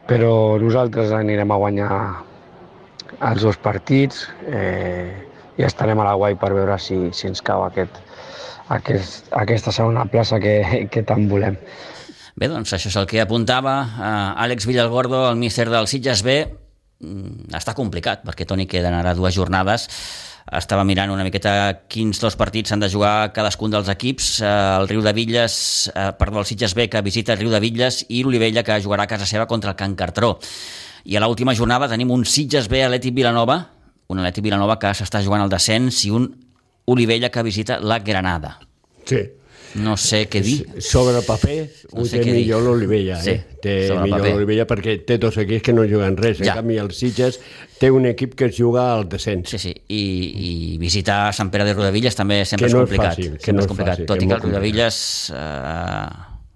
però 0.09 0.59
nosaltres 0.61 1.13
anirem 1.15 1.51
a 1.51 1.59
guanyar 1.61 1.93
els 3.23 3.45
dos 3.45 3.59
partits 3.61 4.25
eh, 4.49 5.13
i 5.57 5.63
estarem 5.63 5.99
a 6.01 6.07
la 6.09 6.17
guai 6.19 6.35
per 6.39 6.51
veure 6.55 6.77
si, 6.81 6.97
si 7.15 7.29
ens 7.29 7.43
cau 7.45 7.63
aquest, 7.65 8.01
aquest, 8.73 9.29
aquesta 9.37 9.71
segona 9.71 10.05
plaça 10.09 10.41
que, 10.43 10.87
que 10.91 11.05
tant 11.07 11.29
volem. 11.31 11.57
Bé, 12.33 12.49
doncs 12.49 12.73
això 12.73 12.89
és 12.89 12.97
el 12.97 13.07
que 13.09 13.21
apuntava 13.21 13.77
eh, 13.85 14.43
Àlex 14.45 14.67
Villalgordo, 14.67 15.27
el 15.29 15.39
míster 15.39 15.69
del 15.69 15.87
Sitges 15.87 16.23
B. 16.25 16.39
Mm, 17.03 17.53
està 17.53 17.75
complicat, 17.77 18.23
perquè 18.25 18.47
Toni 18.49 18.65
queden 18.69 18.95
ara 18.97 19.13
dues 19.15 19.35
jornades. 19.37 19.87
Estava 20.51 20.83
mirant 20.83 21.11
una 21.13 21.23
miqueta 21.23 21.85
quins 21.87 22.19
dos 22.19 22.35
partits 22.35 22.69
s'han 22.69 22.81
de 22.83 22.89
jugar 22.91 23.31
cadascun 23.35 23.71
dels 23.71 23.87
equips. 23.89 24.41
Eh, 24.41 24.47
el 24.81 24.89
Riu 24.89 25.01
de 25.01 25.13
Villes, 25.15 25.91
eh, 25.95 26.11
perdó, 26.19 26.39
el 26.39 26.45
Sitges 26.45 26.75
B, 26.75 26.89
que 26.89 27.01
visita 27.01 27.33
el 27.33 27.39
Riu 27.39 27.51
de 27.53 27.61
Villes, 27.63 28.05
i 28.09 28.23
l'Olivella, 28.23 28.63
que 28.63 28.81
jugarà 28.83 29.07
a 29.07 29.11
casa 29.11 29.25
seva 29.25 29.47
contra 29.47 29.71
el 29.71 29.77
Can 29.79 29.95
Cartró. 29.95 30.37
I 31.05 31.15
a 31.15 31.23
l'última 31.23 31.55
jornada 31.55 31.87
tenim 31.87 32.11
un 32.11 32.25
Sitges 32.25 32.67
B 32.67 32.83
Atlètic 32.83 33.15
Vilanova, 33.15 33.59
un 34.07 34.19
Atlètic 34.19 34.43
Vilanova 34.43 34.77
que 34.79 34.91
s'està 34.95 35.23
jugant 35.23 35.41
al 35.43 35.51
descens, 35.51 36.03
i 36.05 36.11
un 36.11 36.27
Olivella 36.85 37.31
que 37.31 37.43
visita 37.43 37.79
la 37.79 37.99
Granada. 37.99 38.57
Sí. 39.05 39.23
No 39.75 39.95
sé 39.97 40.27
què 40.29 40.41
dir. 40.45 40.67
Sobre 40.83 41.15
el 41.17 41.23
paper 41.25 41.55
No 41.93 42.03
ho 42.03 42.05
sé 42.05 42.19
té 42.21 42.31
millor 42.31 42.61
l'Olivella, 42.61 43.17
Sí, 43.23 43.31
eh? 43.31 43.57
Té 43.63 43.75
sobre 43.87 44.03
millor 44.05 44.27
l'Olivella 44.27 44.65
perquè 44.69 44.99
té 45.07 45.17
dos 45.17 45.37
equips 45.41 45.63
que 45.65 45.73
no 45.73 45.85
juguen 45.89 46.17
res. 46.19 46.37
Ja. 46.37 46.53
En 46.53 46.61
canvi, 46.61 46.77
el 46.77 46.91
Sitges 46.93 47.39
té 47.79 47.89
un 47.91 48.05
equip 48.05 48.35
que 48.35 48.45
es 48.51 48.57
juga 48.57 48.93
al 48.93 49.07
descens. 49.09 49.49
Sí, 49.49 49.57
sí, 49.59 49.73
i, 49.87 50.03
i 50.47 50.77
visitar 50.77 51.33
Sant 51.33 51.49
Pere 51.53 51.65
de 51.65 51.73
Rodavilles 51.73 52.15
també 52.15 52.43
sempre 52.45 52.67
Que 52.67 52.71
és 52.71 52.75
no 52.77 52.83
és 52.83 52.89
complicat. 52.89 53.17
fàcil, 53.17 53.31
que 53.37 53.45
sempre 53.45 53.53
no 53.57 53.59
és 53.59 53.65
és 53.65 53.71
complicat, 53.73 53.95
fàcil, 53.97 54.05
tot 54.11 54.19
que 54.19 54.25
i 54.25 54.27
és 54.27 54.33
que 54.33 54.39
el 54.39 54.51
Rodavilles 54.51 54.99
eh, 55.33 56.07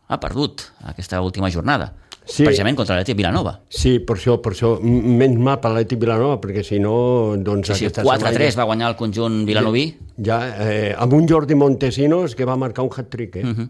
ha 0.08 0.20
perdut 0.24 0.68
aquesta 0.94 1.22
última 1.22 1.50
jornada, 1.52 1.94
Sí. 2.28 2.44
precisament 2.44 2.76
contra 2.76 2.96
l'Atlètic 2.98 3.18
Vilanova. 3.18 3.54
Sí, 3.72 3.98
per 4.04 4.18
això, 4.18 4.38
per 4.44 4.52
això, 4.54 4.74
menys 4.84 5.40
mal 5.40 5.62
per 5.64 5.72
l'Atlètic 5.72 6.02
Vilanova, 6.02 6.38
perquè 6.44 6.64
si 6.66 6.80
no, 6.84 7.36
doncs 7.40 7.72
Sí, 7.72 7.80
sí, 7.80 7.86
aquesta 7.88 8.04
4-3 8.04 8.58
va 8.60 8.68
guanyar 8.68 8.92
el 8.92 8.98
conjunt 9.00 9.46
vilanoví. 9.48 9.86
Ja, 10.24 10.42
eh, 10.68 10.94
amb 10.98 11.14
un 11.14 11.28
Jordi 11.30 11.56
Montesinos 11.56 12.36
que 12.36 12.46
va 12.46 12.58
marcar 12.60 12.84
un 12.84 12.92
hat-trick, 12.96 13.38
eh? 13.38 13.44
Mhm. 13.46 13.70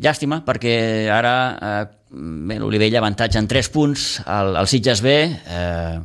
Llàstima, 0.00 0.40
perquè 0.44 1.10
ara 1.12 1.34
eh, 1.60 2.56
l'Olivella 2.58 2.98
avantatge 2.98 3.38
en 3.38 3.46
3 3.46 3.68
punts, 3.68 4.22
el, 4.26 4.56
el 4.56 4.66
Sitges 4.66 5.02
B, 5.04 5.16
eh, 5.28 5.98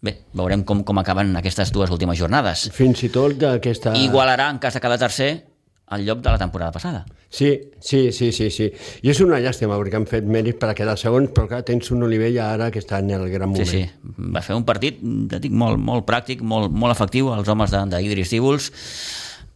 bé, 0.00 0.14
veurem 0.32 0.64
com, 0.64 0.82
com 0.82 0.98
acaben 0.98 1.34
aquestes 1.36 1.72
dues 1.72 1.90
últimes 1.92 2.18
jornades. 2.18 2.70
Fins 2.72 3.02
i 3.04 3.10
tot 3.12 3.36
d'aquesta... 3.38 3.92
Igualarà, 4.00 4.48
en 4.50 4.58
cas 4.58 4.74
de 4.74 4.80
cada 4.80 4.98
tercer, 4.98 5.44
el 5.90 6.04
lloc 6.04 6.20
de 6.20 6.30
la 6.30 6.38
temporada 6.38 6.72
passada. 6.72 7.04
Sí, 7.28 7.70
sí, 7.80 8.12
sí, 8.12 8.32
sí, 8.32 8.50
sí. 8.50 8.70
I 9.02 9.10
és 9.12 9.20
una 9.22 9.38
llàstima 9.42 9.76
perquè 9.78 9.98
han 9.98 10.06
fet 10.10 10.26
mèrits 10.26 10.58
per 10.58 10.70
a 10.72 10.74
quedar 10.78 10.96
segons, 10.98 11.30
però 11.34 11.46
clar, 11.50 11.62
tens 11.66 11.90
un 11.94 12.02
Olivella 12.06 12.48
ara 12.54 12.70
que 12.74 12.80
està 12.82 12.98
en 13.02 13.12
el 13.14 13.28
gran 13.30 13.50
moment. 13.52 13.68
Sí, 13.68 13.84
sí. 13.84 14.16
Va 14.34 14.42
fer 14.42 14.56
un 14.58 14.66
partit, 14.66 14.98
ja 15.30 15.40
dic, 15.42 15.54
molt, 15.54 15.78
molt 15.78 16.06
pràctic, 16.08 16.42
molt, 16.42 16.74
molt 16.74 16.96
efectiu, 16.96 17.30
els 17.34 17.48
homes 17.52 17.74
d'Idris 17.74 18.34
Tíbols, 18.34 18.70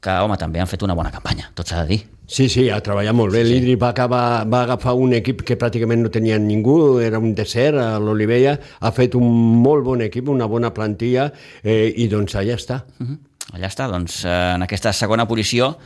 que, 0.01 0.17
home, 0.23 0.37
també 0.41 0.63
han 0.63 0.71
fet 0.71 0.83
una 0.87 0.97
bona 0.97 1.13
campanya, 1.13 1.51
tot 1.55 1.69
s'ha 1.69 1.83
de 1.85 1.95
dir. 1.95 2.01
Sí, 2.31 2.47
sí, 2.49 2.69
ha 2.71 2.79
treballat 2.85 3.17
molt 3.17 3.35
bé. 3.35 3.43
Sí, 3.43 3.49
sí. 3.49 3.57
L'Idri 3.57 3.75
va, 3.81 3.91
acabar, 3.91 4.23
va 4.47 4.63
agafar 4.63 4.95
un 4.95 5.17
equip 5.19 5.43
que 5.47 5.59
pràcticament 5.59 6.05
no 6.05 6.13
tenia 6.15 6.39
ningú, 6.39 7.01
era 7.03 7.19
un 7.19 7.35
desert 7.35 7.81
l'Olivella, 8.01 8.55
ha 8.79 8.93
fet 8.95 9.17
un 9.19 9.27
molt 9.65 9.83
bon 9.89 10.05
equip, 10.07 10.31
una 10.31 10.47
bona 10.47 10.71
plantilla, 10.77 11.27
eh, 11.65 11.91
i 11.91 12.07
doncs 12.13 12.39
allà 12.39 12.55
està. 12.55 12.85
Uh 13.01 13.07
-huh. 13.09 13.19
Allà 13.57 13.67
està, 13.67 13.89
doncs, 13.91 14.25
eh, 14.25 14.55
en 14.55 14.63
aquesta 14.63 14.93
segona 14.93 15.27
posició, 15.27 15.77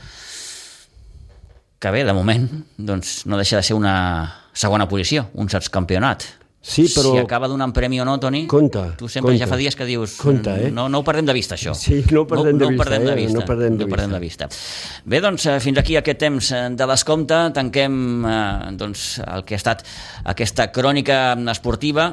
que 1.85 1.91
bé, 1.93 2.01
de 2.09 2.15
moment, 2.17 2.47
doncs, 2.81 3.27
no 3.29 3.37
deixa 3.37 3.59
de 3.59 3.67
ser 3.67 3.75
una 3.77 3.93
segona 4.57 4.87
posició, 4.89 5.27
un 5.37 5.51
campionat. 5.69 6.25
Sí, 6.65 6.87
però... 6.89 7.13
Si 7.13 7.21
acaba 7.21 7.49
donant 7.51 7.75
premi 7.77 7.99
o 8.01 8.07
no, 8.09 8.17
Toni, 8.17 8.47
compte, 8.49 8.81
tu 8.97 9.05
sempre 9.05 9.35
compte. 9.35 9.43
ja 9.43 9.49
fa 9.51 9.59
dies 9.61 9.77
que 9.77 9.85
dius 9.85 10.15
compte, 10.17 10.49
eh? 10.49 10.71
no, 10.73 10.87
no 10.89 11.03
ho 11.03 11.05
perdem 11.05 11.27
de 11.29 11.35
vista, 11.37 11.59
això. 11.59 11.75
Sí, 11.77 11.99
no 12.09 12.23
ho 12.23 12.29
perdem, 12.31 12.57
no, 12.57 12.63
de, 12.63 12.65
no 12.65 12.71
vista, 12.73 12.85
perdem 12.85 13.03
eh? 13.03 13.11
de 13.11 13.17
vista. 13.19 13.37
No 13.37 13.45
perdem 13.45 13.77
de, 13.77 13.85
no 13.85 13.91
perdem 13.91 14.15
de 14.17 14.21
vista. 14.23 14.49
Bé, 15.05 15.21
doncs, 15.21 15.45
eh, 15.45 15.59
fins 15.61 15.83
aquí 15.83 15.99
aquest 16.01 16.23
temps 16.23 16.49
eh, 16.57 16.63
de 16.73 16.87
descompte. 16.89 17.41
Tanquem 17.59 17.99
eh, 18.25 18.39
doncs, 18.81 19.05
el 19.27 19.45
que 19.45 19.59
ha 19.59 19.61
estat 19.61 19.85
aquesta 20.33 20.71
crònica 20.73 21.19
esportiva, 21.53 22.07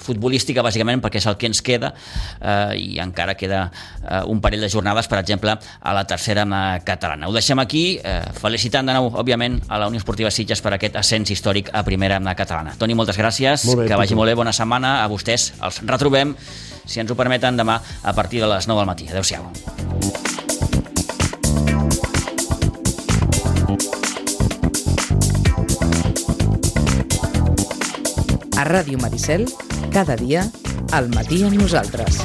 futbolística, 0.00 0.64
bàsicament, 0.64 1.04
perquè 1.04 1.20
és 1.20 1.28
el 1.28 1.36
que 1.36 1.52
ens 1.52 1.60
queda, 1.64 1.92
eh, 2.40 2.80
i 2.80 2.98
encara 3.04 3.36
queda 3.36 3.66
eh, 3.68 4.22
un 4.32 4.40
parell 4.40 4.64
de 4.64 4.72
jornades, 4.72 5.12
per 5.12 5.20
exemple, 5.20 5.58
a 5.60 5.94
la 5.96 6.06
tercera 6.08 6.48
catalana. 6.88 7.28
Ho 7.28 7.36
deixem 7.36 7.60
aquí, 7.60 7.84
eh, 8.00 8.20
felicitant 8.40 8.88
de 8.88 8.96
nou, 8.96 9.12
òbviament, 9.12 9.60
a 9.68 9.78
la 9.84 9.92
Unió 9.92 10.00
Esportiva 10.00 10.32
Sitges 10.32 10.64
per 10.64 10.72
aquest 10.78 10.96
ascens 11.04 11.36
històric 11.36 11.68
a 11.72 11.84
primera 11.84 12.16
catalana. 12.34 12.74
Toni, 12.80 12.96
moltes 12.96 13.20
gràcies, 13.20 13.68
molt 13.74 13.84
bé, 13.84 13.90
que 13.90 13.98
vagi 13.98 14.14
molt 14.14 14.30
bé, 14.30 14.34
bona 14.38 14.52
setmana 14.54 15.02
a 15.02 15.08
vostès. 15.10 15.52
Els 15.62 15.80
retrobem, 15.86 16.34
si 16.86 17.00
ens 17.02 17.10
ho 17.10 17.16
permeten, 17.18 17.58
demà 17.58 17.80
a 18.02 18.14
partir 18.14 18.42
de 18.42 18.50
les 18.50 18.68
9 18.68 18.80
del 18.80 18.86
matí. 18.86 19.08
Adéu-siau. 19.10 19.50
A 28.54 28.64
Ràdio 28.64 29.00
Maricel, 29.02 29.48
cada 29.92 30.16
dia, 30.16 30.46
al 30.92 31.10
matí 31.12 31.42
amb 31.44 31.58
nosaltres. 31.58 32.22